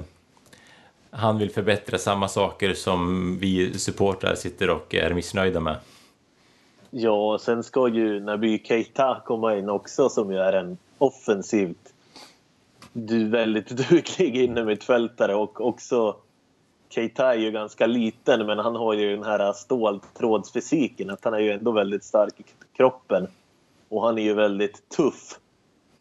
han 1.12 1.38
vill 1.38 1.52
förbättra 1.52 1.98
samma 1.98 2.28
saker 2.28 2.74
som 2.74 3.38
vi 3.40 3.80
supportrar 3.80 4.36
sitter 4.36 4.70
och 4.70 4.96
är 4.96 5.14
missnöjda 5.14 5.60
med. 5.60 5.76
Ja, 6.90 7.38
sen 7.42 7.64
ska 7.64 7.88
ju 7.88 8.20
Naby 8.20 8.64
Keita 8.66 9.22
komma 9.26 9.58
in 9.58 9.70
också 9.70 10.10
som 10.10 10.32
ju 10.32 10.38
är 10.38 10.54
en 10.54 10.78
offensivt 10.98 11.94
du 12.94 13.30
väldigt 13.30 13.70
duglig 13.90 14.38
innermittfältare 14.38 15.36
och 15.36 15.62
också 15.62 16.16
Keita 16.90 17.34
är 17.34 17.38
ju 17.38 17.52
ganska 17.52 17.88
liten 17.88 18.46
men 18.46 18.60
han 18.60 18.76
har 18.76 18.94
ju 18.94 19.16
den 19.16 19.24
här 19.24 19.54
ståltrådsfysiken 19.54 21.10
att 21.10 21.24
han 21.24 21.34
är 21.34 21.40
ju 21.40 21.52
ändå 21.52 21.72
väldigt 21.72 22.04
stark 22.04 22.40
i 22.40 22.44
kroppen. 22.78 23.28
Och 23.90 24.02
han 24.02 24.18
är 24.18 24.22
ju 24.22 24.34
väldigt 24.34 24.90
tuff. 24.90 25.40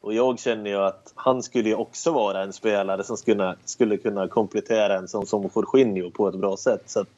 Och 0.01 0.15
jag 0.15 0.39
känner 0.39 0.71
ju 0.71 0.77
att 0.77 1.13
han 1.15 1.43
skulle 1.43 1.69
ju 1.69 1.75
också 1.75 2.13
vara 2.13 2.43
en 2.43 2.53
spelare 2.53 3.05
som 3.05 3.17
skulle, 3.17 3.57
skulle 3.65 3.97
kunna 3.97 4.29
komplettera 4.29 4.99
en 4.99 5.09
sån 5.09 5.27
som 5.27 5.51
Jorginho 5.55 6.11
på 6.11 6.29
ett 6.29 6.35
bra 6.35 6.57
sätt. 6.57 6.83
Så 6.87 7.01
att, 7.01 7.09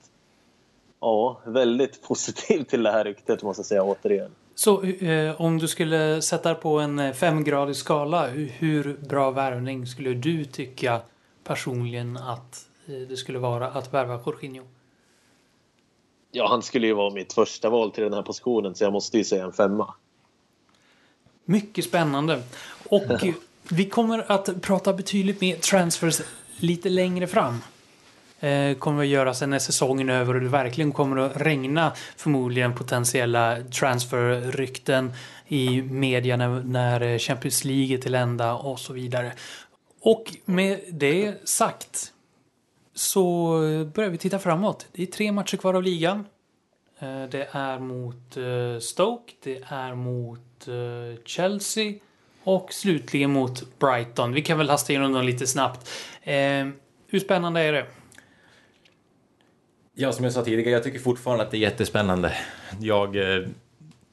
ja, 1.01 1.41
väldigt 1.45 2.03
positiv 2.09 2.64
till 2.64 2.83
det 2.83 2.91
här 2.91 3.05
ryktet 3.05 3.43
måste 3.43 3.61
jag 3.61 3.66
säga 3.66 3.83
återigen. 3.83 4.31
Så 4.55 4.83
eh, 4.83 5.41
om 5.41 5.59
du 5.59 5.68
skulle 5.68 6.23
sätta 6.23 6.55
på 6.55 6.79
en 6.79 6.99
eh, 6.99 7.12
femgradig 7.12 7.77
skala, 7.77 8.27
hur, 8.27 8.47
hur 8.47 8.97
bra 9.09 9.31
värvning 9.31 9.87
skulle 9.87 10.14
du 10.14 10.45
tycka 10.45 11.01
personligen 11.45 12.16
att 12.16 12.70
det 12.91 13.16
skulle 13.16 13.38
vara 13.38 13.68
att 13.68 13.95
värva 13.95 14.20
Jorginho? 14.26 14.64
Ja, 16.32 16.49
han 16.49 16.62
skulle 16.62 16.86
ju 16.86 16.93
vara 16.93 17.11
mitt 17.11 17.32
första 17.32 17.70
val 17.70 17.91
till 17.91 18.05
den 18.05 18.12
här 18.12 18.22
positionen 18.22 18.74
så 18.74 18.84
jag 18.84 18.93
måste 18.93 19.18
ju 19.18 19.24
säga 19.24 19.45
en 19.45 19.53
femma. 19.53 19.95
Mycket 21.45 21.84
spännande. 21.84 22.43
Och 22.88 23.03
vi 23.70 23.88
kommer 23.88 24.32
att 24.32 24.62
prata 24.62 24.93
betydligt 24.93 25.41
mer 25.41 25.57
transfers 25.57 26.20
lite 26.57 26.88
längre 26.88 27.26
fram. 27.26 27.62
Eh, 28.41 28.74
kommer 28.74 29.03
att 29.03 29.09
göras 29.09 29.43
när 29.43 29.59
säsongen 29.59 30.09
är 30.09 30.14
över 30.14 30.34
och 30.34 30.41
det 30.41 30.49
verkligen 30.49 30.93
kommer 30.93 31.16
att 31.16 31.36
regna 31.36 31.93
förmodligen 32.16 32.74
potentiella 32.74 33.57
transferrykten 33.62 35.12
i 35.49 35.82
media 35.82 36.36
när, 36.36 36.49
när 36.49 37.18
Champions 37.18 37.64
League 37.64 37.97
är 37.97 37.99
till 37.99 38.14
ända 38.14 38.55
och 38.55 38.80
så 38.80 38.93
vidare. 38.93 39.32
Och 40.01 40.36
med 40.45 40.80
det 40.88 41.49
sagt 41.49 42.12
så 43.01 43.59
börjar 43.94 44.11
vi 44.11 44.18
titta 44.18 44.38
framåt. 44.38 44.86
Det 44.92 45.03
är 45.03 45.07
tre 45.07 45.32
matcher 45.32 45.57
kvar 45.57 45.74
av 45.74 45.82
ligan. 45.82 46.26
Eh, 46.98 47.24
det 47.30 47.48
är 47.53 47.78
mot 47.78 48.36
eh, 48.36 48.80
Stoke, 48.80 49.32
det 49.42 49.62
är 49.66 49.94
mot 49.94 50.68
eh, 50.68 51.22
Chelsea 51.24 51.94
och 52.44 52.72
slutligen 52.72 53.30
mot 53.30 53.78
Brighton. 53.78 54.32
Vi 54.32 54.42
kan 54.42 54.59
väl 54.59 54.70
hasta 54.70 54.92
igenom 54.92 55.12
dem 55.12 55.24
lite 55.24 55.46
snabbt. 55.46 55.90
Hur 57.07 57.20
spännande 57.20 57.61
är 57.61 57.72
det? 57.72 57.86
Ja, 59.94 60.12
som 60.12 60.24
jag 60.24 60.34
sa 60.34 60.44
tidigare, 60.44 60.70
jag 60.70 60.82
tycker 60.82 60.98
fortfarande 60.98 61.44
att 61.44 61.51
det 61.51 61.57
är 61.57 61.61
jättespännande. 61.61 62.32
Jag 62.80 63.16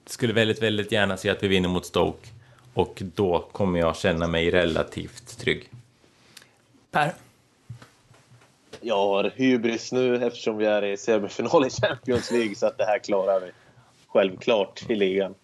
skulle 0.06 0.34
väldigt, 0.34 0.62
väldigt 0.62 0.92
gärna 0.92 1.18
se 1.18 1.30
att 1.30 1.44
vi 1.44 1.48
vinner 1.48 1.70
mot 1.70 1.86
Stoke 1.86 2.28
och 2.74 3.02
då 3.16 3.50
kommer 3.52 3.80
jag 3.80 3.98
känna 3.98 4.28
mig 4.28 4.52
relativt 4.52 5.38
trygg. 5.40 5.70
Per? 6.92 7.14
Jag 8.82 8.98
har 8.98 9.32
hybris 9.36 9.92
nu 9.92 10.26
eftersom 10.26 10.58
vi 10.58 10.66
är 10.66 10.86
i 10.86 10.98
semifinal 10.98 11.68
i 11.68 11.70
Champions 11.70 12.32
League 12.32 12.56
så 12.56 12.68
att 12.68 12.78
det 12.78 12.86
här 12.86 13.00
klarar 13.00 13.40
vi 13.40 13.52
självklart 14.08 14.90
i 14.90 14.96
ligan. 14.96 15.36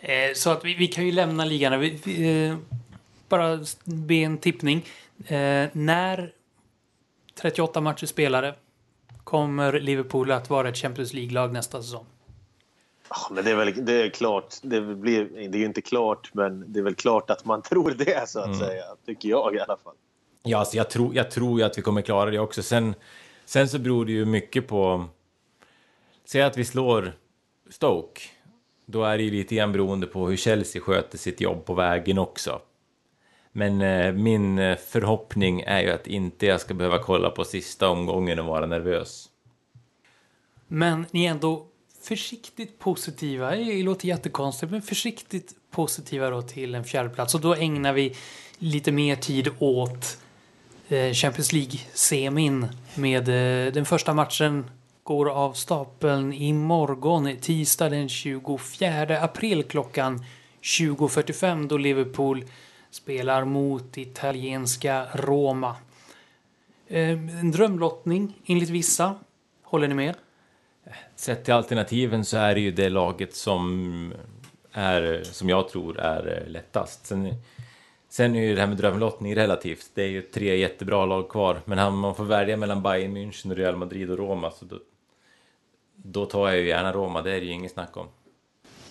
Eh, 0.00 0.34
så 0.34 0.50
att 0.50 0.64
vi, 0.64 0.74
vi 0.74 0.86
kan 0.86 1.06
ju 1.06 1.12
lämna 1.12 1.44
ligan. 1.44 1.80
Vi, 1.80 2.00
vi, 2.04 2.46
eh, 2.48 2.56
bara 3.28 3.58
be 3.84 4.14
en 4.14 4.38
tippning. 4.38 4.86
Eh, 5.26 5.68
när 5.72 6.32
38 7.34 7.80
matcher 7.80 8.06
spelade 8.06 8.54
kommer 9.24 9.80
Liverpool 9.80 10.30
att 10.30 10.50
vara 10.50 10.68
ett 10.68 10.76
Champions 10.76 11.12
League-lag 11.12 11.52
nästa 11.52 11.82
säsong? 11.82 12.06
Oh, 13.10 13.32
men 13.32 13.44
det 13.44 13.50
är 13.50 13.54
väl 13.54 13.84
det 13.84 14.02
är 14.02 14.10
klart. 14.10 14.54
Det, 14.62 14.80
blir, 14.80 15.24
det 15.24 15.58
är 15.58 15.60
ju 15.60 15.64
inte 15.64 15.82
klart, 15.82 16.30
men 16.32 16.72
det 16.72 16.78
är 16.78 16.82
väl 16.82 16.94
klart 16.94 17.30
att 17.30 17.44
man 17.44 17.62
tror 17.62 17.90
det 17.90 18.28
så 18.28 18.38
att 18.38 18.46
mm. 18.46 18.58
säga. 18.58 18.84
Tycker 19.06 19.28
jag 19.28 19.54
i 19.54 19.60
alla 19.60 19.76
fall. 19.76 19.94
Ja, 20.46 20.58
alltså 20.58 20.76
jag, 20.76 20.90
tror, 20.90 21.14
jag 21.14 21.30
tror 21.30 21.58
ju 21.60 21.66
att 21.66 21.78
vi 21.78 21.82
kommer 21.82 22.02
klara 22.02 22.30
det 22.30 22.38
också. 22.38 22.62
Sen, 22.62 22.94
sen 23.44 23.68
så 23.68 23.78
beror 23.78 24.04
det 24.04 24.12
ju 24.12 24.24
mycket 24.24 24.68
på... 24.68 25.04
Säg 26.24 26.42
att 26.42 26.58
vi 26.58 26.64
slår 26.64 27.12
Stoke. 27.70 28.20
Då 28.86 29.04
är 29.04 29.18
det 29.18 29.24
ju 29.24 29.30
lite 29.30 29.54
grann 29.54 29.72
beroende 29.72 30.06
på 30.06 30.28
hur 30.28 30.36
Chelsea 30.36 30.82
sköter 30.82 31.18
sitt 31.18 31.40
jobb 31.40 31.64
på 31.64 31.74
vägen 31.74 32.18
också. 32.18 32.60
Men 33.52 33.80
eh, 33.80 34.12
min 34.12 34.58
eh, 34.58 34.76
förhoppning 34.76 35.60
är 35.60 35.80
ju 35.80 35.90
att 35.90 36.06
inte 36.06 36.46
jag 36.46 36.60
ska 36.60 36.74
behöva 36.74 36.98
kolla 36.98 37.30
på 37.30 37.44
sista 37.44 37.88
omgången 37.88 38.38
och 38.38 38.46
vara 38.46 38.66
nervös. 38.66 39.28
Men 40.68 41.06
ni 41.10 41.24
är 41.24 41.30
ändå 41.30 41.66
försiktigt 42.02 42.78
positiva. 42.78 43.50
Det 43.50 43.82
låter 43.82 44.08
jättekonstigt, 44.08 44.72
men 44.72 44.82
försiktigt 44.82 45.54
positiva 45.70 46.30
då 46.30 46.42
till 46.42 46.74
en 46.74 46.84
fjärdeplats. 46.84 47.34
Och 47.34 47.40
då 47.40 47.54
ägnar 47.54 47.92
vi 47.92 48.16
lite 48.58 48.92
mer 48.92 49.16
tid 49.16 49.48
åt 49.58 50.18
Eh, 50.88 51.12
Champions 51.12 51.52
League-semin 51.52 52.68
med 52.94 53.28
eh, 53.28 53.72
den 53.72 53.84
första 53.84 54.14
matchen 54.14 54.70
går 55.02 55.30
av 55.30 55.52
stapeln 55.52 56.32
imorgon, 56.32 57.36
tisdag 57.36 57.88
den 57.88 58.08
24 58.08 59.20
april 59.20 59.62
klockan 59.62 60.24
20.45 60.62 61.68
då 61.68 61.76
Liverpool 61.76 62.44
spelar 62.90 63.44
mot 63.44 63.98
italienska 63.98 65.06
Roma. 65.14 65.76
Eh, 66.88 67.10
en 67.10 67.50
drömlottning 67.50 68.38
enligt 68.46 68.70
vissa. 68.70 69.14
Håller 69.62 69.88
ni 69.88 69.94
med? 69.94 70.14
Sett 71.16 71.44
till 71.44 71.54
alternativen 71.54 72.24
så 72.24 72.36
är 72.36 72.54
det 72.54 72.60
ju 72.60 72.70
det 72.70 72.88
laget 72.88 73.34
som 73.34 74.14
är, 74.72 75.22
som 75.24 75.48
jag 75.48 75.68
tror 75.68 76.00
är 76.00 76.44
lättast. 76.48 77.06
Sen, 77.06 77.34
sen 78.16 78.36
är 78.36 78.40
ju 78.40 78.54
det 78.54 78.60
här 78.60 78.68
med 78.68 78.76
drömlottning 78.76 79.36
relativt. 79.36 79.90
Det 79.94 80.02
är 80.02 80.08
ju 80.08 80.22
tre 80.22 80.56
jättebra 80.56 81.06
lag 81.06 81.28
kvar. 81.28 81.60
Men 81.64 81.78
om 81.78 81.98
man 81.98 82.14
får 82.14 82.24
välja 82.24 82.56
mellan 82.56 82.82
Bayern 82.82 83.16
München, 83.16 83.54
Real 83.54 83.76
Madrid 83.76 84.10
och 84.10 84.18
Roma 84.18 84.50
så 84.50 84.64
då, 84.64 84.78
då 85.96 86.26
tar 86.26 86.48
jag 86.48 86.58
ju 86.58 86.68
gärna 86.68 86.92
Roma. 86.92 87.22
Det 87.22 87.30
är 87.30 87.40
det 87.40 87.46
ju 87.46 87.52
inget 87.52 87.72
snack 87.72 87.96
om. 87.96 88.06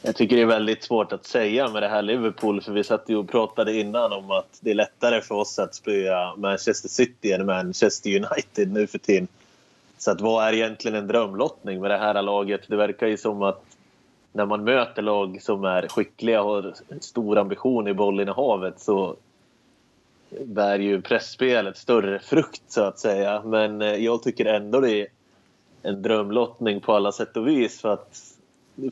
Jag 0.01 0.15
tycker 0.15 0.35
det 0.35 0.41
är 0.41 0.45
väldigt 0.45 0.83
svårt 0.83 1.11
att 1.11 1.25
säga 1.25 1.69
med 1.69 1.83
det 1.83 1.87
här 1.87 2.01
Liverpool 2.01 2.61
för 2.61 2.71
vi 2.71 2.83
satt 2.83 3.09
ju 3.09 3.15
och 3.15 3.29
pratade 3.29 3.79
innan 3.79 4.13
om 4.13 4.31
att 4.31 4.59
det 4.61 4.71
är 4.71 4.75
lättare 4.75 5.21
för 5.21 5.35
oss 5.35 5.59
att 5.59 5.75
spöa 5.75 6.35
Manchester 6.35 6.89
City 6.89 7.31
än 7.31 7.45
Manchester 7.45 8.09
United 8.09 8.71
nu 8.71 8.87
för 8.87 8.97
tiden. 8.97 9.27
Så 9.97 10.11
att 10.11 10.21
vad 10.21 10.47
är 10.47 10.53
egentligen 10.53 10.97
en 10.97 11.07
drömlottning 11.07 11.81
med 11.81 11.91
det 11.91 11.97
här 11.97 12.21
laget? 12.21 12.61
Det 12.67 12.75
verkar 12.75 13.07
ju 13.07 13.17
som 13.17 13.41
att 13.41 13.63
när 14.33 14.45
man 14.45 14.63
möter 14.63 15.01
lag 15.01 15.41
som 15.41 15.63
är 15.63 15.87
skickliga 15.87 16.43
och 16.43 16.63
har 16.63 16.73
stor 16.99 17.37
ambition 17.37 17.87
i 17.87 17.93
bollinnehavet 17.93 18.79
så 18.79 19.15
bär 20.45 20.79
ju 20.79 21.01
pressspelet 21.01 21.77
större 21.77 22.19
frukt 22.19 22.63
så 22.67 22.81
att 22.81 22.99
säga. 22.99 23.41
Men 23.45 23.81
eh, 23.81 23.95
jag 23.95 24.23
tycker 24.23 24.45
ändå 24.45 24.79
det 24.79 25.01
är 25.01 25.07
en 25.81 26.01
drömlottning 26.01 26.81
på 26.81 26.93
alla 26.93 27.11
sätt 27.11 27.37
och 27.37 27.47
vis 27.47 27.81
för 27.81 27.89
att 27.89 28.19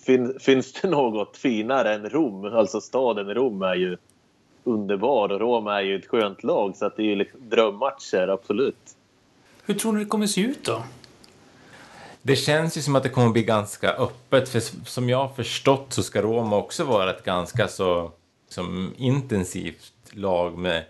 fin, 0.01 0.39
finns 0.39 0.73
det 0.73 0.87
något 0.89 1.37
finare 1.37 1.93
än 1.93 2.09
Rom? 2.09 2.45
Alltså 2.45 2.81
staden 2.81 3.33
Rom 3.33 3.61
är 3.61 3.75
ju 3.75 3.97
underbar 4.63 5.31
och 5.31 5.39
Rom 5.39 5.67
är 5.67 5.81
ju 5.81 5.95
ett 5.95 6.07
skönt 6.07 6.43
lag 6.43 6.75
så 6.75 6.85
att 6.85 6.97
det 6.97 7.03
är 7.03 7.07
ju 7.07 7.15
liksom 7.15 7.49
drömmatcher, 7.49 8.27
absolut. 8.27 8.95
Hur 9.65 9.73
tror 9.73 9.93
ni 9.93 9.99
det 9.99 10.05
kommer 10.05 10.27
se 10.27 10.41
ut 10.41 10.65
då? 10.65 10.83
Det 12.21 12.35
känns 12.35 12.77
ju 12.77 12.81
som 12.81 12.95
att 12.95 13.03
det 13.03 13.09
kommer 13.09 13.29
bli 13.29 13.43
ganska 13.43 13.89
öppet, 13.89 14.49
för 14.49 14.59
som 14.85 15.09
jag 15.09 15.17
har 15.17 15.33
förstått 15.33 15.93
så 15.93 16.03
ska 16.03 16.21
Roma 16.21 16.57
också 16.57 16.83
vara 16.83 17.09
ett 17.09 17.23
ganska 17.23 17.67
så 17.67 18.11
som 18.49 18.93
intensivt 18.97 19.93
lag 20.11 20.57
med, 20.57 20.83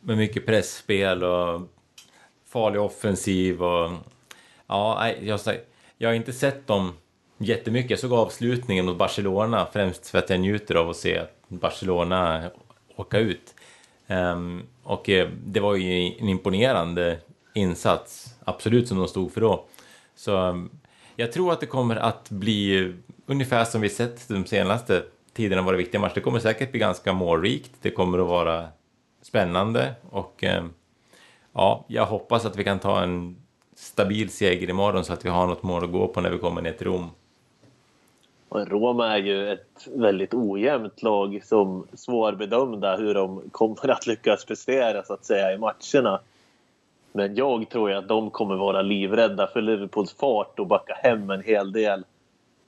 med 0.00 0.16
mycket 0.16 0.46
pressspel 0.46 1.24
och 1.24 1.60
farlig 2.48 2.80
offensiv 2.80 3.62
och 3.62 3.90
ja, 4.66 5.12
jag, 5.22 5.40
jag 5.98 6.08
har 6.08 6.14
inte 6.14 6.32
sett 6.32 6.66
dem 6.66 6.92
jättemycket. 7.38 7.90
Jag 7.90 7.98
såg 7.98 8.12
avslutningen 8.12 8.86
mot 8.86 8.98
Barcelona 8.98 9.66
främst 9.72 10.08
för 10.08 10.18
att 10.18 10.30
jag 10.30 10.40
njuter 10.40 10.74
av 10.74 10.90
att 10.90 10.96
se 10.96 11.22
Barcelona 11.48 12.50
åka 12.96 13.18
ut. 13.18 13.54
Um, 14.06 14.62
och 14.82 15.08
eh, 15.08 15.28
det 15.46 15.60
var 15.60 15.74
ju 15.74 16.16
en 16.18 16.28
imponerande 16.28 17.18
insats, 17.54 18.34
absolut, 18.44 18.88
som 18.88 18.98
de 18.98 19.08
stod 19.08 19.32
för 19.32 19.40
då. 19.40 19.64
Så 20.20 20.36
um, 20.36 20.70
jag 21.16 21.32
tror 21.32 21.52
att 21.52 21.60
det 21.60 21.66
kommer 21.66 21.96
att 21.96 22.30
bli 22.30 22.92
ungefär 23.26 23.64
som 23.64 23.80
vi 23.80 23.88
sett 23.88 24.28
de 24.28 24.46
senaste 24.46 25.02
tiderna 25.32 25.62
var 25.62 25.74
viktiga 25.74 26.00
matcher. 26.00 26.14
Det 26.14 26.20
kommer 26.20 26.38
säkert 26.38 26.70
bli 26.70 26.80
ganska 26.80 27.12
målrikt. 27.12 27.72
Det 27.80 27.90
kommer 27.90 28.18
att 28.18 28.26
vara 28.26 28.68
spännande 29.22 29.94
och 30.10 30.44
um, 30.58 30.74
ja, 31.52 31.84
jag 31.88 32.06
hoppas 32.06 32.44
att 32.44 32.56
vi 32.56 32.64
kan 32.64 32.78
ta 32.78 33.02
en 33.02 33.36
stabil 33.74 34.30
seger 34.30 34.70
imorgon 34.70 35.04
så 35.04 35.12
att 35.12 35.24
vi 35.24 35.28
har 35.28 35.46
något 35.46 35.62
mål 35.62 35.84
att 35.84 35.92
gå 35.92 36.08
på 36.08 36.20
när 36.20 36.30
vi 36.30 36.38
kommer 36.38 36.62
ner 36.62 36.72
till 36.72 36.86
Rom. 36.86 37.10
Roma 38.50 39.16
är 39.16 39.22
ju 39.22 39.52
ett 39.52 39.88
väldigt 39.94 40.34
ojämnt 40.34 41.02
lag 41.02 41.40
som 41.44 41.86
svårbedömda 41.94 42.96
hur 42.96 43.14
de 43.14 43.50
kommer 43.50 43.90
att 43.90 44.06
lyckas 44.06 44.44
prestera 44.44 45.02
så 45.02 45.12
att 45.12 45.24
säga 45.24 45.52
i 45.52 45.58
matcherna. 45.58 46.20
Men 47.12 47.34
jag 47.34 47.70
tror 47.70 47.90
ju 47.90 47.96
att 47.96 48.08
de 48.08 48.30
kommer 48.30 48.56
vara 48.56 48.82
livrädda 48.82 49.46
för 49.46 49.60
Liverpools 49.60 50.12
fart 50.14 50.58
och 50.58 50.66
backa 50.66 50.94
hem 50.94 51.30
en 51.30 51.42
hel 51.42 51.72
del. 51.72 52.04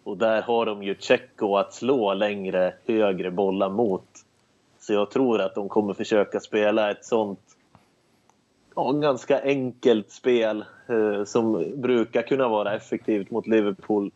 Och 0.05 0.17
där 0.17 0.43
har 0.43 0.67
de 0.67 0.83
ju 0.83 0.95
Tjecko 0.99 1.57
att 1.57 1.75
slå 1.75 2.15
längre, 2.15 2.75
högre 2.87 3.31
bollar 3.31 3.71
mot. 3.71 4.07
Så 4.81 4.93
jag 4.93 5.11
tror 5.11 5.41
att 5.41 5.55
de 5.55 5.69
kommer 5.69 5.95
försöka 5.95 6.41
spela 6.41 6.91
ett 6.91 7.05
sånt 7.05 7.41
ja, 8.77 8.93
ganska 8.93 9.43
enkelt 9.43 10.11
spel 10.11 10.65
eh, 10.89 11.25
som 11.25 11.73
brukar 11.77 12.23
kunna 12.23 12.49
vara 12.49 12.75
effektivt 12.75 13.31
mot 13.31 13.47
Liverpool 13.47 14.11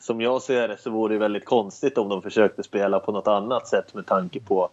som 0.00 0.20
jag 0.20 0.42
ser 0.42 0.68
det 0.68 0.76
så 0.76 0.90
vore 0.90 1.14
det 1.14 1.18
väldigt 1.18 1.44
konstigt 1.44 1.98
om 1.98 2.08
de 2.08 2.22
försökte 2.22 2.62
spela 2.62 3.00
på 3.00 3.12
något 3.12 3.28
annat 3.28 3.68
sätt 3.68 3.94
med 3.94 4.06
tanke 4.06 4.40
på 4.40 4.68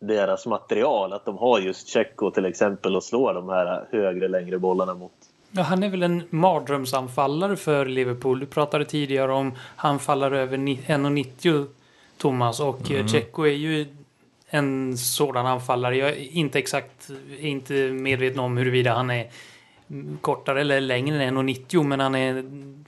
deras 0.00 0.46
material. 0.46 1.12
Att 1.12 1.24
de 1.24 1.38
har 1.38 1.60
just 1.60 1.88
Tjecko 1.88 2.30
till 2.30 2.44
exempel 2.44 2.96
och 2.96 3.04
slår 3.04 3.34
de 3.34 3.48
här 3.48 3.86
högre, 3.92 4.28
längre 4.28 4.58
bollarna 4.58 4.94
mot. 4.94 5.12
Ja, 5.50 5.62
han 5.62 5.82
är 5.82 5.88
väl 5.88 6.02
en 6.02 6.22
mardrömsanfallare 6.30 7.56
för 7.56 7.86
Liverpool. 7.86 8.40
Du 8.40 8.46
pratade 8.46 8.84
tidigare 8.84 9.32
om 9.32 9.52
han 9.76 9.98
faller 9.98 10.30
över 10.30 10.56
1,90 10.58 11.66
Thomas 12.18 12.60
och 12.60 12.90
mm. 12.90 13.08
Tjecko 13.08 13.42
är 13.42 13.52
ju 13.52 13.86
en 14.46 14.98
sådan 14.98 15.46
anfallare. 15.46 15.96
Jag 15.96 16.08
är 16.08 16.36
inte 16.36 16.58
exakt 16.58 17.10
är 17.40 17.46
inte 17.46 17.74
medveten 17.74 18.40
om 18.40 18.56
huruvida 18.56 18.94
han 18.94 19.10
är 19.10 19.30
kortare 20.20 20.60
eller 20.60 20.80
längre 20.80 21.24
än 21.24 21.38
1,90 21.38 21.82
men 21.82 22.00
han 22.00 22.14
är 22.14 22.44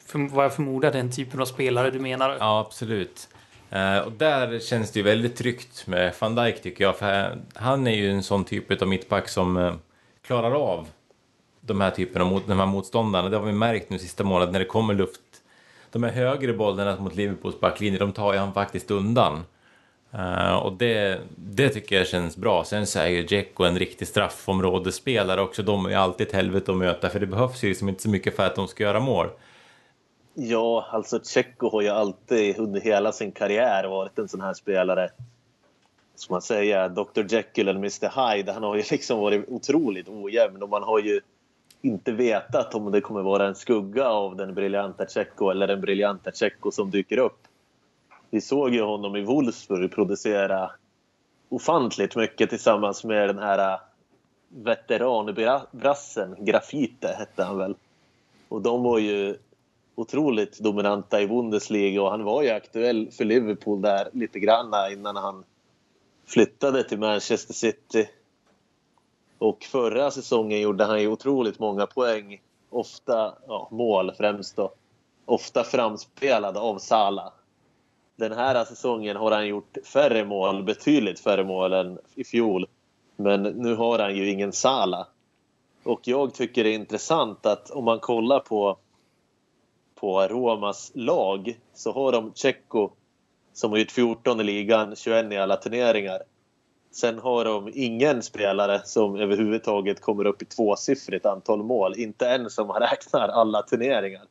för, 0.07 0.35
vad 0.35 0.45
jag 0.45 0.55
förmodar 0.55 0.93
den 0.93 1.13
typen 1.13 1.41
av 1.41 1.45
spelare 1.45 1.91
du 1.91 1.99
menar. 1.99 2.37
Ja, 2.41 2.61
absolut. 2.61 3.29
Eh, 3.71 3.99
och 3.99 4.13
där 4.13 4.59
känns 4.61 4.91
det 4.91 4.99
ju 4.99 5.05
väldigt 5.05 5.37
tryggt 5.37 5.87
med 5.87 6.15
van 6.21 6.35
Dijk 6.35 6.63
tycker 6.63 6.85
jag, 6.85 6.97
för 6.97 7.25
eh, 7.25 7.37
han 7.55 7.87
är 7.87 7.95
ju 7.95 8.11
en 8.11 8.23
sån 8.23 8.45
typ 8.45 8.83
av 8.83 8.89
mittback 8.89 9.29
som 9.29 9.57
eh, 9.57 9.75
klarar 10.27 10.53
av 10.53 10.89
de 11.61 11.81
här 11.81 11.91
typerna 11.91 12.25
av 12.25 12.43
de 12.47 12.59
här 12.59 12.67
motståndarna. 12.67 13.29
Det 13.29 13.37
har 13.37 13.47
vi 13.47 13.53
märkt 13.53 13.91
nu 13.91 13.99
sista 13.99 14.25
månaden 14.25 14.53
när 14.53 14.59
det 14.59 14.65
kommer 14.65 14.95
luft. 14.95 15.21
De 15.93 16.03
här 16.03 16.13
högre 16.13 16.53
bollarna 16.53 16.97
mot 16.97 17.15
Liverpools 17.15 17.61
backlinje, 17.61 17.99
de 17.99 18.13
tar 18.13 18.33
ju 18.33 18.39
han 18.39 18.53
faktiskt 18.53 18.91
undan. 18.91 19.45
Uh, 20.15 20.55
och 20.55 20.73
det, 20.73 21.21
det 21.37 21.69
tycker 21.69 21.97
jag 21.97 22.07
känns 22.07 22.37
bra. 22.37 22.65
Sen 22.65 22.87
så 22.87 22.99
är 22.99 23.09
ju 23.09 23.23
Dzeko 23.23 23.65
en 23.65 23.79
riktig 23.79 24.09
straffområdesspelare 24.09 25.41
också. 25.41 25.63
De 25.63 25.87
är 25.87 25.91
ju 25.91 25.95
alltid 25.95 26.27
ett 26.27 26.33
helvete 26.33 26.73
att 26.73 26.79
möta, 26.79 27.09
för 27.09 27.21
det 27.21 27.27
behövs 27.27 27.65
ju 27.65 27.69
liksom 27.69 27.89
inte 27.89 28.03
så 28.03 28.09
mycket 28.09 28.37
för 28.37 28.47
att 28.47 28.57
de 28.57 28.69
ska 28.69 28.83
göra 28.85 29.01
mål. 29.01 29.27
Ja, 30.39 30.87
alltså 30.91 31.21
Tjecko 31.25 31.71
har 31.71 31.83
ju 31.83 31.89
alltid 31.89 32.59
under 32.59 32.81
hela 32.81 33.13
sin 33.13 33.33
karriär 33.33 33.89
varit 33.89 34.19
en 34.19 34.29
sån 34.29 34.41
här 34.41 34.55
spelare. 34.55 35.11
Som 36.15 36.35
man 36.35 36.43
säger, 36.43 36.89
Dr 36.89 37.35
Jekyll 37.35 37.69
eller 37.69 37.79
Mr 37.79 38.35
Hyde. 38.35 38.53
Han 38.53 38.63
har 38.63 38.77
ju 38.77 38.83
liksom 38.91 39.21
varit 39.21 39.49
otroligt 39.49 40.09
ojämn 40.09 40.63
och 40.63 40.69
man 40.69 40.83
har 40.83 40.99
ju 40.99 41.21
inte 41.83 42.13
vetat 42.13 42.75
om 42.75 42.93
det 42.93 43.01
kommer 43.01 43.23
vara 43.23 43.47
en 43.47 43.55
skugga 43.55 44.09
av 44.09 44.37
den 44.37 44.55
briljanta 44.55 45.07
Tjecko 45.07 45.51
eller 45.51 45.67
den 45.67 45.81
briljanta 45.81 46.33
Tjecko 46.33 46.71
som 46.71 46.91
dyker 46.91 47.19
upp. 47.19 47.39
Vi 48.31 48.41
såg 48.41 48.75
ju 48.75 48.83
honom 48.83 49.17
i 49.17 49.25
Wolfsburg 49.25 49.93
producera 49.93 50.71
ofantligt 51.49 52.17
mycket 52.17 52.51
tillsammans 52.51 53.05
med 53.05 53.29
den 53.29 53.39
här 53.39 53.73
äh, 53.73 53.81
veteranbrassen, 54.49 56.37
Grafite 56.39 57.09
hette 57.09 57.45
han 57.45 57.59
väl. 57.59 57.75
Och 58.49 58.63
de 58.63 58.83
var 58.83 58.99
ju 58.99 59.37
otroligt 59.97 60.59
dominanta 60.59 61.21
i 61.21 61.27
Bundesliga 61.27 62.03
och 62.03 62.11
han 62.11 62.25
var 62.25 62.43
ju 62.43 62.51
aktuell 62.51 63.11
för 63.11 63.25
Liverpool 63.25 63.83
där 63.83 64.09
lite 64.13 64.39
grann 64.41 64.93
innan 64.93 65.17
han 65.17 65.45
flyttade 66.27 66.85
till 66.85 66.99
Manchester 66.99 67.55
City. 67.55 68.09
Och 69.39 69.65
förra 69.65 70.11
säsongen 70.11 70.61
gjorde 70.61 70.85
han 70.85 71.01
ju 71.01 71.09
otroligt 71.09 71.59
många 71.59 71.87
poäng. 71.87 72.43
Ofta 72.71 73.35
ja, 73.47 73.69
mål 73.71 74.13
främst 74.19 74.57
då. 74.57 74.73
Ofta 75.25 75.65
framspelade 75.65 76.61
av 76.61 76.79
Salah. 76.79 77.33
Den 78.17 78.33
här 78.33 78.65
säsongen 78.65 79.17
har 79.17 79.31
han 79.31 79.47
gjort 79.47 79.77
färre 79.85 80.25
mål, 80.25 80.63
betydligt 80.63 81.21
färre 81.21 81.45
mål 81.45 81.73
än 81.73 81.99
i 82.15 82.25
fjol. 82.25 82.67
Men 83.17 83.43
nu 83.43 83.75
har 83.75 83.99
han 83.99 84.17
ju 84.17 84.31
ingen 84.31 84.53
Salah. 84.53 85.07
Och 85.83 86.01
jag 86.05 86.35
tycker 86.35 86.65
det 86.65 86.71
är 86.71 86.75
intressant 86.75 87.47
att 87.47 87.71
om 87.71 87.85
man 87.85 87.99
kollar 87.99 88.41
på 88.41 88.79
på 90.01 90.29
Romas 90.29 90.93
lag 90.95 91.59
så 91.75 91.93
har 91.93 92.13
de 92.13 92.33
Tjecko 92.35 92.91
som 93.53 93.71
har 93.71 93.79
gjort 93.79 93.91
14 93.91 94.41
i 94.41 94.45
ligan, 94.45 94.97
21 94.97 95.33
i 95.33 95.37
alla 95.37 95.57
turneringar. 95.57 96.23
Sen 96.91 97.19
har 97.19 97.45
de 97.45 97.71
ingen 97.75 98.23
spelare 98.23 98.81
som 98.85 99.17
överhuvudtaget 99.17 100.01
kommer 100.01 100.27
upp 100.27 100.43
i 100.43 100.45
tvåsiffrigt 100.45 101.27
antal 101.27 101.63
mål. 101.63 101.95
Inte 101.97 102.25
ens 102.25 102.59
om 102.59 102.67
man 102.67 102.81
räknar 102.81 103.29
alla 103.29 103.63
turneringar. 103.63 104.23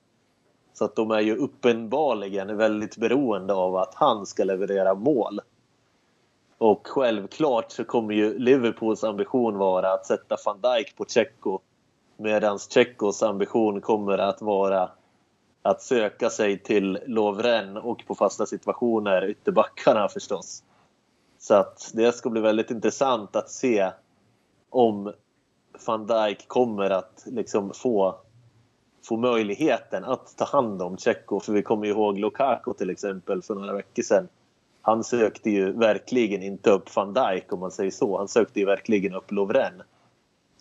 Så 0.73 0.85
att 0.85 0.95
de 0.95 1.11
är 1.11 1.19
ju 1.19 1.35
uppenbarligen 1.35 2.57
väldigt 2.57 2.97
beroende 2.97 3.53
av 3.53 3.75
att 3.75 3.95
han 3.95 4.25
ska 4.25 4.43
leverera 4.43 4.93
mål. 4.93 5.41
Och 6.57 6.87
självklart 6.87 7.71
så 7.71 7.83
kommer 7.83 8.13
ju 8.13 8.39
Liverpools 8.39 9.03
ambition 9.03 9.57
vara 9.57 9.93
att 9.93 10.05
sätta 10.05 10.37
van 10.45 10.59
Dijk 10.61 10.95
på 10.95 11.05
Tjecko. 11.05 11.59
Medan 12.17 12.59
Tjeckos 12.59 13.23
ambition 13.23 13.81
kommer 13.81 14.17
att 14.17 14.41
vara 14.41 14.89
att 15.65 15.81
söka 15.81 16.29
sig 16.29 16.59
till 16.59 16.99
Lovren 17.05 17.77
och 17.77 18.03
på 18.07 18.15
fasta 18.15 18.45
situationer 18.45 19.29
ytterbackarna 19.29 20.09
förstås. 20.09 20.63
Så 21.39 21.53
att 21.53 21.91
det 21.93 22.11
ska 22.11 22.29
bli 22.29 22.41
väldigt 22.41 22.71
intressant 22.71 23.35
att 23.35 23.49
se 23.49 23.91
om 24.69 25.13
van 25.85 26.07
Dijk 26.07 26.47
kommer 26.47 26.89
att 26.89 27.23
liksom 27.25 27.71
få, 27.73 28.15
få 29.03 29.17
möjligheten 29.17 30.03
att 30.03 30.37
ta 30.37 30.45
hand 30.45 30.81
om 30.81 30.97
Tjecko. 30.97 31.39
För 31.39 31.53
vi 31.53 31.61
kommer 31.61 31.87
ihåg 31.87 32.19
Lukaku 32.19 32.73
till 32.73 32.89
exempel 32.89 33.41
för 33.41 33.55
några 33.55 33.73
veckor 33.73 34.03
sedan. 34.03 34.27
Han 34.81 35.03
sökte 35.03 35.49
ju 35.49 35.71
verkligen 35.71 36.43
inte 36.43 36.69
upp 36.69 36.95
van 36.95 37.13
Dijk 37.13 37.53
om 37.53 37.59
man 37.59 37.71
säger 37.71 37.91
så. 37.91 38.17
Han 38.17 38.27
sökte 38.27 38.59
ju 38.59 38.65
verkligen 38.65 39.13
upp 39.13 39.31
Lovren. 39.31 39.83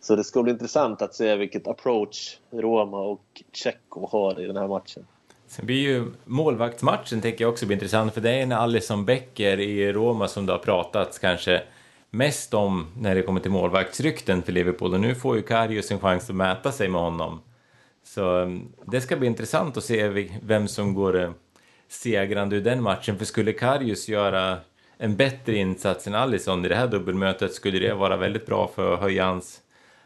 Så 0.05 0.17
det 0.17 0.25
ska 0.25 0.43
bli 0.43 0.53
intressant 0.53 1.03
att 1.03 1.15
se 1.15 1.37
vilket 1.37 1.69
approach 1.69 2.39
Roma 2.51 2.99
och 2.99 3.43
Tjecko 3.53 4.09
har 4.13 4.41
i 4.41 4.47
den 4.47 4.57
här 4.57 4.69
matchen. 4.69 5.07
Sen 5.47 5.67
blir 5.67 5.81
ju 5.81 6.05
målvaktsmatchen 6.25 7.21
tänker 7.21 7.45
jag 7.45 7.53
också 7.53 7.67
bli 7.67 7.75
intressant 7.75 8.15
för 8.15 8.21
det 8.21 8.31
är 8.31 8.43
en 8.43 8.53
Alisson 8.53 9.05
Becker 9.05 9.61
i 9.61 9.93
Roma 9.93 10.29
som 10.29 10.47
det 10.47 10.53
har 10.53 10.59
pratats 10.59 11.19
kanske 11.19 11.63
mest 12.11 12.55
om 12.55 12.87
när 12.97 13.15
det 13.15 13.23
kommer 13.23 13.41
till 13.41 13.51
målvaktsrykten 13.51 14.43
för 14.43 14.53
Liverpool 14.53 14.95
och 14.95 15.01
nu 15.01 15.15
får 15.15 15.37
ju 15.37 15.43
Karius 15.43 15.91
en 15.91 16.01
chans 16.01 16.31
att 16.31 16.37
mäta 16.37 16.73
sig 16.73 16.89
med 16.89 17.01
honom. 17.01 17.41
Så 18.03 18.39
mm, 18.39 18.73
det 18.85 19.01
ska 19.01 19.17
bli 19.17 19.27
intressant 19.27 19.77
att 19.77 19.85
se 19.85 20.29
vem 20.43 20.69
som 20.69 20.95
går 20.95 21.21
eh, 21.21 21.31
segrande 21.89 22.57
ur 22.57 22.61
den 22.61 22.83
matchen 22.83 23.19
för 23.19 23.25
skulle 23.25 23.53
Karius 23.53 24.09
göra 24.09 24.59
en 24.99 25.17
bättre 25.17 25.57
insats 25.57 26.07
än 26.07 26.15
Alisson 26.15 26.65
i 26.65 26.69
det 26.69 26.75
här 26.75 26.89
dubbelmötet 26.89 27.53
skulle 27.53 27.79
det 27.79 27.95
vara 27.95 28.17
väldigt 28.17 28.47
bra 28.47 28.71
för 28.75 28.95
att 28.95 29.01
höja 29.01 29.27
hans 29.27 29.61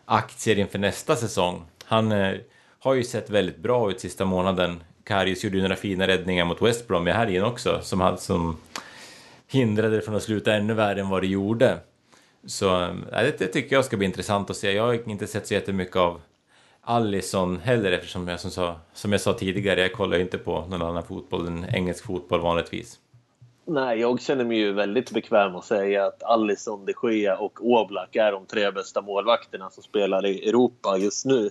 aktier 0.08 0.58
inför 0.58 0.78
nästa 0.78 1.16
säsong. 1.16 1.64
Han 1.84 2.12
eh, 2.12 2.36
har 2.78 2.94
ju 2.94 3.04
sett 3.04 3.30
väldigt 3.30 3.58
bra 3.58 3.90
ut 3.90 4.00
sista 4.00 4.24
månaden. 4.24 4.82
Karius 5.04 5.44
gjorde 5.44 5.56
ju 5.56 5.62
några 5.62 5.76
fina 5.76 6.06
räddningar 6.06 6.44
mot 6.44 6.62
West 6.62 6.88
Brom 6.88 7.08
i 7.08 7.10
helgen 7.10 7.44
också 7.44 7.80
som, 7.82 8.00
hade, 8.00 8.18
som 8.18 8.56
hindrade 9.48 9.96
det 9.96 10.02
från 10.02 10.14
att 10.14 10.22
sluta 10.22 10.54
ännu 10.54 10.74
värre 10.74 11.00
än 11.00 11.08
vad 11.08 11.22
det 11.22 11.26
gjorde. 11.26 11.78
Så 12.46 12.82
eh, 12.82 12.94
det, 13.10 13.38
det, 13.38 13.46
tycker 13.46 13.76
jag 13.76 13.84
ska 13.84 13.96
bli 13.96 14.06
intressant 14.06 14.50
att 14.50 14.56
se. 14.56 14.72
Jag 14.72 14.82
har 14.82 15.08
inte 15.10 15.26
sett 15.26 15.46
så 15.46 15.54
jättemycket 15.54 15.96
av 15.96 16.20
Allison 16.80 17.58
heller 17.58 17.92
eftersom 17.92 18.28
jag 18.28 18.40
som, 18.40 18.50
sa, 18.50 18.80
som 18.92 19.12
jag 19.12 19.20
sa 19.20 19.32
tidigare, 19.32 19.80
jag 19.80 19.92
kollar 19.92 20.18
inte 20.18 20.38
på 20.38 20.66
någon 20.66 20.82
annan 20.82 21.02
fotboll 21.02 21.46
än 21.46 21.64
engelsk 21.64 22.04
fotboll 22.04 22.40
vanligtvis. 22.40 22.98
Nej, 23.70 24.00
jag 24.00 24.20
känner 24.20 24.44
mig 24.44 24.58
ju 24.58 24.72
väldigt 24.72 25.10
bekväm 25.10 25.56
att 25.56 25.64
säga 25.64 26.06
att 26.06 26.22
Alisson, 26.22 26.86
de 26.86 26.94
Gea 27.02 27.38
och 27.38 27.60
Oblak 27.60 28.16
är 28.16 28.32
de 28.32 28.46
tre 28.46 28.70
bästa 28.70 29.02
målvakterna 29.02 29.70
som 29.70 29.82
spelar 29.82 30.26
i 30.26 30.48
Europa 30.48 30.96
just 30.98 31.24
nu. 31.24 31.50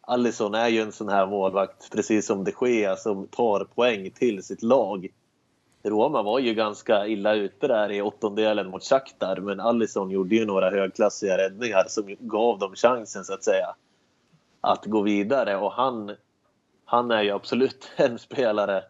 Alisson 0.00 0.54
är 0.54 0.68
ju 0.68 0.80
en 0.80 0.92
sån 0.92 1.08
här 1.08 1.26
målvakt, 1.26 1.92
precis 1.92 2.26
som 2.26 2.44
de 2.44 2.52
Gea, 2.60 2.96
som 2.96 3.26
tar 3.26 3.64
poäng 3.64 4.10
till 4.10 4.42
sitt 4.42 4.62
lag. 4.62 5.08
Roma 5.82 6.22
var 6.22 6.38
ju 6.38 6.54
ganska 6.54 7.06
illa 7.06 7.34
ute 7.34 7.68
där 7.68 7.92
i 7.92 8.02
åttondelen 8.02 8.70
mot 8.70 8.84
Shakhtar 8.84 9.36
men 9.36 9.60
Alisson 9.60 10.10
gjorde 10.10 10.34
ju 10.34 10.46
några 10.46 10.70
högklassiga 10.70 11.38
räddningar 11.38 11.84
som 11.88 12.16
gav 12.18 12.58
dem 12.58 12.74
chansen 12.74 13.24
så 13.24 13.34
att 13.34 13.44
säga 13.44 13.74
att 14.60 14.86
gå 14.86 15.02
vidare 15.02 15.56
och 15.56 15.72
han, 15.72 16.16
han 16.84 17.10
är 17.10 17.22
ju 17.22 17.30
absolut 17.30 17.90
en 17.96 18.18
spelare 18.18 18.84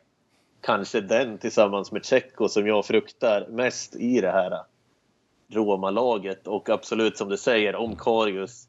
kanske 0.62 1.00
den 1.00 1.38
tillsammans 1.38 1.92
med 1.92 2.04
Tjecko 2.04 2.48
som 2.48 2.66
jag 2.66 2.86
fruktar 2.86 3.46
mest 3.48 3.96
i 3.96 4.20
det 4.20 4.30
här 4.30 4.60
Roma-laget. 5.52 6.46
Och 6.46 6.68
absolut 6.68 7.16
som 7.16 7.28
du 7.28 7.36
säger, 7.36 7.76
om 7.76 7.96
Karius 7.96 8.68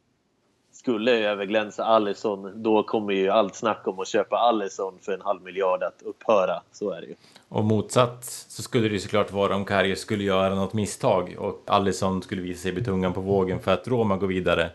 skulle 0.72 1.12
överglänsa 1.12 1.84
Allison 1.84 2.64
då 2.64 2.84
kommer 2.84 3.14
ju 3.14 3.30
allt 3.30 3.56
snack 3.56 3.88
om 3.88 4.00
att 4.00 4.08
köpa 4.08 4.38
Allison 4.38 5.00
för 5.02 5.12
en 5.12 5.22
halv 5.22 5.42
miljard 5.42 5.84
att 5.84 6.02
upphöra. 6.02 6.62
Så 6.72 6.92
är 6.92 7.02
det 7.02 7.08
ju. 7.08 7.16
Och 7.50 7.64
motsatt 7.64 8.26
så 8.26 8.62
skulle 8.62 8.88
det 8.88 8.94
ju 8.94 9.00
såklart 9.00 9.32
vara 9.32 9.56
om 9.56 9.66
Karius 9.66 10.00
skulle 10.00 10.24
göra 10.24 10.56
något 10.56 10.74
misstag 10.74 11.36
och 11.40 11.64
Allison 11.68 12.22
skulle 12.22 12.42
visa 12.42 12.62
sig 12.62 12.74
betungan 12.74 13.14
på 13.14 13.22
vågen 13.22 13.60
för 13.60 13.72
att 13.72 13.88
Roma 13.88 14.18
går 14.18 14.28
vidare. 14.28 14.70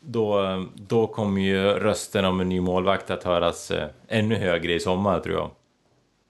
Då, 0.00 0.40
då 0.74 1.06
kommer 1.06 1.40
ju 1.40 1.62
rösten 1.62 2.24
om 2.24 2.40
en 2.40 2.48
ny 2.48 2.60
målvakt 2.60 3.10
att 3.10 3.24
höras 3.24 3.70
eh, 3.70 3.88
ännu 4.08 4.34
högre 4.34 4.74
i 4.74 4.80
sommar 4.80 5.20
tror 5.20 5.34
jag. 5.34 5.50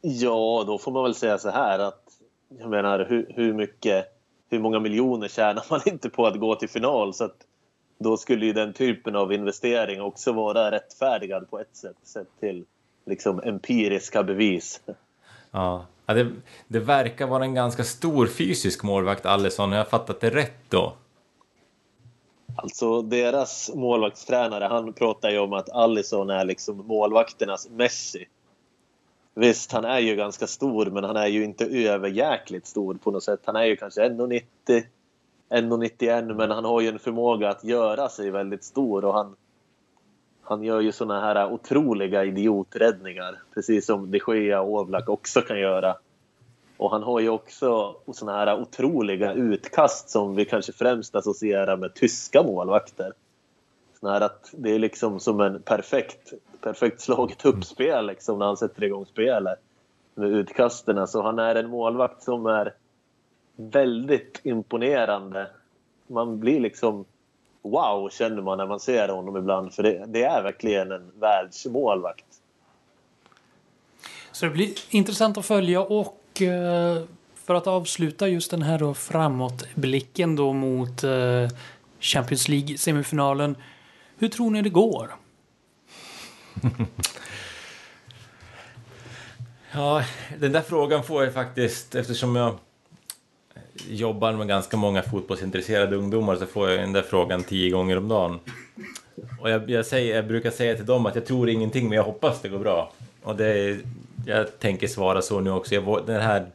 Ja, 0.07 0.65
då 0.67 0.79
får 0.79 0.93
man 0.93 1.03
väl 1.03 1.15
säga 1.15 1.39
så 1.39 1.51
här 1.51 1.79
att 1.79 2.03
jag 2.59 2.71
menar 2.71 3.07
hur, 3.09 3.33
hur 3.35 3.53
mycket, 3.53 4.07
hur 4.51 4.59
många 4.59 4.81
miljoner 4.81 5.29
tjänar 5.29 5.65
man 5.71 5.81
inte 5.87 6.11
på 6.11 6.27
att 6.27 6.41
gå 6.41 6.55
till 6.55 6.69
final 6.69 7.15
så 7.15 7.25
att 7.25 7.37
då 7.99 8.17
skulle 8.17 8.47
ju 8.47 8.53
den 8.53 8.73
typen 8.73 9.17
av 9.17 9.33
investering 9.33 10.03
också 10.03 10.33
vara 10.33 10.71
rättfärdigad 10.71 11.51
på 11.51 11.59
ett 11.59 11.77
sätt 11.77 11.97
sett 12.03 12.41
till 12.41 12.65
liksom 13.07 13.41
empiriska 13.45 14.23
bevis. 14.23 14.81
Ja, 15.51 15.87
det, 16.07 16.33
det 16.69 16.81
verkar 16.81 17.27
vara 17.27 17.45
en 17.45 17.55
ganska 17.55 17.85
stor 17.85 18.27
fysisk 18.27 18.83
målvakt 18.83 19.27
Allison, 19.27 19.71
har 19.71 19.79
jag 19.79 19.89
fattat 19.89 20.21
det 20.21 20.31
rätt 20.31 20.71
då? 20.71 20.93
Alltså 22.57 23.03
deras 23.03 23.71
målvaktstränare 23.75 24.65
han 24.65 24.93
pratar 24.93 25.31
ju 25.31 25.39
om 25.39 25.53
att 25.53 25.71
Allison 25.71 26.31
är 26.31 26.45
liksom 26.45 26.87
målvakternas 26.87 27.69
Messi. 27.71 28.27
Visst, 29.35 29.73
han 29.73 29.85
är 29.85 29.99
ju 29.99 30.17
ganska 30.17 30.47
stor, 30.47 30.87
men 30.87 31.05
han 31.05 31.17
är 31.17 31.27
ju 31.27 31.45
inte 31.45 31.65
överjäkligt 31.65 32.67
stor 32.67 32.95
på 32.95 33.11
något 33.11 33.23
sätt. 33.23 33.41
Han 33.45 33.57
är 33.57 33.65
ju 33.65 33.77
kanske 33.77 34.09
1,90, 34.09 34.43
1,91 35.49 36.35
men 36.35 36.51
han 36.51 36.65
har 36.65 36.81
ju 36.81 36.89
en 36.89 36.99
förmåga 36.99 37.51
att 37.51 37.65
göra 37.65 38.09
sig 38.09 38.31
väldigt 38.31 38.65
stor 38.65 39.05
och 39.05 39.15
han, 39.15 39.37
han 40.43 40.63
gör 40.63 40.81
ju 40.81 40.93
såna 40.93 41.21
här 41.21 41.53
otroliga 41.53 42.25
idioträddningar. 42.25 43.43
Precis 43.55 43.87
som 43.87 44.11
de 44.11 44.21
Gea 44.29 44.61
och 44.61 44.81
Oblak 44.81 45.09
också 45.09 45.41
kan 45.41 45.61
göra. 45.61 45.97
Och 46.77 46.91
han 46.91 47.03
har 47.03 47.21
ju 47.21 47.29
också 47.29 47.97
såna 48.13 48.33
här 48.33 48.61
otroliga 48.61 49.33
utkast 49.33 50.11
som 50.11 50.35
vi 50.35 50.45
kanske 50.45 50.73
främst 50.73 51.15
associerar 51.15 51.77
med 51.77 51.95
tyska 51.95 52.43
målvakter. 52.43 53.13
Såna 54.01 54.13
här 54.13 54.21
att 54.21 54.51
det 54.53 54.75
är 54.75 54.79
liksom 54.79 55.21
som 55.21 55.41
en 55.41 55.63
perfekt 55.63 56.33
perfekt 56.65 57.01
slaget 57.01 57.45
uppspel 57.45 58.07
liksom, 58.07 58.39
när 58.39 58.47
han 58.47 58.57
sätter 58.57 58.85
igång 58.85 59.07
spelet 59.07 59.59
med 60.15 60.29
utkasterna. 60.29 61.07
Så 61.07 61.23
han 61.23 61.39
är 61.39 61.55
en 61.55 61.71
målvakt 61.71 62.23
som 62.23 62.47
är 62.47 62.75
väldigt 63.57 64.41
imponerande. 64.45 65.51
Man 66.07 66.41
blir 66.41 66.61
liksom 66.61 67.05
wow 67.63 68.09
känner 68.09 68.43
man 68.43 68.59
när 68.59 68.67
man 68.67 68.81
ser 68.81 69.09
honom 69.09 69.37
ibland 69.37 69.73
för 69.75 69.83
det, 69.83 70.05
det 70.07 70.23
är 70.23 70.43
verkligen 70.43 70.93
en 70.93 71.13
världsmålvakt. 71.21 72.25
Så 74.33 74.47
det 74.47 74.51
blir 74.51 74.71
intressant 74.91 75.39
att 75.39 75.47
följa 75.47 75.81
och 75.81 76.43
eh, 76.43 77.03
för 77.35 77.55
att 77.55 77.67
avsluta 77.67 78.29
just 78.29 78.51
den 78.51 78.63
här 78.63 78.79
då 78.79 78.95
framåtblicken 78.95 80.37
då 80.37 80.53
mot 80.53 81.05
eh, 81.05 81.49
Champions 82.01 82.49
League-semifinalen. 82.49 83.57
Hur 84.19 84.29
tror 84.29 84.51
ni 84.51 84.63
det 84.63 84.71
går? 84.71 85.11
Ja, 89.73 90.05
den 90.39 90.53
där 90.53 90.61
frågan 90.61 91.05
får 91.05 91.25
jag 91.25 91.35
faktiskt 91.35 91.95
eftersom 91.95 92.37
jag 92.37 92.59
jobbar 93.89 94.33
med 94.33 94.49
ganska 94.49 94.77
många 94.77 95.03
fotbollsintresserade 95.03 95.97
ungdomar 95.97 96.37
så 96.37 96.47
får 96.47 96.71
jag 96.71 96.81
den 96.81 96.93
där 96.93 97.03
frågan 97.03 97.45
tio 97.45 97.71
gånger 97.71 97.99
om 97.99 98.09
dagen. 98.09 98.39
Och 99.41 99.51
jag, 99.51 99.71
jag, 99.71 99.87
säger, 99.87 100.17
jag 100.17 100.27
brukar 100.27 100.51
säga 100.51 100.77
till 100.77 100.87
dem 100.87 101.07
att 101.07 101.15
jag 101.15 101.27
tror 101.27 101.49
ingenting 101.49 101.89
men 101.89 101.97
jag 101.97 102.05
hoppas 102.05 102.43
det 102.43 102.49
går 102.49 102.59
bra. 102.59 102.93
Och 103.23 103.37
det, 103.37 103.79
jag 104.27 104.59
tänker 104.59 104.89
svara 104.89 105.23
så 105.23 105.41
nu 105.41 105.51
också. 105.51 105.75
Jag, 105.75 106.07
den 106.07 106.21
här 106.21 106.47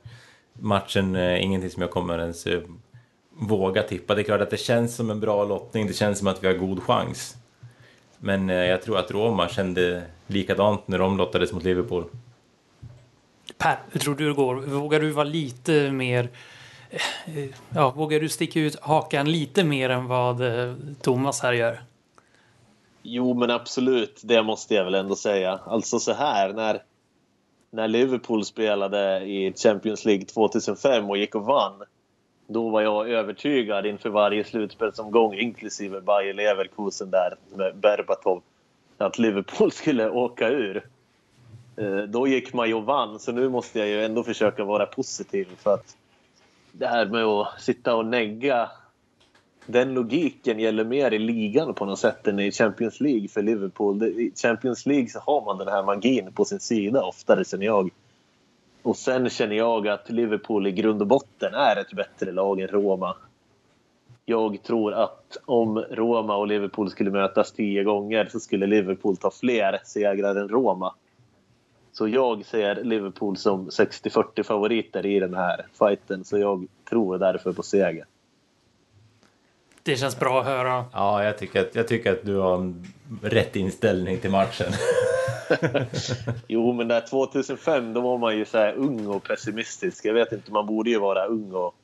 matchen 0.54 1.16
är 1.16 1.36
ingenting 1.36 1.70
som 1.70 1.82
jag 1.82 1.92
kommer 1.92 2.20
ens 2.20 2.48
eh, 2.48 2.62
våga 3.40 3.84
tippa. 3.84 4.16
Det 4.16 4.22
är 4.22 4.24
klart 4.24 4.42
att 4.42 4.50
det 4.50 4.58
känns 4.58 4.96
som 4.96 5.10
en 5.10 5.20
bra 5.20 5.44
lottning. 5.44 5.88
Det 5.88 5.94
känns 5.94 6.20
som 6.20 6.28
att 6.28 6.44
vi 6.44 6.48
har 6.48 6.54
god 6.54 6.84
chans. 6.84 7.36
Men 8.20 8.50
eh, 8.50 8.56
jag 8.56 8.82
tror 8.82 8.98
att 8.98 9.12
Roma 9.12 9.50
kände 9.50 10.04
likadant 10.28 10.88
när 10.88 11.00
de 11.00 11.18
lottades 11.18 11.54
mot 11.54 11.64
Liverpool. 11.64 12.06
Per, 13.58 13.80
hur 13.92 14.00
tror 14.00 14.16
du 14.16 14.28
det 14.28 14.34
går? 14.34 14.56
Vågar 14.56 15.00
du 15.00 15.12
vara 15.12 15.26
lite 15.26 15.92
mer... 15.92 16.30
Eh, 17.26 17.50
ja, 17.70 17.90
vågar 17.92 18.20
du 18.20 18.30
sticka 18.30 18.60
ut 18.60 18.80
hakan 18.80 19.32
lite 19.32 19.64
mer 19.64 19.90
än 19.90 20.08
vad 20.08 20.42
eh, 20.42 20.76
Thomas 21.02 21.42
här 21.42 21.54
gör? 21.54 21.82
Jo, 23.02 23.34
men 23.34 23.52
absolut. 23.52 24.22
Det 24.24 24.44
måste 24.44 24.76
jag 24.76 24.86
väl 24.86 24.96
ändå 24.96 25.16
säga. 25.16 25.60
Alltså 25.66 26.00
så 26.00 26.14
här, 26.14 26.54
när, 26.54 26.84
när 27.72 27.88
Liverpool 27.88 28.46
spelade 28.46 29.20
i 29.20 29.54
Champions 29.54 30.06
League 30.06 30.26
2005 30.26 31.10
och 31.10 31.18
gick 31.18 31.36
och 31.36 31.46
vann 31.46 31.84
då 32.52 32.70
var 32.70 32.82
jag 32.82 33.10
övertygad 33.10 33.86
inför 33.86 34.10
varje 34.10 34.44
slutspelsomgång, 34.44 35.34
inklusive 35.34 36.02
Bayer 36.02 36.34
Leverkusen 36.34 37.10
där 37.10 37.36
med 37.56 37.76
Berbatov, 37.76 38.42
att 38.98 39.20
Liverpool 39.20 39.72
skulle 39.72 40.10
åka 40.10 40.50
ur. 40.50 40.86
Eh, 41.78 41.98
då 41.98 42.28
gick 42.28 42.54
man 42.54 42.68
ju 42.68 42.74
och 42.74 42.86
vann, 42.86 43.20
så 43.20 43.32
nu 43.32 43.50
måste 43.50 43.80
jag 43.80 43.88
ju 43.88 44.04
ändå 44.06 44.24
försöka 44.24 44.64
vara 44.64 44.86
positiv 44.86 45.48
för 45.58 45.74
att 45.74 45.96
det 46.72 46.88
här 46.88 47.06
med 47.06 47.24
att 47.24 47.62
sitta 47.62 47.96
och 47.96 48.06
negga 48.06 48.70
den 49.66 49.94
logiken 49.94 50.60
gäller 50.60 50.84
mer 50.84 51.14
i 51.14 51.20
ligan 51.20 51.74
på 51.74 51.86
något 51.86 52.00
sätt 52.00 52.28
än 52.28 52.40
i 52.40 52.52
Champions 52.52 53.02
League 53.02 53.28
för 53.28 53.42
Liverpool. 53.42 54.04
I 54.04 54.32
Champions 54.36 54.86
League 54.86 55.10
så 55.10 55.20
har 55.20 55.46
man 55.46 55.58
den 55.58 55.68
här 55.68 55.84
magin 55.84 56.32
på 56.34 56.46
sin 56.46 56.60
sida 56.60 57.04
oftare 57.04 57.46
känner 57.46 57.66
jag. 57.66 57.90
Och 58.84 58.98
sen 58.98 59.30
känner 59.30 59.56
jag 59.56 59.88
att 59.88 60.10
Liverpool 60.10 60.68
i 60.68 60.72
grund 60.72 61.02
och 61.02 61.08
botten 61.08 61.54
är 61.54 61.76
ett 61.76 61.94
bättre 61.94 62.32
lag 62.32 62.60
än 62.60 62.68
Roma. 62.68 63.16
Jag 64.26 64.64
tror 64.64 64.94
att 64.94 65.38
om 65.46 65.80
Roma 65.80 66.36
och 66.36 66.48
Liverpool 66.48 66.90
skulle 66.90 67.12
mötas 67.12 67.52
tio 67.52 67.84
gånger 67.84 68.30
så 68.32 68.40
skulle 68.40 68.68
Liverpool 68.68 69.18
ta 69.18 69.32
fler 69.32 69.80
segrar 69.84 70.36
än 70.36 70.50
Roma. 70.50 70.96
Så 71.92 72.08
jag 72.08 72.46
ser 72.46 72.84
Liverpool 72.84 73.38
som 73.38 73.70
60-40 73.70 74.44
favoriter 74.44 75.06
i 75.06 75.20
den 75.20 75.34
här 75.34 75.66
fighten 75.80 76.24
så 76.24 76.38
jag 76.38 76.68
tror 76.90 77.18
därför 77.18 77.54
på 77.54 77.64
seger. 77.64 78.06
Det 79.84 79.96
känns 79.96 80.20
bra 80.20 80.40
att 80.40 80.46
höra. 80.46 80.86
Ja, 80.94 81.24
jag 81.24 81.38
tycker 81.38 81.62
att, 81.62 81.76
jag 81.76 81.88
tycker 81.88 82.12
att 82.12 82.26
du 82.26 82.36
har 82.36 82.56
en 82.56 82.86
rätt 83.22 83.56
inställning 83.56 84.18
till 84.18 84.32
matchen. 84.32 84.72
jo, 86.48 86.74
men 86.74 86.88
där 86.88 87.02
2005 87.02 87.94
då 87.94 88.02
var 88.02 88.18
man 88.18 88.38
ju 88.38 88.46
så 88.46 88.58
här 88.58 88.74
ung 88.74 89.08
och 89.08 89.24
pessimistisk. 89.24 90.06
Jag 90.06 90.14
vet 90.14 90.32
inte, 90.32 90.52
man 90.52 90.66
borde 90.66 90.90
ju 90.90 91.00
vara 91.00 91.26
ung 91.26 91.52
och 91.52 91.76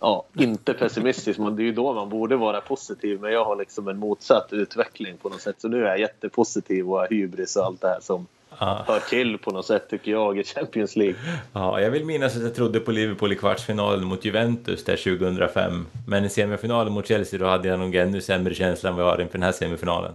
ja, 0.00 0.24
inte 0.34 0.74
pessimistisk. 0.74 1.38
Men 1.38 1.56
det 1.56 1.62
är 1.62 1.64
ju 1.64 1.72
då 1.72 1.92
man 1.92 2.08
borde 2.08 2.36
vara 2.36 2.60
positiv. 2.60 3.20
Men 3.20 3.32
jag 3.32 3.44
har 3.44 3.56
liksom 3.56 3.88
en 3.88 3.98
motsatt 3.98 4.52
utveckling 4.52 5.16
på 5.16 5.28
något 5.28 5.40
sätt. 5.40 5.56
Så 5.58 5.68
nu 5.68 5.84
är 5.84 5.88
jag 5.88 6.00
jättepositiv 6.00 6.90
och 6.90 6.98
har 6.98 7.08
hybris 7.10 7.56
och 7.56 7.64
allt 7.64 7.80
det 7.80 7.88
här 7.88 8.00
som 8.00 8.26
ja. 8.58 8.84
hör 8.86 9.00
till 9.00 9.38
på 9.38 9.50
något 9.50 9.66
sätt 9.66 9.90
tycker 9.90 10.10
jag 10.10 10.38
i 10.38 10.44
Champions 10.44 10.96
League. 10.96 11.16
Ja, 11.52 11.80
jag 11.80 11.90
vill 11.90 12.04
minnas 12.04 12.36
att 12.36 12.42
jag 12.42 12.54
trodde 12.54 12.80
på 12.80 12.92
Liverpool 12.92 13.32
i 13.32 13.36
kvartsfinalen 13.36 14.04
mot 14.04 14.24
Juventus 14.24 14.84
där 14.84 15.18
2005. 15.18 15.86
Men 16.06 16.24
i 16.24 16.28
semifinalen 16.28 16.92
mot 16.92 17.08
Chelsea 17.08 17.38
då 17.38 17.46
hade 17.46 17.68
jag 17.68 17.78
nog 17.78 17.94
ännu 17.94 18.20
sämre 18.20 18.54
känsla 18.54 18.90
än 18.90 18.96
vad 18.96 19.04
jag 19.04 19.10
har 19.10 19.20
inför 19.20 19.38
den 19.38 19.42
här 19.42 19.52
semifinalen. 19.52 20.12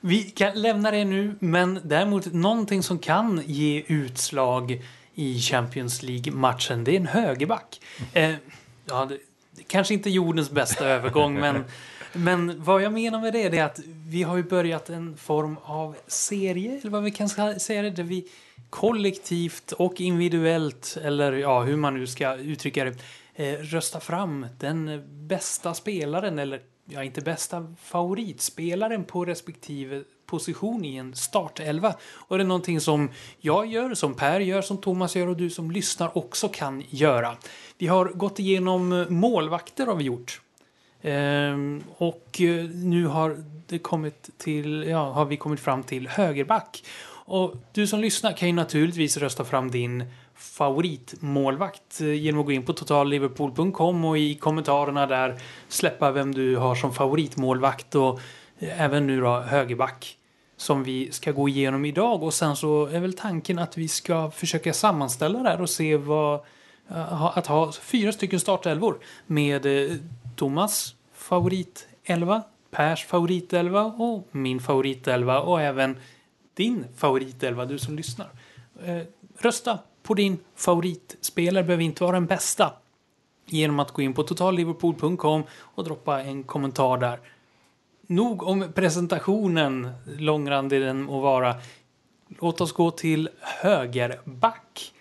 Vi 0.00 0.22
kan 0.22 0.62
lämna 0.62 0.90
det 0.90 1.04
nu, 1.04 1.34
men 1.38 1.80
däremot 1.84 2.32
någonting 2.32 2.82
som 2.82 2.98
kan 2.98 3.42
ge 3.46 3.82
utslag 3.86 4.82
i 5.14 5.40
Champions 5.40 6.02
League-matchen, 6.02 6.84
det 6.84 6.92
är 6.92 6.96
en 6.96 7.06
högerback. 7.06 7.80
Eh, 8.12 8.34
ja, 8.86 9.04
det, 9.04 9.18
kanske 9.66 9.94
inte 9.94 10.10
jordens 10.10 10.50
bästa 10.50 10.86
övergång, 10.86 11.34
men, 11.34 11.64
men 12.12 12.64
vad 12.64 12.82
jag 12.82 12.92
menar 12.92 13.20
med 13.20 13.32
det 13.32 13.58
är 13.58 13.64
att 13.64 13.80
vi 13.86 14.22
har 14.22 14.36
ju 14.36 14.42
börjat 14.42 14.90
en 14.90 15.16
form 15.16 15.56
av 15.64 15.96
serie, 16.06 16.80
eller 16.80 16.90
vad 16.90 17.02
vi 17.02 17.10
kan 17.10 17.28
säga 17.60 17.82
det, 17.82 17.90
där 17.90 18.02
vi 18.02 18.28
kollektivt 18.70 19.72
och 19.72 20.00
individuellt, 20.00 20.98
eller 21.02 21.32
ja, 21.32 21.62
hur 21.62 21.76
man 21.76 21.94
nu 21.94 22.06
ska 22.06 22.34
uttrycka 22.34 22.84
det, 22.84 22.96
eh, 23.34 23.58
rösta 23.58 24.00
fram 24.00 24.46
den 24.58 25.02
bästa 25.28 25.74
spelaren, 25.74 26.38
eller 26.38 26.60
ja, 26.90 27.04
inte 27.04 27.20
bästa 27.20 27.74
favoritspelaren 27.82 29.04
på 29.04 29.24
respektive 29.24 30.02
position 30.26 30.84
i 30.84 30.96
en 30.96 31.14
startelva. 31.14 31.94
Och 32.12 32.38
det 32.38 32.44
är 32.44 32.46
någonting 32.46 32.80
som 32.80 33.10
jag 33.38 33.66
gör, 33.66 33.94
som 33.94 34.14
Per 34.14 34.40
gör, 34.40 34.62
som 34.62 34.78
Thomas 34.78 35.16
gör 35.16 35.26
och 35.26 35.36
du 35.36 35.50
som 35.50 35.70
lyssnar 35.70 36.18
också 36.18 36.48
kan 36.48 36.82
göra. 36.88 37.36
Vi 37.78 37.86
har 37.86 38.04
gått 38.04 38.38
igenom 38.38 38.92
eh, 38.92 39.08
målvakter 39.08 39.86
har 39.86 39.94
vi 39.94 40.04
gjort. 40.04 40.40
Ehm, 41.02 41.82
och 41.96 42.40
eh, 42.40 42.64
nu 42.64 43.06
har 43.06 43.44
det 43.66 43.78
kommit 43.78 44.30
till, 44.38 44.84
ja, 44.88 45.12
har 45.12 45.24
vi 45.24 45.36
kommit 45.36 45.60
fram 45.60 45.82
till 45.82 46.08
högerback. 46.08 46.84
Och 47.24 47.54
du 47.72 47.86
som 47.86 48.00
lyssnar 48.00 48.32
kan 48.32 48.48
ju 48.48 48.54
naturligtvis 48.54 49.16
rösta 49.16 49.44
fram 49.44 49.70
din 49.70 50.04
favoritmålvakt 50.40 52.00
eh, 52.00 52.12
genom 52.12 52.40
att 52.40 52.46
gå 52.46 52.52
in 52.52 52.62
på 52.62 52.72
totalliverpool.com 52.72 54.04
och 54.04 54.18
i 54.18 54.34
kommentarerna 54.34 55.06
där 55.06 55.40
släppa 55.68 56.10
vem 56.10 56.34
du 56.34 56.56
har 56.56 56.74
som 56.74 56.94
favoritmålvakt 56.94 57.94
och 57.94 58.20
eh, 58.58 58.80
även 58.80 59.06
nu 59.06 59.20
då 59.20 59.40
högerback 59.40 60.16
som 60.56 60.84
vi 60.84 61.12
ska 61.12 61.32
gå 61.32 61.48
igenom 61.48 61.84
idag 61.84 62.22
och 62.22 62.34
sen 62.34 62.56
så 62.56 62.86
är 62.86 63.00
väl 63.00 63.12
tanken 63.12 63.58
att 63.58 63.78
vi 63.78 63.88
ska 63.88 64.30
försöka 64.30 64.72
sammanställa 64.72 65.42
det 65.42 65.48
här 65.48 65.60
och 65.60 65.70
se 65.70 65.96
vad 65.96 66.34
eh, 66.90 67.38
att 67.38 67.46
ha 67.46 67.72
fyra 67.72 68.12
stycken 68.12 68.40
startelvor 68.40 68.98
med 69.26 69.66
Thomas 70.36 70.94
favoritelva, 71.14 72.42
Pers 72.70 73.06
favoritelva 73.06 73.84
och 73.84 74.28
min 74.30 74.60
favoritelva 74.60 75.40
och 75.40 75.60
även 75.60 75.96
din 76.54 76.84
favoritelva, 76.96 77.64
du 77.64 77.78
som 77.78 77.96
lyssnar. 77.96 78.28
Rösta 79.38 79.78
på 80.10 80.14
din 80.14 80.38
favoritspelare 80.54 81.64
behöver 81.64 81.84
inte 81.84 82.04
vara 82.04 82.12
den 82.12 82.26
bästa. 82.26 82.72
Genom 83.46 83.80
att 83.80 83.90
gå 83.90 84.02
in 84.02 84.14
på 84.14 84.22
totalliverpool.com 84.22 85.42
och 85.60 85.84
droppa 85.84 86.22
en 86.22 86.42
kommentar 86.42 86.98
där. 86.98 87.20
Nog 88.06 88.42
om 88.42 88.72
presentationen, 88.74 89.90
långrandig 90.18 90.80
den 90.80 91.02
må 91.02 91.20
vara. 91.20 91.54
Låt 92.28 92.60
oss 92.60 92.72
gå 92.72 92.90
till 92.90 93.28
högerback. 93.40 94.92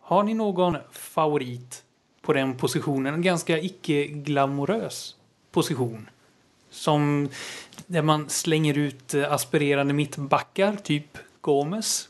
Har 0.00 0.22
ni 0.22 0.34
någon 0.34 0.76
favorit 0.92 1.84
på 2.22 2.32
den 2.32 2.56
positionen? 2.56 3.14
En 3.14 3.22
ganska 3.22 3.58
icke-glamorös 3.58 5.16
position. 5.50 6.10
Som 6.70 7.28
där 7.86 8.02
man 8.02 8.28
slänger 8.28 8.78
ut 8.78 9.14
eh, 9.14 9.32
aspirerande 9.32 9.94
mittbackar, 9.94 10.76
typ 10.76 11.18
Gomes. 11.40 12.08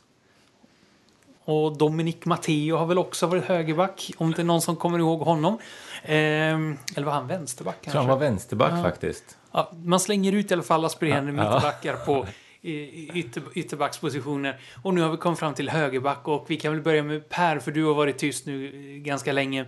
Och 1.46 1.76
Dominic 1.76 2.24
Matteo 2.24 2.76
har 2.76 2.86
väl 2.86 2.98
också 2.98 3.26
varit 3.26 3.44
högerback, 3.44 4.10
om 4.16 4.32
det 4.32 4.42
är 4.42 4.44
någon 4.44 4.60
som 4.60 4.76
kommer 4.76 4.98
ihåg 4.98 5.20
honom. 5.20 5.58
Eh, 6.02 6.14
eller 6.14 7.02
var 7.02 7.12
han 7.12 7.26
vänsterback 7.26 7.76
kanske? 7.82 7.98
Han 7.98 8.08
var 8.08 8.16
vänsterback 8.16 8.72
ja. 8.72 8.82
faktiskt. 8.82 9.38
Ja, 9.52 9.72
man 9.84 10.00
slänger 10.00 10.32
ut 10.32 10.50
i 10.50 10.54
alla 10.54 10.62
fall 10.62 10.84
aspirerande 10.84 11.32
ja. 11.32 11.54
mittbackar 11.54 11.96
på 11.96 12.26
ytter, 12.62 13.42
ytterbackspositioner. 13.54 14.60
Och 14.82 14.94
nu 14.94 15.00
har 15.00 15.10
vi 15.10 15.16
kommit 15.16 15.38
fram 15.38 15.54
till 15.54 15.68
högerback 15.68 16.28
och 16.28 16.44
vi 16.48 16.56
kan 16.56 16.72
väl 16.72 16.82
börja 16.82 17.02
med 17.02 17.28
Per, 17.28 17.58
för 17.58 17.72
du 17.72 17.84
har 17.84 17.94
varit 17.94 18.18
tyst 18.18 18.46
nu 18.46 18.70
ganska 19.04 19.32
länge. 19.32 19.66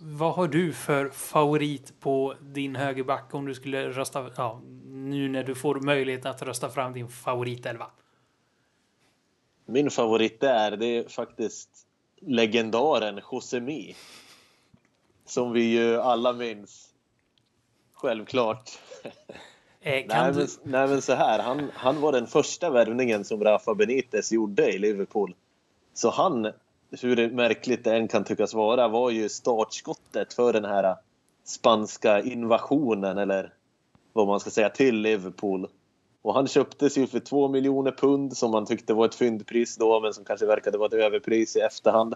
Vad 0.00 0.34
har 0.34 0.48
du 0.48 0.72
för 0.72 1.08
favorit 1.08 2.00
på 2.00 2.34
din 2.40 2.76
högerback 2.76 3.34
om 3.34 3.46
du 3.46 3.54
skulle 3.54 3.88
rösta, 3.88 4.30
ja, 4.36 4.62
nu 4.86 5.28
när 5.28 5.44
du 5.44 5.54
får 5.54 5.80
möjlighet 5.80 6.26
att 6.26 6.42
rösta 6.42 6.68
fram 6.68 6.92
din 6.92 7.08
favoritelva? 7.08 7.86
Min 9.70 9.90
favorit 9.90 10.40
där, 10.40 10.76
det 10.76 10.86
är 10.86 11.08
faktiskt 11.08 11.68
legendaren 12.20 13.20
Josemi. 13.32 13.94
Som 15.26 15.52
vi 15.52 15.62
ju 15.62 16.00
alla 16.00 16.32
minns. 16.32 16.88
Självklart. 17.92 18.70
Eh, 19.80 20.04
nej, 20.08 20.32
men, 20.32 20.48
nej, 20.62 20.88
men, 20.88 21.02
så 21.02 21.14
här, 21.14 21.38
han, 21.38 21.70
han 21.74 22.00
var 22.00 22.12
den 22.12 22.26
första 22.26 22.70
värvningen 22.70 23.24
som 23.24 23.44
Rafa 23.44 23.74
Benitez 23.74 24.32
gjorde 24.32 24.72
i 24.72 24.78
Liverpool. 24.78 25.34
Så 25.94 26.10
han, 26.10 26.52
hur 27.00 27.30
märkligt 27.30 27.84
det 27.84 27.96
än 27.96 28.08
kan 28.08 28.24
tyckas 28.24 28.54
vara, 28.54 28.88
var 28.88 29.10
ju 29.10 29.28
startskottet 29.28 30.34
för 30.34 30.52
den 30.52 30.64
här 30.64 30.96
spanska 31.44 32.22
invasionen 32.22 33.18
eller 33.18 33.52
vad 34.12 34.26
man 34.26 34.40
ska 34.40 34.50
säga 34.50 34.70
till 34.70 35.00
Liverpool. 35.00 35.68
Och 36.22 36.34
han 36.34 36.46
köptes 36.46 36.98
ju 36.98 37.06
för 37.06 37.20
2 37.20 37.48
miljoner 37.48 37.92
pund 37.92 38.36
som 38.36 38.50
man 38.50 38.66
tyckte 38.66 38.94
var 38.94 39.06
ett 39.06 39.14
fyndpris 39.14 39.76
då 39.76 40.00
men 40.00 40.14
som 40.14 40.24
kanske 40.24 40.46
verkade 40.46 40.78
vara 40.78 40.86
ett 40.86 41.04
överpris 41.04 41.56
i 41.56 41.60
efterhand. 41.60 42.14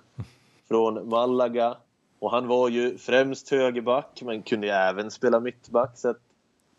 Från 0.68 1.08
Malaga. 1.08 1.76
Och 2.18 2.30
han 2.30 2.48
var 2.48 2.68
ju 2.68 2.98
främst 2.98 3.50
högerback 3.50 4.22
men 4.22 4.42
kunde 4.42 4.66
ju 4.66 4.72
även 4.72 5.10
spela 5.10 5.40
mittback. 5.40 5.98
Så 5.98 6.14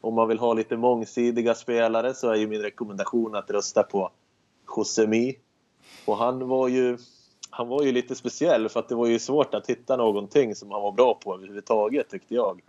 om 0.01 0.13
man 0.13 0.27
vill 0.27 0.39
ha 0.39 0.53
lite 0.53 0.77
mångsidiga 0.77 1.55
spelare 1.55 2.13
så 2.13 2.29
är 2.29 2.35
ju 2.35 2.47
min 2.47 2.61
rekommendation 2.61 3.35
att 3.35 3.51
rösta 3.51 3.83
på 3.83 4.11
Josemi. 4.77 5.37
Och 6.05 6.17
han 6.17 6.47
var 6.47 6.67
ju 6.67 6.97
han 7.49 7.67
var 7.67 7.83
ju 7.83 7.91
lite 7.91 8.15
speciell 8.15 8.69
för 8.69 8.79
att 8.79 8.89
det 8.89 8.95
var 8.95 9.07
ju 9.07 9.19
svårt 9.19 9.53
att 9.53 9.69
hitta 9.69 9.97
någonting 9.97 10.55
som 10.55 10.71
han 10.71 10.81
var 10.81 10.91
bra 10.91 11.13
på 11.13 11.35
överhuvudtaget 11.35 12.09
tyckte 12.09 12.35
jag. 12.35 12.61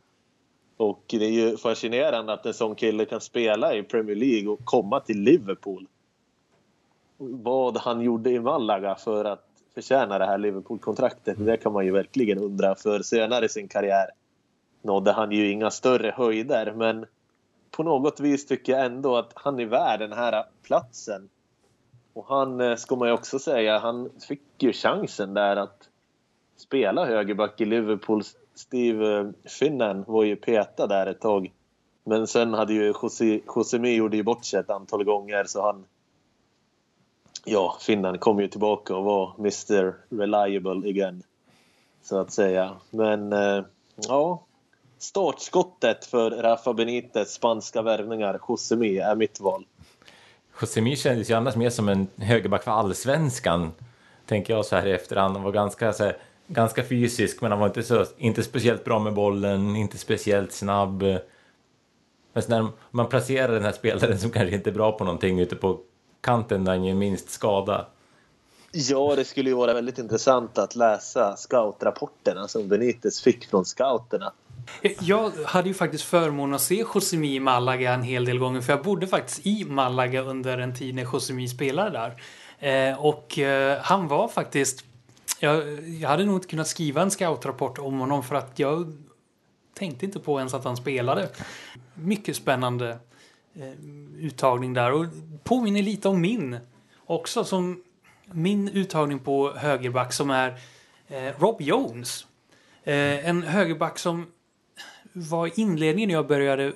Och 0.77 1.05
det 1.07 1.25
är 1.25 1.31
ju 1.31 1.57
fascinerande 1.57 2.33
att 2.33 2.47
en 2.47 2.55
sån 2.55 2.75
kille 2.75 3.05
kan 3.05 3.20
spela 3.20 3.75
i 3.75 3.83
Premier 3.83 4.16
League 4.16 4.49
och 4.49 4.64
komma 4.64 5.01
till 5.01 5.20
Liverpool. 5.20 5.87
Vad 7.16 7.77
han 7.77 8.01
gjorde 8.01 8.31
i 8.31 8.41
Malaga 8.41 8.95
för 8.95 9.25
att 9.25 9.47
förtjäna 9.75 10.18
det 10.18 10.27
här 10.27 10.39
Liverpool-kontraktet, 10.39 11.37
det 11.39 11.57
kan 11.57 11.72
man 11.72 11.85
ju 11.85 11.93
verkligen 11.93 12.39
undra. 12.39 12.75
För 12.75 13.03
senare 13.03 13.45
i 13.45 13.49
sin 13.49 13.68
karriär 13.68 14.07
nådde 14.83 15.12
han 15.12 15.33
ju 15.33 15.51
inga 15.51 15.70
större 15.70 16.14
höjder, 16.16 16.72
men 16.77 17.07
på 17.70 17.83
något 17.83 18.20
vis 18.20 18.47
tycker 18.47 18.72
jag 18.72 18.87
ändå 18.87 19.16
att 19.16 19.33
han 19.35 19.61
är 19.61 19.66
värd 19.66 20.01
den 20.01 20.12
här 20.12 20.45
platsen. 20.62 21.29
Och 22.12 22.27
han, 22.29 22.61
eh, 22.61 22.77
ska 22.77 22.97
man 22.97 23.09
ju 23.09 23.14
också 23.14 23.39
säga, 23.39 23.79
han 23.79 24.11
fick 24.29 24.43
ju 24.59 24.72
chansen 24.72 25.35
där 25.35 25.57
att 25.57 25.89
spela 26.57 27.07
högerback 27.07 27.61
i 27.61 27.64
Liverpools 27.64 28.37
Steve 28.55 29.19
eh, 29.19 29.25
Finnen 29.25 29.35
Finnan 29.45 30.05
var 30.07 30.25
ju 30.25 30.37
petad 30.37 30.87
där 30.87 31.07
ett 31.07 31.21
tag. 31.21 31.53
Men 32.05 32.27
sen 32.27 32.55
hade 32.55 32.73
ju 32.73 32.95
José, 33.03 33.41
Josemi 33.57 33.95
gjorde 33.95 34.17
ju 34.17 34.23
bort 34.23 34.45
sig 34.45 34.61
ett 34.61 34.71
antal 34.71 35.05
gånger 35.05 35.45
så 35.45 35.63
han... 35.63 35.85
Ja, 37.45 37.77
Finnan 37.81 38.19
kom 38.19 38.41
ju 38.41 38.49
tillbaka 38.49 38.97
och 38.97 39.05
var 39.05 39.35
Mr 39.39 39.95
Reliable 40.09 40.89
igen. 40.89 41.23
så 42.03 42.19
att 42.19 42.33
säga. 42.33 42.77
Men 42.91 43.33
eh, 43.33 43.65
ja, 43.97 44.43
startskottet 44.99 46.05
för 46.05 46.31
Rafa 46.31 46.73
Benites 46.73 47.33
spanska 47.33 47.83
värvningar, 47.83 48.41
Josemi, 48.49 48.99
är 48.99 49.15
mitt 49.15 49.41
val. 49.41 49.65
Josemi 50.61 50.97
kändes 50.97 51.31
ju 51.31 51.35
annars 51.35 51.57
mer 51.57 51.71
som 51.71 51.89
en 51.89 52.07
högerback 52.17 52.65
för 52.65 52.71
allsvenskan, 52.71 53.73
tänker 54.27 54.55
jag 54.55 54.65
så 54.65 54.77
här 54.77 54.87
i 54.87 54.93
efterhand. 54.93 55.35
Han 55.37 55.45
var 55.45 55.53
ganska, 55.53 55.93
så 55.93 56.05
här, 56.05 56.17
ganska 56.47 56.84
fysisk, 56.84 57.40
men 57.40 57.51
han 57.51 57.61
var 57.61 57.66
inte, 57.66 57.82
så, 57.82 58.05
inte 58.16 58.42
speciellt 58.42 58.84
bra 58.84 58.99
med 58.99 59.14
bollen, 59.14 59.76
inte 59.76 59.99
speciellt 59.99 60.53
snabb. 60.53 61.03
Men 62.32 62.42
när 62.49 62.68
man 62.90 63.09
placerar 63.09 63.53
den 63.53 63.64
här 63.64 63.72
spelaren 63.72 64.18
som 64.18 64.30
kanske 64.30 64.55
inte 64.57 64.70
är 64.70 64.74
bra 64.74 64.92
på 64.92 65.05
någonting 65.05 65.40
ute 65.40 65.57
på 65.57 65.80
kanten 66.20 66.64
där 66.64 66.72
han 66.72 66.84
ger 66.84 66.95
minst 66.95 67.30
skada. 67.30 67.86
Ja, 68.72 69.16
det 69.16 69.24
skulle 69.24 69.51
ju 69.51 69.57
vara 69.57 69.74
väldigt 69.74 69.99
intressant 69.99 70.59
att 70.59 70.76
läsa 70.76 71.36
scoutrapporterna 71.36 72.49
som 72.49 72.68
Benitez 72.68 73.20
fick 73.20 73.51
från 73.51 73.64
scouterna. 73.64 74.32
Jag 75.01 75.32
hade 75.45 75.68
ju 75.68 75.74
faktiskt 75.74 76.05
förmånen 76.05 76.55
att 76.55 76.61
se 76.61 76.84
Josemi 76.95 77.34
i 77.34 77.40
Malaga 77.40 77.92
en 77.92 78.03
hel 78.03 78.24
del 78.24 78.38
gånger 78.38 78.61
för 78.61 78.72
jag 78.72 78.82
bodde 78.82 79.07
faktiskt 79.07 79.47
i 79.47 79.64
Malaga 79.64 80.22
under 80.22 80.59
en 80.59 80.74
tid 80.74 80.95
när 80.95 81.03
Josemi 81.03 81.49
spelade 81.49 81.90
där. 81.90 82.22
Eh, 82.90 83.05
och 83.05 83.38
eh, 83.38 83.78
han 83.82 84.09
var 84.09 84.28
faktiskt... 84.28 84.84
Jag, 85.45 85.88
jag 85.88 86.09
hade 86.09 86.24
nog 86.24 86.36
inte 86.36 86.49
kunnat 86.49 86.68
skriva 86.68 87.03
en 87.03 87.11
scoutrapport 87.11 87.78
om 87.78 87.99
honom 87.99 88.22
för 88.22 88.34
att 88.34 88.59
jag 88.59 88.92
tänkte 89.74 90.07
inte 90.07 90.20
på 90.20 90.38
ens 90.38 90.55
att 90.55 90.64
han 90.64 90.76
spelade. 90.76 91.28
Mycket 91.95 92.36
spännande 92.36 92.99
eh, 93.55 93.72
uttagning 94.18 94.74
där 94.74 94.92
och 94.92 95.07
påminner 95.45 95.82
lite 95.82 96.09
om 96.09 96.20
min 96.20 96.59
också 97.07 97.45
som 97.45 97.82
min 98.24 98.68
uttagning 98.68 99.18
på 99.18 99.53
högerback 99.57 100.12
som 100.12 100.30
är 100.30 100.59
eh, 101.09 101.32
Rob 101.38 101.61
Jones. 101.61 102.26
Eh, 102.84 103.28
en 103.28 103.42
högerback 103.42 103.99
som 103.99 104.26
var 105.12 105.59
inledningen 105.61 106.09
när 106.09 106.14
jag 106.14 106.26
började 106.26 106.72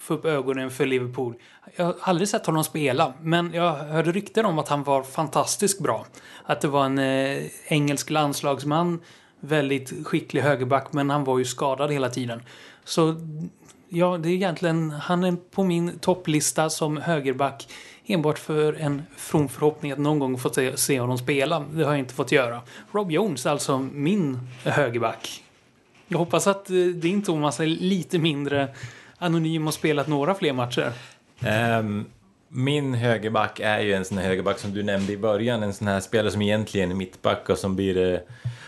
få 0.00 0.14
upp 0.14 0.24
ögonen 0.24 0.70
för 0.70 0.86
Liverpool. 0.86 1.34
Jag 1.76 1.84
har 1.84 1.94
aldrig 2.00 2.28
sett 2.28 2.46
honom 2.46 2.64
spela, 2.64 3.12
men 3.22 3.52
jag 3.54 3.72
hörde 3.72 4.12
rykten 4.12 4.46
om 4.46 4.58
att 4.58 4.68
han 4.68 4.82
var 4.82 5.02
fantastiskt 5.02 5.80
bra. 5.80 6.06
Att 6.44 6.60
det 6.60 6.68
var 6.68 6.84
en 6.84 6.98
eh, 6.98 7.42
engelsk 7.66 8.10
landslagsman, 8.10 9.00
väldigt 9.40 10.06
skicklig 10.06 10.40
högerback, 10.40 10.92
men 10.92 11.10
han 11.10 11.24
var 11.24 11.38
ju 11.38 11.44
skadad 11.44 11.92
hela 11.92 12.08
tiden. 12.08 12.42
Så 12.84 13.16
ja, 13.88 14.18
det 14.18 14.28
är 14.28 14.32
egentligen, 14.32 14.90
han 14.90 15.24
är 15.24 15.36
på 15.50 15.64
min 15.64 15.98
topplista 15.98 16.70
som 16.70 16.96
högerback 16.96 17.68
enbart 18.06 18.38
för 18.38 18.72
en 18.72 19.02
from 19.16 19.48
förhoppning 19.48 19.92
att 19.92 19.98
någon 19.98 20.18
gång 20.18 20.38
få 20.38 20.50
se, 20.50 20.76
se 20.76 21.00
honom 21.00 21.18
spela. 21.18 21.64
Det 21.74 21.84
har 21.84 21.90
jag 21.90 21.98
inte 21.98 22.14
fått 22.14 22.32
göra. 22.32 22.60
Rob 22.92 23.10
Jones, 23.12 23.46
alltså 23.46 23.78
min 23.78 24.38
högerback. 24.64 25.44
Jag 26.08 26.18
hoppas 26.18 26.46
att 26.46 26.70
eh, 26.70 26.76
din 26.76 27.22
Thomas 27.22 27.60
är 27.60 27.66
lite 27.66 28.18
mindre 28.18 28.68
anonym 29.20 29.66
och 29.66 29.74
spelat 29.74 30.06
några 30.06 30.34
fler 30.34 30.52
matcher. 30.52 30.92
Um, 31.78 32.06
min 32.48 32.94
högerback 32.94 33.60
är 33.60 33.80
ju 33.80 33.94
en 33.94 34.04
sån 34.04 34.18
här 34.18 34.28
högerback 34.28 34.58
som 34.58 34.74
du 34.74 34.82
nämnde 34.82 35.12
i 35.12 35.16
början. 35.16 35.62
En 35.62 35.74
sån 35.74 35.88
här 35.88 36.00
spelare 36.00 36.30
som 36.30 36.42
egentligen 36.42 36.90
är 36.90 36.94
mittback 36.94 37.48
och 37.48 37.58
som 37.58 37.76
blir, 37.76 38.14
eh, 38.14 38.20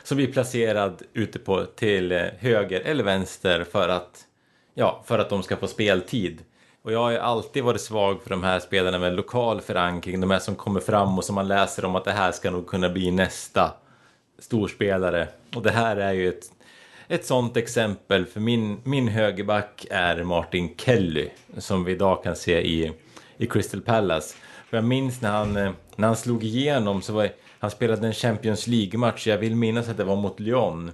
som 0.03 0.17
blir 0.17 0.33
placerad 0.33 1.03
ute 1.13 1.39
på 1.39 1.65
till 1.65 2.13
eh, 2.13 2.23
höger 2.39 2.81
eller 2.81 3.05
vänster 3.05 3.65
för 3.65 3.89
att, 3.89 4.21
ja, 4.75 5.03
för 5.07 5.19
att 5.19 5.31
de 5.31 5.43
ska 5.43 5.57
få 5.57 5.67
speltid. 5.67 6.39
Och 6.83 6.93
jag 6.93 6.99
har 6.99 7.11
ju 7.11 7.19
alltid 7.19 7.65
varit 7.65 7.81
svag 7.81 8.23
för 8.23 8.31
de 8.31 8.43
här 8.43 8.61
spelarna 8.61 8.99
med 8.99 9.15
lokal 9.15 9.61
förankring. 9.61 10.21
De 10.21 10.31
här 10.31 10.39
som 10.39 10.55
kommer 10.55 10.81
fram 10.81 11.19
och 11.19 11.25
som 11.25 11.35
man 11.35 11.49
läser 11.49 11.85
om 11.85 11.97
att 11.97 12.05
det 12.05 12.13
här 12.13 12.33
ska 12.33 12.51
nog 12.51 12.67
kunna 12.67 12.89
bli 12.89 13.11
nästa 13.11 13.73
storspelare. 14.39 15.29
Och 15.57 15.63
det 15.63 15.71
här 15.71 15.97
är 15.97 16.13
ju 16.13 16.29
ett, 16.29 16.45
ett 17.09 17.27
sånt 17.27 17.57
exempel. 17.57 18.27
För 18.27 18.41
min, 18.41 18.81
min 18.85 19.09
högerback 19.09 19.87
är 19.91 20.23
Martin 20.23 20.75
Kelly. 20.77 21.29
Som 21.59 21.85
vi 21.85 21.93
idag 21.93 22.23
kan 22.23 22.37
se 22.37 22.61
i, 22.61 22.93
i 23.37 23.47
Crystal 23.47 23.81
Palace. 23.81 24.37
För 24.71 24.77
jag 24.77 24.85
minns 24.85 25.21
när 25.21 25.31
han, 25.31 25.57
eh, 25.57 25.73
när 25.97 26.07
han 26.07 26.17
slog 26.17 26.45
igenom 26.45 27.03
så 27.03 27.13
var 27.13 27.29
han 27.59 27.71
spelade 27.71 28.07
en 28.07 28.13
Champions 28.13 28.67
League-match. 28.67 29.27
Jag 29.27 29.39
vill 29.39 29.57
minnas 29.57 29.89
att 29.89 29.97
det 29.97 30.05
var 30.05 30.17
mot 30.17 30.41
Lyon. 30.41 30.93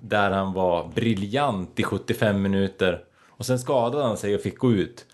Där 0.00 0.30
han 0.30 0.52
var 0.52 0.88
briljant 0.94 1.80
i 1.80 1.82
75 1.82 2.42
minuter. 2.42 3.00
Och 3.28 3.46
sen 3.46 3.58
skadade 3.58 4.04
han 4.04 4.16
sig 4.16 4.34
och 4.34 4.40
fick 4.40 4.58
gå 4.58 4.72
ut. 4.72 5.06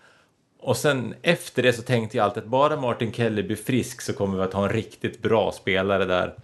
Och 0.61 0.77
sen 0.77 1.15
efter 1.23 1.63
det 1.63 1.73
så 1.73 1.83
tänkte 1.83 2.17
jag 2.17 2.25
alltid 2.25 2.43
att 2.43 2.49
bara 2.49 2.81
Martin 2.81 3.13
Kelly 3.13 3.43
blir 3.43 3.57
frisk 3.57 4.01
så 4.01 4.13
kommer 4.13 4.37
vi 4.37 4.43
att 4.43 4.53
ha 4.53 4.63
en 4.65 4.73
riktigt 4.73 5.23
bra 5.23 5.53
spelare 5.53 6.05
där. 6.05 6.35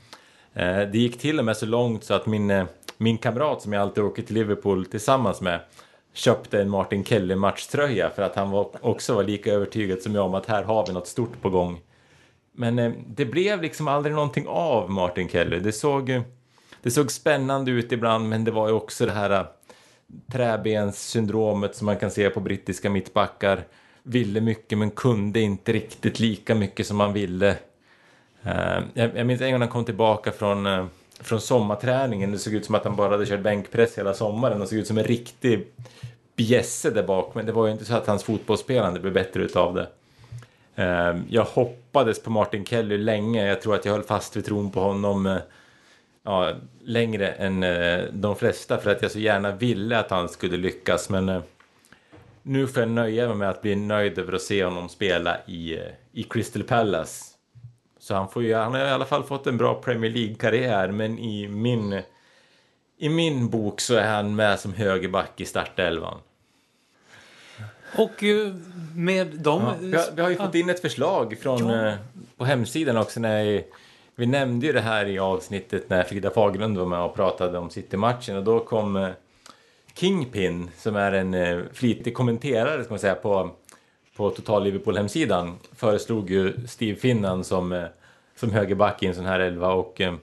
Eh, 0.54 0.90
det 0.90 0.98
gick 0.98 1.18
till 1.18 1.38
och 1.38 1.44
med 1.44 1.56
så 1.56 1.66
långt 1.66 2.04
så 2.04 2.14
att 2.14 2.26
min, 2.26 2.50
eh, 2.50 2.66
min 3.00 3.18
kamrat 3.18 3.62
som 3.62 3.72
jag 3.72 3.82
alltid 3.82 4.04
åker 4.04 4.22
till 4.22 4.34
Liverpool 4.34 4.86
tillsammans 4.86 5.40
med 5.40 5.60
köpte 6.12 6.60
en 6.60 6.70
Martin 6.70 7.04
Kelly 7.04 7.34
matchtröja 7.34 8.10
för 8.10 8.22
att 8.22 8.36
han 8.36 8.50
var, 8.50 8.70
också 8.80 9.14
var 9.14 9.24
lika 9.24 9.52
övertygad 9.52 10.02
som 10.02 10.14
jag 10.14 10.24
om 10.24 10.34
att 10.34 10.46
här 10.46 10.62
har 10.62 10.86
vi 10.86 10.92
något 10.92 11.06
stort 11.06 11.42
på 11.42 11.50
gång. 11.50 11.80
Men 12.52 12.78
eh, 12.78 12.92
det 13.06 13.24
blev 13.24 13.62
liksom 13.62 13.88
aldrig 13.88 14.14
någonting 14.14 14.46
av 14.48 14.90
Martin 14.90 15.28
Kelly. 15.28 15.58
Det 15.58 15.72
såg, 15.72 16.10
eh, 16.10 16.22
det 16.82 16.90
såg 16.90 17.10
spännande 17.10 17.70
ut 17.70 17.92
ibland 17.92 18.28
men 18.28 18.44
det 18.44 18.50
var 18.50 18.68
ju 18.68 18.74
också 18.74 19.06
det 19.06 19.12
här 19.12 19.30
eh, 19.30 19.46
träbenssyndromet 20.32 21.76
som 21.76 21.86
man 21.86 21.96
kan 21.96 22.10
se 22.10 22.30
på 22.30 22.40
brittiska 22.40 22.90
mittbackar. 22.90 23.64
Ville 24.02 24.40
mycket 24.40 24.78
men 24.78 24.90
kunde 24.90 25.40
inte 25.40 25.72
riktigt 25.72 26.20
lika 26.20 26.54
mycket 26.54 26.86
som 26.86 26.96
man 26.96 27.12
ville. 27.12 27.48
Eh, 28.42 28.80
jag, 28.94 29.16
jag 29.16 29.26
minns 29.26 29.40
en 29.40 29.52
gång 29.52 29.60
han 29.60 29.70
kom 29.70 29.84
tillbaka 29.84 30.32
från, 30.32 30.88
från 31.20 31.40
sommarträningen. 31.40 32.32
Det 32.32 32.38
såg 32.38 32.54
ut 32.54 32.64
som 32.64 32.74
att 32.74 32.84
han 32.84 32.96
bara 32.96 33.10
hade 33.10 33.26
kört 33.26 33.40
bänkpress 33.40 33.98
hela 33.98 34.14
sommaren 34.14 34.62
och 34.62 34.68
såg 34.68 34.78
ut 34.78 34.86
som 34.86 34.98
en 34.98 35.04
riktig 35.04 35.66
bjässe 36.36 36.90
där 36.90 37.02
bak. 37.02 37.34
Men 37.34 37.46
det 37.46 37.52
var 37.52 37.66
ju 37.66 37.72
inte 37.72 37.84
så 37.84 37.94
att 37.94 38.06
hans 38.06 38.24
fotbollsspelande 38.24 39.00
blev 39.00 39.12
bättre 39.12 39.42
utav 39.42 39.74
det. 39.74 39.88
Ehm, 40.76 41.24
jag 41.28 41.44
hoppades 41.44 42.22
på 42.22 42.30
Martin 42.30 42.64
Kelly 42.64 42.98
länge. 42.98 43.46
Jag 43.46 43.62
tror 43.62 43.74
att 43.74 43.84
jag 43.84 43.92
höll 43.92 44.02
fast 44.02 44.36
vid 44.36 44.44
tron 44.44 44.70
på 44.70 44.80
honom 44.80 45.26
eh, 45.26 45.36
ja, 46.22 46.52
längre 46.84 47.28
än 47.28 47.62
eh, 47.62 48.04
de 48.12 48.36
flesta 48.36 48.78
för 48.78 48.90
att 48.90 49.02
jag 49.02 49.10
så 49.10 49.18
gärna 49.18 49.52
ville 49.52 49.98
att 49.98 50.10
han 50.10 50.28
skulle 50.28 50.56
lyckas. 50.56 51.08
Men 51.08 51.28
eh, 51.28 51.42
nu 52.42 52.66
får 52.66 52.82
jag 52.82 52.90
nöja 52.90 53.28
mig 53.28 53.36
med 53.36 53.50
att 53.50 53.62
bli 53.62 53.76
nöjd 53.76 54.18
över 54.18 54.32
att 54.32 54.42
se 54.42 54.64
honom 54.64 54.88
spela 54.88 55.36
i, 55.46 55.78
i 56.12 56.22
Crystal 56.22 56.62
Palace. 56.62 57.29
Så 58.00 58.14
han, 58.14 58.28
får 58.28 58.42
ju, 58.42 58.54
han 58.54 58.74
har 58.74 58.80
i 58.80 58.90
alla 58.90 59.04
fall 59.04 59.22
fått 59.22 59.46
en 59.46 59.56
bra 59.56 59.74
Premier 59.74 60.10
League-karriär 60.10 60.88
men 60.88 61.18
i 61.18 61.48
min, 61.48 62.02
i 62.98 63.08
min 63.08 63.48
bok 63.48 63.80
så 63.80 63.94
är 63.94 64.08
han 64.08 64.36
med 64.36 64.60
som 64.60 64.72
högerback 64.72 65.40
i 65.40 65.44
startelvan. 65.44 66.18
Och 67.98 68.24
med 68.96 69.26
dem... 69.26 69.62
Ja, 69.62 69.74
vi, 69.80 69.96
har, 69.96 70.04
vi, 70.14 70.22
har, 70.22 70.30
ju 70.30 70.36
fått 70.36 70.54
in 70.54 70.70
ett 70.70 70.80
förslag 70.80 71.38
från, 71.40 71.68
ja. 71.68 71.96
på 72.36 72.44
hemsidan 72.44 72.96
också 72.96 73.20
när 73.20 73.62
vi 74.14 74.26
nämnde 74.26 74.66
ju 74.66 74.72
det 74.72 74.80
här 74.80 75.06
i 75.06 75.18
avsnittet 75.18 75.90
när 75.90 76.02
Frida 76.02 76.30
Fagerlund 76.30 76.78
var 76.78 76.86
med 76.86 77.00
och 77.00 77.14
pratade 77.14 77.58
om 77.58 77.70
City-matchen 77.70 78.36
och 78.36 78.44
då 78.44 78.60
kom 78.60 78.96
eh, 78.96 79.08
Kingpin 79.94 80.70
som 80.76 80.96
är 80.96 81.12
en 81.12 81.34
eh, 81.34 81.58
flitig 81.72 82.14
kommenterare 82.14 82.84
ska 82.84 82.92
man 82.92 82.98
säga 82.98 83.14
på, 83.14 83.50
på 84.20 84.30
Total 84.30 84.64
Liverpool-hemsidan 84.64 85.58
föreslog 85.72 86.30
ju 86.30 86.66
Steve 86.66 86.98
Finnan 86.98 87.44
som, 87.44 87.72
eh, 87.72 87.84
som 88.36 88.50
högerback 88.50 89.02
i 89.02 89.06
en 89.06 89.14
sån 89.14 89.24
här 89.24 89.40
elva 89.40 89.72
och 89.72 90.00
eh, 90.00 90.14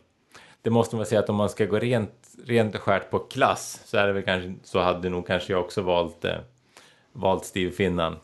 det 0.62 0.70
måste 0.70 0.96
man 0.96 1.06
säga 1.06 1.20
att 1.20 1.30
om 1.30 1.36
man 1.36 1.50
ska 1.50 1.66
gå 1.66 1.80
rent, 1.80 2.28
rent 2.46 2.76
och 2.76 2.82
skärt 2.82 3.10
på 3.10 3.20
klass 3.20 3.82
så 3.86 3.98
är 3.98 4.08
det 4.08 4.14
väl 4.14 4.24
kanske 4.24 4.56
så 4.64 4.80
hade 4.80 5.10
nog 5.10 5.28
kanske 5.28 5.54
jag 5.54 5.62
också 5.62 5.82
valt, 5.82 6.26
eh, 6.26 6.36
valt 7.12 7.46
Steve 7.46 7.72
Finnan. 7.72 8.16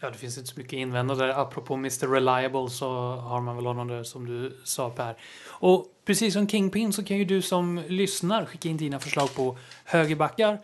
Ja, 0.00 0.10
det 0.10 0.18
finns 0.18 0.38
inte 0.38 0.50
så 0.50 0.60
mycket 0.60 0.72
invända 0.72 1.14
där. 1.14 1.28
Apropå 1.28 1.74
Mr 1.74 2.06
Reliable 2.06 2.70
så 2.70 2.88
har 3.12 3.40
man 3.40 3.56
väl 3.56 3.66
honom 3.66 3.88
där 3.88 4.02
som 4.02 4.26
du 4.26 4.60
sa 4.64 4.90
Per. 4.90 5.16
Och 5.48 5.86
precis 6.04 6.34
som 6.34 6.48
Kingpin 6.48 6.92
så 6.92 7.04
kan 7.04 7.18
ju 7.18 7.24
du 7.24 7.42
som 7.42 7.82
lyssnar 7.88 8.44
skicka 8.44 8.68
in 8.68 8.76
dina 8.76 9.00
förslag 9.00 9.34
på 9.34 9.58
högerbackar 9.84 10.58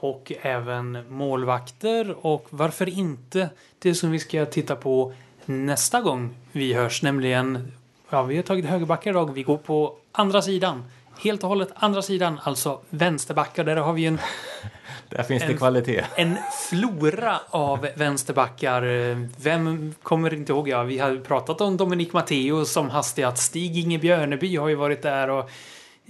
och 0.00 0.32
även 0.42 0.98
målvakter 1.08 2.26
och 2.26 2.46
varför 2.50 2.88
inte 2.88 3.50
det 3.78 3.94
som 3.94 4.10
vi 4.10 4.18
ska 4.18 4.46
titta 4.46 4.76
på 4.76 5.12
nästa 5.44 6.00
gång 6.00 6.34
vi 6.52 6.74
hörs, 6.74 7.02
nämligen 7.02 7.72
ja, 8.10 8.22
vi 8.22 8.36
har 8.36 8.42
tagit 8.42 8.64
högerbackar 8.64 9.10
idag. 9.10 9.32
Vi 9.32 9.42
går 9.42 9.56
på 9.56 9.96
andra 10.12 10.42
sidan. 10.42 10.84
Helt 11.22 11.42
och 11.42 11.48
hållet 11.48 11.68
andra 11.74 12.02
sidan, 12.02 12.40
alltså 12.42 12.80
vänsterbackar. 12.90 13.64
Där 13.64 13.76
har 13.76 13.92
vi 13.92 14.06
en 14.06 14.18
där 15.08 15.22
finns 15.22 15.42
en, 15.42 15.48
det 15.48 15.56
kvalitet. 15.56 16.04
En 16.16 16.36
flora 16.68 17.40
av 17.50 17.88
vänsterbackar. 17.96 18.82
Vem 19.42 19.94
kommer 20.02 20.34
inte 20.34 20.52
ihåg? 20.52 20.68
Ja, 20.68 20.82
vi 20.82 20.98
har 20.98 21.16
pratat 21.16 21.60
om 21.60 21.76
Dominik 21.76 22.12
Matteo 22.12 22.64
som 22.64 22.90
hastigast. 22.90 23.42
Stig-Inge 23.42 23.98
Björneby 23.98 24.56
har 24.56 24.68
ju 24.68 24.74
varit 24.74 25.02
där 25.02 25.30
och 25.30 25.50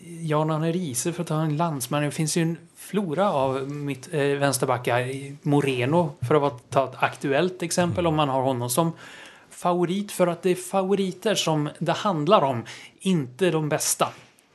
Jan-Arne 0.07 0.73
Riese 0.73 1.13
för 1.13 1.23
att 1.23 1.29
ta 1.29 1.41
en 1.41 1.57
landsman. 1.57 2.03
Det 2.03 2.11
finns 2.11 2.37
ju 2.37 2.43
en 2.43 2.59
flora 2.77 3.33
av 3.33 3.71
mitt, 3.71 4.15
äh, 4.15 4.21
vänsterbackar. 4.21 5.07
Moreno 5.47 6.15
för 6.29 6.47
att 6.47 6.71
ta 6.71 6.85
ett 6.85 7.03
aktuellt 7.03 7.63
exempel 7.63 8.07
om 8.07 8.17
man 8.17 8.29
har 8.29 8.43
honom 8.43 8.71
som 8.71 8.93
favorit 9.51 10.13
för 10.13 10.27
att 10.27 10.43
det 10.43 10.51
är 10.51 10.55
favoriter 10.55 11.35
som 11.35 11.69
det 11.79 11.93
handlar 11.93 12.43
om, 12.43 12.65
inte 13.01 13.51
de 13.51 13.69
bästa. 13.69 14.09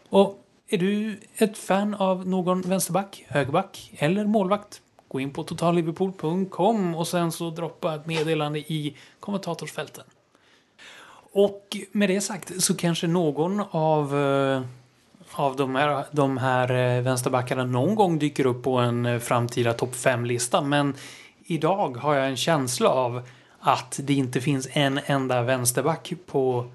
Och 0.09 0.39
är 0.67 0.77
du 0.77 1.19
ett 1.35 1.57
fan 1.57 1.93
av 1.93 2.27
någon 2.27 2.61
vänsterback, 2.61 3.25
högerback 3.27 3.91
eller 3.97 4.25
målvakt? 4.25 4.81
Gå 5.07 5.19
in 5.19 5.33
på 5.33 5.43
totalliverpool.com 5.43 6.95
och 6.95 7.07
sen 7.07 7.31
så 7.31 7.49
droppa 7.49 7.95
ett 7.95 8.05
meddelande 8.05 8.59
i 8.59 8.95
kommentatorsfälten. 9.19 10.03
Och 11.33 11.77
med 11.91 12.09
det 12.09 12.21
sagt 12.21 12.63
så 12.63 12.75
kanske 12.75 13.07
någon 13.07 13.63
av, 13.71 14.17
eh, 14.17 14.61
av 15.35 15.55
de 15.55 15.75
här, 15.75 16.05
de 16.11 16.37
här 16.37 16.97
eh, 16.97 17.03
vänsterbackarna 17.03 17.63
någon 17.65 17.95
gång 17.95 18.19
dyker 18.19 18.45
upp 18.45 18.63
på 18.63 18.77
en 18.77 19.05
eh, 19.05 19.19
framtida 19.19 19.73
topp 19.73 19.93
5-lista. 19.93 20.61
Men 20.61 20.95
idag 21.45 21.97
har 21.97 22.15
jag 22.15 22.27
en 22.27 22.37
känsla 22.37 22.89
av 22.89 23.21
att 23.59 23.99
det 24.03 24.13
inte 24.13 24.41
finns 24.41 24.67
en 24.71 24.99
enda 25.05 25.41
vänsterback 25.41 26.13
på 26.25 26.71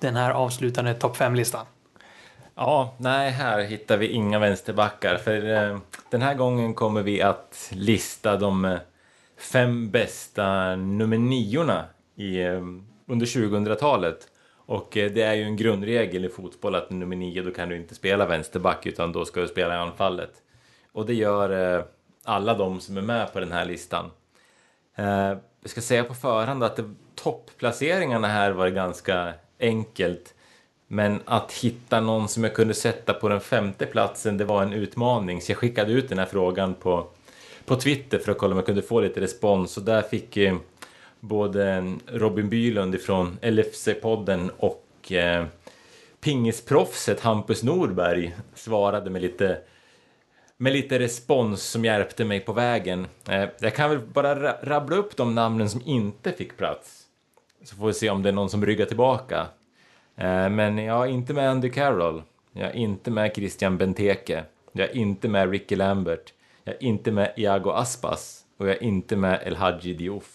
den 0.00 0.16
här 0.16 0.30
avslutande 0.30 0.94
topp 0.94 1.16
5-listan. 1.16 1.66
Ja, 2.54 2.94
nej, 2.98 3.30
här 3.30 3.62
hittar 3.62 3.96
vi 3.96 4.08
inga 4.08 4.38
vänsterbackar. 4.38 5.16
För 5.16 5.54
eh, 5.54 5.78
den 6.10 6.22
här 6.22 6.34
gången 6.34 6.74
kommer 6.74 7.02
vi 7.02 7.22
att 7.22 7.70
lista 7.72 8.36
de 8.36 8.64
eh, 8.64 8.78
fem 9.52 9.90
bästa 9.90 10.76
nummer 10.76 11.18
niorna 11.18 11.84
i, 12.16 12.42
eh, 12.42 12.62
under 13.06 13.26
2000-talet. 13.26 14.28
Och 14.66 14.96
eh, 14.96 15.12
det 15.12 15.22
är 15.22 15.34
ju 15.34 15.42
en 15.42 15.56
grundregel 15.56 16.24
i 16.24 16.28
fotboll 16.28 16.74
att 16.74 16.90
nummer 16.90 17.16
nio, 17.16 17.42
då 17.42 17.50
kan 17.50 17.68
du 17.68 17.76
inte 17.76 17.94
spela 17.94 18.26
vänsterback 18.26 18.86
utan 18.86 19.12
då 19.12 19.24
ska 19.24 19.40
du 19.40 19.48
spela 19.48 19.74
i 19.74 19.78
anfallet. 19.78 20.42
Och 20.92 21.06
det 21.06 21.14
gör 21.14 21.76
eh, 21.78 21.84
alla 22.24 22.54
de 22.54 22.80
som 22.80 22.96
är 22.96 23.02
med 23.02 23.32
på 23.32 23.40
den 23.40 23.52
här 23.52 23.64
listan. 23.64 24.10
Eh, 24.96 25.36
jag 25.60 25.70
ska 25.70 25.80
säga 25.80 26.04
på 26.04 26.14
förhand 26.14 26.64
att 26.64 26.76
det, 26.76 26.90
toppplaceringarna 27.14 28.28
här 28.28 28.50
var 28.50 28.68
ganska 28.68 29.34
enkelt. 29.60 30.34
Men 30.86 31.20
att 31.24 31.52
hitta 31.52 32.00
någon 32.00 32.28
som 32.28 32.44
jag 32.44 32.54
kunde 32.54 32.74
sätta 32.74 33.14
på 33.14 33.28
den 33.28 33.40
femte 33.40 33.86
platsen, 33.86 34.36
det 34.36 34.44
var 34.44 34.62
en 34.62 34.72
utmaning. 34.72 35.40
Så 35.40 35.52
jag 35.52 35.58
skickade 35.58 35.92
ut 35.92 36.08
den 36.08 36.18
här 36.18 36.26
frågan 36.26 36.74
på, 36.74 37.06
på 37.64 37.76
Twitter 37.76 38.18
för 38.18 38.32
att 38.32 38.38
kolla 38.38 38.52
om 38.52 38.58
jag 38.58 38.66
kunde 38.66 38.82
få 38.82 39.00
lite 39.00 39.20
respons. 39.20 39.76
Och 39.76 39.82
där 39.82 40.02
fick 40.02 40.36
både 41.28 41.94
Robin 42.06 42.48
Bylund 42.48 42.94
ifrån 42.94 43.38
LFC-podden 43.42 44.50
och 44.56 45.12
eh, 45.12 45.46
pingisproffset 46.20 47.20
Hampus 47.20 47.62
Norberg 47.62 48.36
svarade 48.54 49.10
med 49.10 49.22
lite 49.22 49.58
med 50.56 50.72
lite 50.72 50.98
respons 50.98 51.62
som 51.62 51.84
hjälpte 51.84 52.24
mig 52.24 52.40
på 52.40 52.52
vägen. 52.52 53.06
Eh, 53.28 53.48
jag 53.58 53.74
kan 53.74 53.90
väl 53.90 53.98
bara 53.98 54.52
rabbla 54.62 54.96
upp 54.96 55.16
de 55.16 55.34
namnen 55.34 55.70
som 55.70 55.82
inte 55.84 56.32
fick 56.32 56.56
plats. 56.56 57.02
Så 57.64 57.76
får 57.76 57.86
vi 57.86 57.94
se 57.94 58.10
om 58.10 58.22
det 58.22 58.28
är 58.28 58.32
någon 58.32 58.50
som 58.50 58.66
ryggar 58.66 58.86
tillbaka. 58.86 59.46
Eh, 60.16 60.48
men 60.48 60.78
jag 60.78 61.04
är 61.04 61.10
inte 61.10 61.32
med 61.32 61.50
Andy 61.50 61.70
Carroll. 61.70 62.22
Jag 62.52 62.68
är 62.68 62.74
inte 62.74 63.10
med 63.10 63.34
Christian 63.34 63.78
Benteke. 63.78 64.44
Jag 64.72 64.90
är 64.90 64.96
inte 64.96 65.28
med 65.28 65.50
Ricky 65.50 65.76
Lambert. 65.76 66.32
Jag 66.64 66.74
är 66.74 66.82
inte 66.82 67.12
med 67.12 67.32
Iago 67.36 67.70
Aspas. 67.70 68.44
Och 68.58 68.68
jag 68.68 68.76
är 68.76 68.82
inte 68.82 69.16
med 69.16 69.42
El 69.46 69.56
Hadji 69.56 69.94
Diouf. 69.94 70.33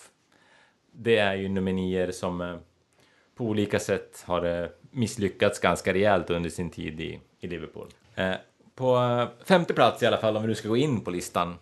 Det 1.02 1.18
är 1.18 1.36
ju 1.36 1.50
nummer 1.50 1.74
nio 1.74 2.12
som 2.12 2.42
eh, 2.42 2.56
på 3.36 3.44
olika 3.44 3.80
sätt 3.80 4.24
har 4.26 4.62
eh, 4.62 4.70
misslyckats 4.92 5.60
ganska 5.60 5.94
rejält 5.94 6.30
under 6.30 6.50
sin 6.50 6.70
tid 6.70 7.02
i, 7.02 7.20
i 7.40 7.48
Liverpool. 7.48 7.88
Eh, 8.16 8.34
på 8.76 9.28
femte 9.46 9.74
plats 9.74 10.04
i 10.04 10.06
alla 10.06 10.18
fall, 10.18 10.36
om 10.36 10.42
vi 10.42 10.48
nu 10.48 10.56
ska 10.56 10.68
gå 10.68 10.78
in 10.78 11.02
på 11.02 11.12
listan, 11.12 11.56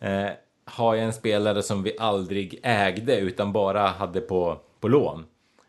eh, 0.00 0.26
har 0.64 0.94
jag 0.94 1.04
en 1.04 1.12
spelare 1.12 1.62
som 1.62 1.82
vi 1.82 1.96
aldrig 1.98 2.60
ägde 2.62 3.18
utan 3.18 3.52
bara 3.52 3.86
hade 3.86 4.20
på, 4.20 4.58
på 4.80 4.88
lån. 4.88 5.24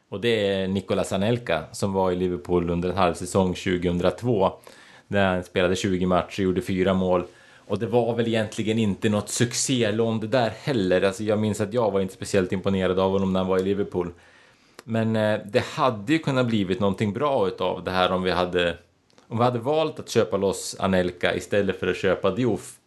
Och 0.09 0.22
det 0.22 0.47
är 0.47 0.68
Nicolas 0.68 1.13
Anelka 1.13 1.63
som 1.72 1.93
var 1.93 2.11
i 2.11 2.16
Liverpool 2.16 2.70
under 2.70 2.89
en 2.89 2.97
halv 2.97 3.13
säsong 3.13 3.53
2002. 3.53 4.51
Där 5.07 5.26
han 5.28 5.43
spelade 5.43 5.76
20 5.76 6.05
matcher, 6.05 6.43
gjorde 6.43 6.61
fyra 6.61 6.93
mål. 6.93 7.24
Och 7.68 7.80
det 7.80 7.86
var 7.86 8.16
väl 8.16 8.28
egentligen 8.28 8.80
inte 8.80 9.09
något 9.09 9.30
succélån 9.30 10.20
det 10.20 10.28
där 10.28 10.49
heller. 10.49 11.01
Alltså 11.01 11.24
jag 11.24 11.39
minns 11.39 11.61
att 11.61 11.74
jag 11.74 11.91
var 11.91 12.01
inte 12.01 12.13
speciellt 12.13 12.51
imponerad 12.51 12.99
av 12.99 13.11
honom 13.11 13.34
när 13.34 13.39
han 13.39 13.49
var 13.49 13.59
i 13.59 13.63
Liverpool. 13.63 14.13
Men 14.84 15.16
eh, 15.16 15.39
det 15.45 15.63
hade 15.66 16.13
ju 16.13 16.20
kunnat 16.20 16.47
blivit 16.47 16.80
någonting 16.80 17.13
bra 17.13 17.47
utav 17.47 17.84
det 17.84 17.91
här 17.91 18.11
om 18.11 18.24
vi 18.24 18.32
hade 18.32 18.78
om 19.28 19.38
vi 19.38 19.43
hade 19.43 19.59
valt 19.59 19.99
att 19.99 20.09
köpa 20.09 20.38
loss 20.38 20.76
Anelka 20.80 21.36
istället 21.36 21.80
för 21.80 21.88
att 21.88 21.97
köpa 21.97 22.32
Diouf 22.32 22.80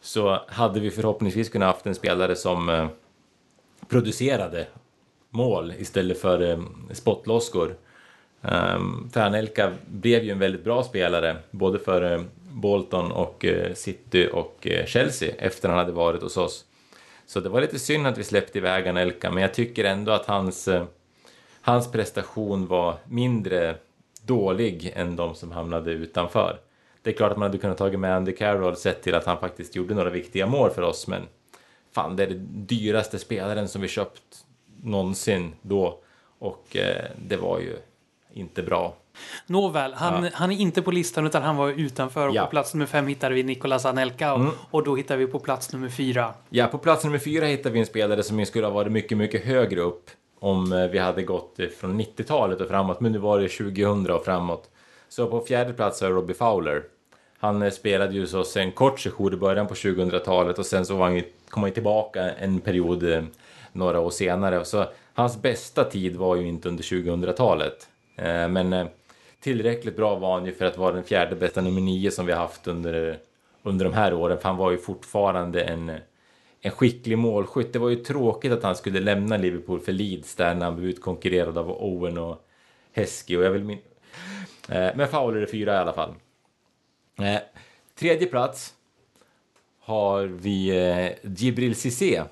så 0.00 0.40
hade 0.48 0.80
vi 0.80 0.90
förhoppningsvis 0.90 1.48
kunnat 1.48 1.66
haft 1.66 1.86
en 1.86 1.94
spelare 1.94 2.36
som 2.36 2.68
eh, 2.68 2.88
producerade 3.88 4.66
mål 5.30 5.72
istället 5.78 6.20
för 6.20 6.50
eh, 6.50 6.58
spottloskor. 6.92 7.76
Ehm, 8.42 9.10
för 9.12 9.20
Anelka 9.20 9.72
blev 9.86 10.24
ju 10.24 10.30
en 10.30 10.38
väldigt 10.38 10.64
bra 10.64 10.82
spelare 10.82 11.36
både 11.50 11.78
för 11.78 12.24
Bolton 12.56 13.12
och 13.12 13.44
eh, 13.44 13.74
City 13.74 14.28
och 14.32 14.66
eh, 14.66 14.86
Chelsea 14.86 15.34
efter 15.38 15.68
han 15.68 15.78
hade 15.78 15.92
varit 15.92 16.22
hos 16.22 16.36
oss. 16.36 16.64
Så 17.26 17.40
det 17.40 17.48
var 17.48 17.60
lite 17.60 17.78
synd 17.78 18.06
att 18.06 18.18
vi 18.18 18.24
släppte 18.24 18.58
iväg 18.58 18.88
Anelka 18.88 19.30
men 19.30 19.42
jag 19.42 19.54
tycker 19.54 19.84
ändå 19.84 20.12
att 20.12 20.26
hans, 20.26 20.68
eh, 20.68 20.84
hans 21.60 21.92
prestation 21.92 22.66
var 22.66 22.94
mindre 23.04 23.76
dålig 24.22 24.92
än 24.96 25.16
de 25.16 25.34
som 25.34 25.52
hamnade 25.52 25.92
utanför. 25.92 26.60
Det 27.02 27.10
är 27.10 27.14
klart 27.14 27.32
att 27.32 27.38
man 27.38 27.48
hade 27.48 27.58
kunnat 27.58 27.78
tagit 27.78 28.00
med 28.00 28.16
Andy 28.16 28.32
Carroll 28.32 28.76
sett 28.76 29.02
till 29.02 29.14
att 29.14 29.26
han 29.26 29.38
faktiskt 29.38 29.76
gjorde 29.76 29.94
några 29.94 30.10
viktiga 30.10 30.46
mål 30.46 30.70
för 30.70 30.82
oss, 30.82 31.06
men 31.06 31.22
fan, 31.92 32.16
det 32.16 32.22
är 32.22 32.26
den 32.26 32.66
dyraste 32.66 33.18
spelaren 33.18 33.68
som 33.68 33.82
vi 33.82 33.88
köpt 33.88 34.44
någonsin 34.82 35.52
då 35.62 36.00
och 36.38 36.76
eh, 36.76 37.04
det 37.16 37.36
var 37.36 37.58
ju 37.58 37.76
inte 38.32 38.62
bra. 38.62 38.94
Nåväl, 39.46 39.94
han, 39.94 40.24
ja. 40.24 40.30
han 40.34 40.52
är 40.52 40.56
inte 40.56 40.82
på 40.82 40.90
listan 40.90 41.26
utan 41.26 41.42
han 41.42 41.56
var 41.56 41.68
utanför 41.68 42.28
och 42.28 42.34
ja. 42.34 42.44
på 42.44 42.50
plats 42.50 42.74
nummer 42.74 42.86
fem 42.86 43.06
hittade 43.06 43.34
vi 43.34 43.42
Nicolas 43.42 43.86
Anelka 43.86 44.34
och, 44.34 44.40
mm. 44.40 44.52
och 44.70 44.84
då 44.84 44.96
hittar 44.96 45.16
vi 45.16 45.26
på 45.26 45.38
plats 45.38 45.72
nummer 45.72 45.88
fyra. 45.88 46.34
Ja, 46.48 46.66
på 46.66 46.78
plats 46.78 47.04
nummer 47.04 47.18
fyra 47.18 47.46
hittar 47.46 47.70
vi 47.70 47.80
en 47.80 47.86
spelare 47.86 48.22
som 48.22 48.46
skulle 48.46 48.66
ha 48.66 48.72
varit 48.72 48.92
mycket, 48.92 49.18
mycket 49.18 49.44
högre 49.44 49.80
upp 49.80 50.10
om 50.38 50.72
eh, 50.72 50.86
vi 50.86 50.98
hade 50.98 51.22
gått 51.22 51.56
från 51.80 52.00
90-talet 52.00 52.60
och 52.60 52.68
framåt, 52.68 53.00
men 53.00 53.12
nu 53.12 53.18
var 53.18 53.40
det 53.40 53.48
2000 53.48 54.10
och 54.10 54.24
framåt. 54.24 54.70
Så 55.08 55.26
på 55.26 55.40
fjärde 55.40 55.72
plats 55.72 56.02
är 56.02 56.10
Robbie 56.10 56.34
Fowler. 56.34 56.82
Han 57.38 57.62
eh, 57.62 57.70
spelade 57.70 58.14
ju 58.14 58.26
så 58.26 58.58
en 58.58 58.72
kort 58.72 59.00
session 59.00 59.32
i 59.32 59.36
början 59.36 59.66
på 59.66 59.74
2000-talet 59.74 60.58
och 60.58 60.66
sen 60.66 60.86
så 60.86 60.96
var 60.96 61.08
han, 61.08 61.22
kom 61.48 61.62
han 61.62 61.72
tillbaka 61.72 62.30
en 62.30 62.60
period 62.60 63.12
eh, 63.12 63.24
några 63.72 64.00
år 64.00 64.10
senare. 64.10 64.64
Så 64.64 64.84
hans 65.14 65.42
bästa 65.42 65.84
tid 65.84 66.16
var 66.16 66.36
ju 66.36 66.48
inte 66.48 66.68
under 66.68 66.84
2000-talet. 66.84 67.88
Men 68.48 68.88
tillräckligt 69.46 69.96
bra 69.96 70.14
var 70.14 70.34
han 70.34 70.46
ju 70.46 70.52
för 70.52 70.64
att 70.64 70.78
vara 70.78 70.92
den 70.92 71.04
fjärde 71.04 71.36
bästa 71.36 71.60
nummer 71.60 71.80
nio 71.80 72.10
som 72.10 72.26
vi 72.26 72.32
har 72.32 72.40
haft 72.40 72.66
under, 72.66 73.18
under 73.62 73.84
de 73.84 73.94
här 73.94 74.14
åren. 74.14 74.38
För 74.38 74.48
han 74.48 74.56
var 74.56 74.70
ju 74.70 74.78
fortfarande 74.78 75.62
en 75.62 75.92
en 76.60 76.72
skicklig 76.72 77.18
målskytt. 77.18 77.72
Det 77.72 77.78
var 77.78 77.88
ju 77.88 77.96
tråkigt 77.96 78.52
att 78.52 78.62
han 78.62 78.76
skulle 78.76 79.00
lämna 79.00 79.36
Liverpool 79.36 79.80
för 79.80 79.92
Leeds 79.92 80.34
där 80.34 80.54
när 80.54 80.66
han 80.66 80.76
blev 80.76 80.88
utkonkurrerad 80.88 81.58
av 81.58 81.70
Owen 81.70 82.18
och 82.18 82.46
Heskey. 82.92 83.36
Och 83.36 83.44
jag 83.44 83.50
vill 83.50 83.64
min... 83.64 83.78
Eh, 84.68 84.90
men 84.96 85.08
Fowler 85.08 85.40
är 85.40 85.46
fyra 85.46 85.74
i 85.74 85.76
alla 85.76 85.92
fall. 85.92 86.14
Eh, 87.18 87.40
tredje 87.98 88.26
plats 88.26 88.74
har 89.80 90.24
vi 90.24 90.68
eh, 90.68 91.30
Djibril 91.36 91.74
Cissé 91.74 92.22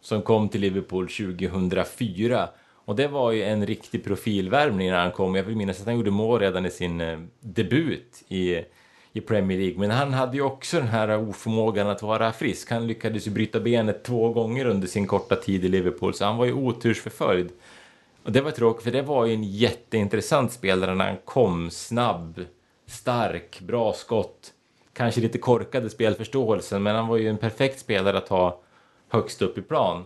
som 0.00 0.22
kom 0.22 0.48
till 0.48 0.60
Liverpool 0.60 1.08
2004. 1.08 2.48
Och 2.88 2.96
det 2.96 3.08
var 3.08 3.32
ju 3.32 3.42
en 3.42 3.66
riktig 3.66 4.04
profilvärvning 4.04 4.90
när 4.90 4.98
han 4.98 5.12
kom. 5.12 5.34
Jag 5.34 5.42
vill 5.42 5.56
minnas 5.56 5.80
att 5.80 5.86
han 5.86 5.96
gjorde 5.96 6.10
mål 6.10 6.40
redan 6.40 6.66
i 6.66 6.70
sin 6.70 7.00
eh, 7.00 7.18
debut 7.40 8.24
i 8.28 8.64
i 9.12 9.20
Premier 9.20 9.58
League. 9.58 9.78
Men 9.78 9.90
han 9.90 10.12
hade 10.12 10.36
ju 10.36 10.42
också 10.42 10.76
den 10.76 10.88
här 10.88 11.28
oförmågan 11.28 11.88
att 11.88 12.02
vara 12.02 12.32
frisk. 12.32 12.70
Han 12.70 12.86
lyckades 12.86 13.26
ju 13.26 13.30
bryta 13.30 13.60
benet 13.60 14.04
två 14.04 14.32
gånger 14.32 14.66
under 14.66 14.88
sin 14.88 15.06
korta 15.06 15.36
tid 15.36 15.64
i 15.64 15.68
Liverpool, 15.68 16.14
så 16.14 16.24
han 16.24 16.36
var 16.36 16.46
ju 16.46 16.52
otursförföljd. 16.52 17.50
Och 18.22 18.32
det 18.32 18.40
var 18.40 18.50
tråkigt, 18.50 18.84
för 18.84 18.90
det 18.90 19.02
var 19.02 19.26
ju 19.26 19.34
en 19.34 19.44
jätteintressant 19.44 20.52
spelare 20.52 20.94
när 20.94 21.04
han 21.06 21.16
kom. 21.24 21.70
Snabb, 21.70 22.44
stark, 22.86 23.60
bra 23.60 23.92
skott. 23.92 24.52
Kanske 24.92 25.20
lite 25.20 25.38
korkade 25.38 25.90
spelförståelsen, 25.90 26.82
men 26.82 26.96
han 26.96 27.08
var 27.08 27.16
ju 27.16 27.28
en 27.28 27.38
perfekt 27.38 27.80
spelare 27.80 28.18
att 28.18 28.28
ha 28.28 28.60
högst 29.08 29.42
upp 29.42 29.58
i 29.58 29.62
plan. 29.62 30.04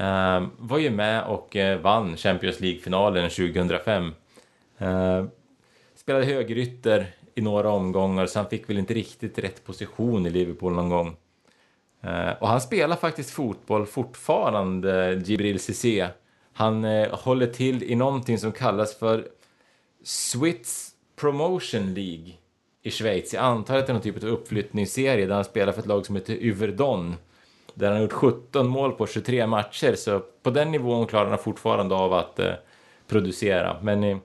Uh, 0.00 0.46
var 0.58 0.78
ju 0.78 0.90
med 0.90 1.24
och 1.24 1.56
uh, 1.56 1.76
vann 1.76 2.16
Champions 2.16 2.60
League-finalen 2.60 3.30
2005. 3.30 4.04
Uh, 4.04 4.88
ehm, 4.88 5.30
spelade 5.94 6.24
högerytter 6.24 7.06
i 7.34 7.40
några 7.40 7.70
omgångar 7.70 8.26
så 8.26 8.38
han 8.38 8.48
fick 8.48 8.70
väl 8.70 8.78
inte 8.78 8.94
riktigt 8.94 9.38
rätt 9.38 9.64
position 9.64 10.26
i 10.26 10.30
Liverpool 10.30 10.72
någon 10.72 10.88
gång. 10.88 11.16
Uh, 12.04 12.30
och 12.40 12.48
han 12.48 12.60
spelar 12.60 12.96
faktiskt 12.96 13.30
fotboll 13.30 13.86
fortfarande, 13.86 15.22
Gibril 15.24 15.60
Cissé. 15.60 16.08
Han 16.52 16.84
uh, 16.84 17.14
håller 17.14 17.46
till 17.46 17.82
i 17.82 17.94
någonting 17.94 18.38
som 18.38 18.52
kallas 18.52 18.98
för 18.98 19.28
Swiss 20.04 20.90
Promotion 21.16 21.94
League 21.94 22.32
i 22.82 22.90
Schweiz. 22.90 23.34
Jag 23.34 23.44
antar 23.44 23.76
att 23.76 23.86
det 23.86 23.90
är 23.90 23.94
någon 23.94 24.02
typ 24.02 24.22
av 24.22 24.28
uppflyttningsserie 24.28 25.26
där 25.26 25.34
han 25.34 25.44
spelar 25.44 25.72
för 25.72 25.80
ett 25.80 25.86
lag 25.86 26.06
som 26.06 26.16
heter 26.16 26.34
Yverdon. 26.34 27.14
Där 27.78 27.86
han 27.86 27.96
har 27.96 28.02
gjort 28.02 28.12
17 28.12 28.68
mål 28.68 28.92
på 28.92 29.06
23 29.06 29.46
matcher, 29.46 29.94
så 29.94 30.22
på 30.42 30.50
den 30.50 30.72
nivån 30.72 31.06
klarar 31.06 31.30
han 31.30 31.38
fortfarande 31.38 31.94
av 31.94 32.12
att 32.12 32.40
uh, 32.40 32.52
producera. 33.08 33.76
Men 33.82 34.20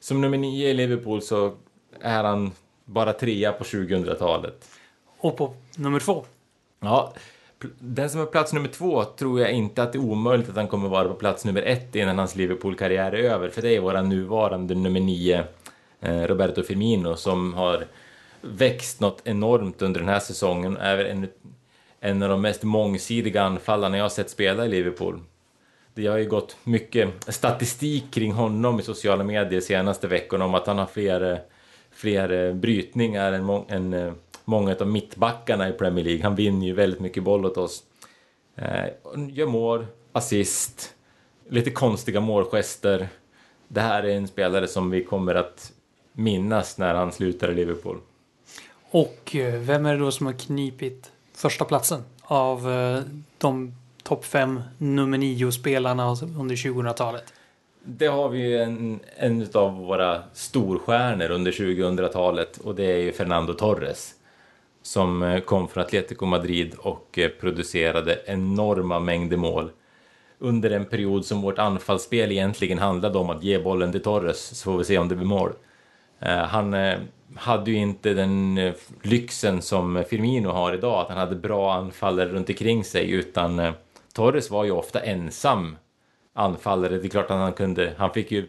som 0.00 0.20
nummer 0.20 0.38
nio 0.38 0.68
i 0.68 0.74
Liverpool 0.74 1.22
så 1.22 1.52
är 2.00 2.24
han 2.24 2.52
bara 2.84 3.12
trea 3.12 3.52
på 3.52 3.64
2000-talet. 3.64 4.68
Och 5.18 5.36
på 5.36 5.54
nummer 5.76 6.00
två? 6.00 6.24
Ja, 6.80 7.14
den 7.78 8.10
som 8.10 8.20
är 8.20 8.26
plats 8.26 8.52
nummer 8.52 8.68
två 8.68 9.04
tror 9.04 9.40
jag 9.40 9.52
inte 9.52 9.82
att 9.82 9.92
det 9.92 9.98
är 9.98 10.02
omöjligt 10.02 10.48
att 10.48 10.56
han 10.56 10.68
kommer 10.68 10.88
vara 10.88 11.08
på 11.08 11.14
plats 11.14 11.44
nummer 11.44 11.62
ett 11.62 11.94
innan 11.94 12.18
hans 12.18 12.36
Liverpool-karriär 12.36 13.12
är 13.12 13.30
över. 13.30 13.48
För 13.48 13.62
det 13.62 13.76
är 13.76 13.80
våran 13.80 14.08
nuvarande 14.08 14.74
nummer 14.74 15.00
nio, 15.00 15.44
eh, 16.00 16.22
Roberto 16.22 16.62
Firmino, 16.62 17.16
som 17.16 17.54
har 17.54 17.84
växt 18.40 19.00
något 19.00 19.22
enormt 19.24 19.82
under 19.82 20.00
den 20.00 20.08
här 20.08 20.20
säsongen. 20.20 20.76
Är 20.76 21.04
en, 21.04 21.28
en 22.00 22.22
av 22.22 22.28
de 22.28 22.40
mest 22.40 22.62
mångsidiga 22.62 23.42
anfallarna 23.42 23.96
jag 23.96 24.04
har 24.04 24.08
sett 24.08 24.30
spela 24.30 24.66
i 24.66 24.68
Liverpool. 24.68 25.20
Det 25.94 26.06
har 26.06 26.18
ju 26.18 26.28
gått 26.28 26.56
mycket 26.64 27.08
statistik 27.28 28.04
kring 28.10 28.32
honom 28.32 28.80
i 28.80 28.82
sociala 28.82 29.24
medier 29.24 29.60
senaste 29.60 30.08
veckorna 30.08 30.44
om 30.44 30.54
att 30.54 30.66
han 30.66 30.78
har 30.78 30.86
fler, 30.86 31.42
fler 31.90 32.52
brytningar 32.52 33.32
än, 33.32 33.44
må, 33.44 33.64
än 33.68 33.92
eh, 33.92 34.12
många 34.44 34.76
av 34.80 34.86
mittbackarna 34.86 35.68
i 35.68 35.72
Premier 35.72 36.04
League. 36.04 36.22
Han 36.22 36.34
vinner 36.34 36.66
ju 36.66 36.72
väldigt 36.72 37.00
mycket 37.00 37.22
boll 37.22 37.46
åt 37.46 37.56
oss. 37.56 37.82
Eh, 38.56 38.84
gör 39.28 39.46
mål, 39.46 39.86
assist, 40.12 40.94
lite 41.48 41.70
konstiga 41.70 42.20
målgester. 42.20 43.08
Det 43.68 43.80
här 43.80 44.02
är 44.02 44.16
en 44.16 44.28
spelare 44.28 44.68
som 44.68 44.90
vi 44.90 45.04
kommer 45.04 45.34
att 45.34 45.72
minnas 46.12 46.78
när 46.78 46.94
han 46.94 47.12
slutar 47.12 47.50
i 47.50 47.54
Liverpool. 47.54 47.98
Och 48.90 49.36
eh, 49.36 49.60
vem 49.60 49.86
är 49.86 49.92
det 49.92 50.00
då 50.00 50.10
som 50.10 50.26
har 50.26 50.32
knipit 50.32 51.09
första 51.40 51.64
platsen 51.64 52.02
av 52.22 52.70
eh, 52.70 53.02
de 53.38 53.74
topp 54.02 54.24
fem 54.24 54.62
nummer 54.78 55.18
nio 55.18 55.52
spelarna 55.52 56.16
under 56.38 56.56
2000-talet? 56.56 57.32
Det 57.84 58.06
har 58.06 58.28
vi 58.28 58.38
ju 58.38 58.58
en, 58.58 59.00
en 59.16 59.46
av 59.54 59.76
våra 59.76 60.22
storstjärnor 60.32 61.30
under 61.30 61.52
2000-talet 61.52 62.58
och 62.58 62.74
det 62.74 62.84
är 62.84 62.96
ju 62.96 63.12
Fernando 63.12 63.52
Torres 63.52 64.14
som 64.82 65.22
eh, 65.22 65.40
kom 65.40 65.68
från 65.68 65.84
Atletico 65.84 66.26
Madrid 66.26 66.74
och 66.78 67.18
eh, 67.18 67.28
producerade 67.28 68.18
enorma 68.26 68.98
mängder 68.98 69.36
mål 69.36 69.70
under 70.38 70.70
en 70.70 70.84
period 70.84 71.24
som 71.24 71.42
vårt 71.42 71.58
anfallsspel 71.58 72.32
egentligen 72.32 72.78
handlade 72.78 73.18
om 73.18 73.30
att 73.30 73.42
ge 73.42 73.58
bollen 73.58 73.92
till 73.92 74.02
Torres 74.02 74.58
så 74.58 74.64
får 74.64 74.78
vi 74.78 74.84
se 74.84 74.98
om 74.98 75.08
det 75.08 75.16
blir 75.16 75.26
mål. 75.26 75.52
Han 76.48 76.74
hade 77.40 77.70
ju 77.70 77.76
inte 77.76 78.14
den 78.14 78.58
eh, 78.58 78.74
lyxen 79.02 79.62
som 79.62 80.04
Firmino 80.08 80.48
har 80.48 80.74
idag, 80.74 81.00
att 81.00 81.08
han 81.08 81.18
hade 81.18 81.36
bra 81.36 81.74
anfallare 81.74 82.28
runt 82.28 82.48
omkring 82.48 82.84
sig, 82.84 83.10
utan 83.10 83.58
eh, 83.58 83.72
Torres 84.14 84.50
var 84.50 84.64
ju 84.64 84.70
ofta 84.70 85.00
ensam 85.00 85.76
anfallare. 86.32 86.98
Det 86.98 87.06
är 87.06 87.08
klart 87.08 87.30
att 87.30 87.36
han 87.36 87.52
kunde, 87.52 87.94
han 87.98 88.12
fick 88.12 88.32
ju 88.32 88.46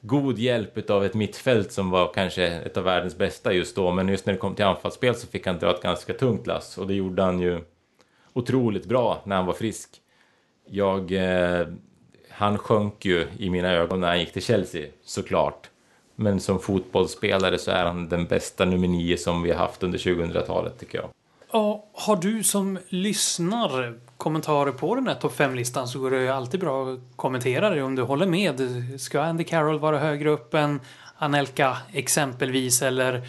god 0.00 0.38
hjälp 0.38 0.90
av 0.90 1.04
ett 1.04 1.14
mittfält 1.14 1.72
som 1.72 1.90
var 1.90 2.12
kanske 2.14 2.46
ett 2.46 2.76
av 2.76 2.84
världens 2.84 3.18
bästa 3.18 3.52
just 3.52 3.76
då, 3.76 3.92
men 3.92 4.08
just 4.08 4.26
när 4.26 4.32
det 4.32 4.38
kom 4.38 4.54
till 4.54 4.64
anfallsspel 4.64 5.14
så 5.14 5.26
fick 5.26 5.46
han 5.46 5.58
dra 5.58 5.70
ett 5.70 5.82
ganska 5.82 6.12
tungt 6.12 6.46
lass 6.46 6.78
och 6.78 6.86
det 6.86 6.94
gjorde 6.94 7.22
han 7.22 7.40
ju 7.40 7.60
otroligt 8.32 8.86
bra 8.86 9.22
när 9.24 9.36
han 9.36 9.46
var 9.46 9.54
frisk. 9.54 9.90
Jag, 10.66 11.12
eh, 11.12 11.66
han 12.30 12.58
sjönk 12.58 13.04
ju 13.04 13.26
i 13.38 13.50
mina 13.50 13.72
ögon 13.72 14.00
när 14.00 14.08
han 14.08 14.20
gick 14.20 14.32
till 14.32 14.42
Chelsea, 14.42 14.86
såklart. 15.04 15.69
Men 16.22 16.40
som 16.40 16.60
fotbollsspelare 16.60 17.58
så 17.58 17.70
är 17.70 17.84
han 17.84 18.08
den 18.08 18.26
bästa 18.26 18.64
nummer 18.64 18.88
nio 18.88 19.16
som 19.16 19.42
vi 19.42 19.50
har 19.50 19.58
haft 19.58 19.82
under 19.82 19.98
2000-talet 19.98 20.80
tycker 20.80 20.98
jag. 20.98 21.08
Ja, 21.52 21.84
har 21.92 22.16
du 22.16 22.42
som 22.42 22.78
lyssnar 22.88 23.98
kommentarer 24.16 24.72
på 24.72 24.94
den 24.94 25.06
här 25.06 25.14
topp 25.14 25.36
5-listan 25.36 25.88
så 25.88 25.98
går 25.98 26.10
det 26.10 26.20
ju 26.20 26.28
alltid 26.28 26.60
bra 26.60 26.92
att 26.92 26.98
kommentera 27.16 27.70
det 27.70 27.82
om 27.82 27.94
du 27.94 28.02
håller 28.02 28.26
med. 28.26 28.60
Ska 29.00 29.20
Andy 29.20 29.44
Carroll 29.44 29.78
vara 29.78 29.98
högre 29.98 30.30
upp 30.30 30.54
än 30.54 30.80
Anelka 31.16 31.76
exempelvis 31.92 32.82
eller 32.82 33.22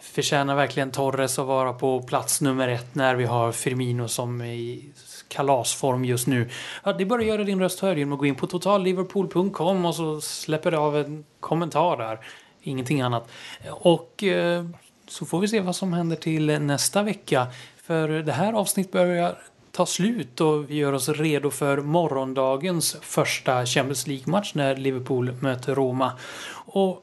förtjänar 0.00 0.54
verkligen 0.54 0.90
Torres 0.90 1.38
att 1.38 1.46
vara 1.46 1.72
på 1.72 2.02
plats 2.02 2.40
nummer 2.40 2.68
ett 2.68 2.94
när 2.94 3.14
vi 3.14 3.24
har 3.24 3.52
Firmino 3.52 4.08
som 4.08 4.42
i 4.42 4.92
kalasform 5.32 6.04
just 6.04 6.26
nu. 6.26 6.48
Ja, 6.84 6.92
det 6.92 7.04
är 7.04 7.06
bara 7.06 7.20
att 7.20 7.26
göra 7.26 7.44
din 7.44 7.60
röst 7.60 7.80
hörd 7.80 7.98
genom 7.98 8.12
att 8.12 8.18
gå 8.18 8.26
in 8.26 8.34
på 8.34 8.46
totalliverpool.com 8.46 9.84
och 9.84 9.94
så 9.94 10.20
släpper 10.20 10.70
det 10.70 10.78
av 10.78 10.96
en 10.96 11.24
kommentar 11.40 11.96
där. 11.96 12.18
Ingenting 12.62 13.00
annat. 13.00 13.28
Och 13.70 14.24
eh, 14.24 14.64
så 15.08 15.26
får 15.26 15.40
vi 15.40 15.48
se 15.48 15.60
vad 15.60 15.76
som 15.76 15.92
händer 15.92 16.16
till 16.16 16.46
nästa 16.46 17.02
vecka. 17.02 17.46
För 17.82 18.08
det 18.08 18.32
här 18.32 18.52
avsnittet 18.52 18.92
börjar 18.92 19.38
ta 19.72 19.86
slut 19.86 20.40
och 20.40 20.70
vi 20.70 20.74
gör 20.74 20.92
oss 20.92 21.08
redo 21.08 21.50
för 21.50 21.78
morgondagens 21.78 22.96
första 23.00 23.66
Champions 23.66 24.06
League-match 24.06 24.54
när 24.54 24.76
Liverpool 24.76 25.32
möter 25.40 25.74
Roma. 25.74 26.12
Och 26.66 27.02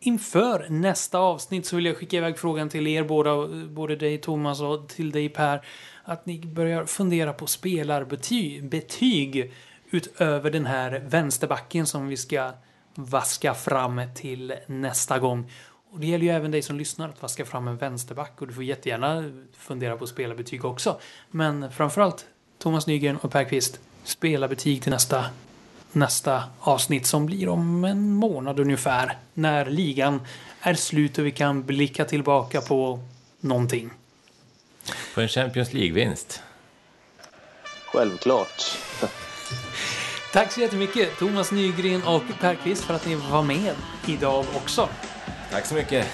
inför 0.00 0.66
nästa 0.68 1.18
avsnitt 1.18 1.66
så 1.66 1.76
vill 1.76 1.86
jag 1.86 1.96
skicka 1.96 2.16
iväg 2.16 2.38
frågan 2.38 2.68
till 2.68 2.86
er 2.86 3.04
båda, 3.04 3.46
både 3.68 3.96
dig 3.96 4.18
Thomas 4.18 4.60
och 4.60 4.88
till 4.88 5.10
dig 5.10 5.28
Per 5.28 5.60
att 6.06 6.26
ni 6.26 6.38
börjar 6.46 6.84
fundera 6.84 7.32
på 7.32 7.46
spelarbetyg 7.46 8.68
betyg 8.68 9.52
utöver 9.90 10.50
den 10.50 10.66
här 10.66 11.02
vänsterbacken 11.06 11.86
som 11.86 12.08
vi 12.08 12.16
ska 12.16 12.52
vaska 12.94 13.54
fram 13.54 14.02
till 14.14 14.54
nästa 14.66 15.18
gång. 15.18 15.50
Och 15.90 16.00
det 16.00 16.06
gäller 16.06 16.24
ju 16.24 16.30
även 16.30 16.50
dig 16.50 16.62
som 16.62 16.78
lyssnar 16.78 17.08
att 17.08 17.22
vaska 17.22 17.44
fram 17.44 17.68
en 17.68 17.76
vänsterback 17.76 18.40
och 18.40 18.46
du 18.46 18.54
får 18.54 18.64
jättegärna 18.64 19.30
fundera 19.52 19.96
på 19.96 20.06
spelarbetyg 20.06 20.64
också. 20.64 21.00
Men 21.30 21.72
framförallt 21.72 22.26
Thomas 22.58 22.86
Nygren 22.86 23.16
och 23.16 23.32
Per 23.32 23.44
Kvist, 23.44 23.80
spelarbetyg 24.04 24.82
till 24.82 24.92
nästa, 24.92 25.24
nästa 25.92 26.42
avsnitt 26.60 27.06
som 27.06 27.26
blir 27.26 27.48
om 27.48 27.84
en 27.84 28.12
månad 28.12 28.60
ungefär. 28.60 29.18
När 29.34 29.66
ligan 29.66 30.20
är 30.60 30.74
slut 30.74 31.18
och 31.18 31.26
vi 31.26 31.30
kan 31.30 31.62
blicka 31.62 32.04
tillbaka 32.04 32.60
på 32.60 33.00
någonting. 33.40 33.90
På 35.14 35.20
en 35.20 35.28
Champions 35.28 35.72
League-vinst. 35.72 36.42
Självklart. 37.86 38.78
Tack 40.32 40.52
så 40.52 40.60
jättemycket 40.60 41.18
Thomas 41.18 41.52
Nygren 41.52 42.02
och 42.02 42.22
Per 42.40 42.54
Kvist 42.54 42.84
för 42.84 42.94
att 42.94 43.06
ni 43.06 43.14
var 43.14 43.42
med 43.42 43.74
idag 44.06 44.44
också. 44.54 44.88
Tack 45.50 45.66
så 45.66 45.74
mycket. 45.74 46.06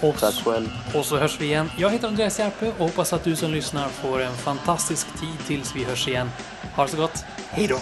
Och, 0.00 0.18
Tack 0.18 0.34
själv. 0.34 0.68
Och 0.94 1.04
så 1.04 1.16
hörs 1.16 1.40
vi 1.40 1.44
igen. 1.44 1.70
Jag 1.78 1.90
heter 1.90 2.08
Andreas 2.08 2.38
Järpe 2.38 2.68
och 2.78 2.84
hoppas 2.84 3.12
att 3.12 3.24
du 3.24 3.36
som 3.36 3.50
lyssnar 3.50 3.88
får 3.88 4.22
en 4.22 4.36
fantastisk 4.36 5.06
tid 5.20 5.38
tills 5.46 5.76
vi 5.76 5.84
hörs 5.84 6.08
igen. 6.08 6.30
Ha 6.74 6.84
det 6.84 6.90
så 6.90 6.96
gott. 6.96 7.24
Hej 7.50 7.66
då! 7.66 7.78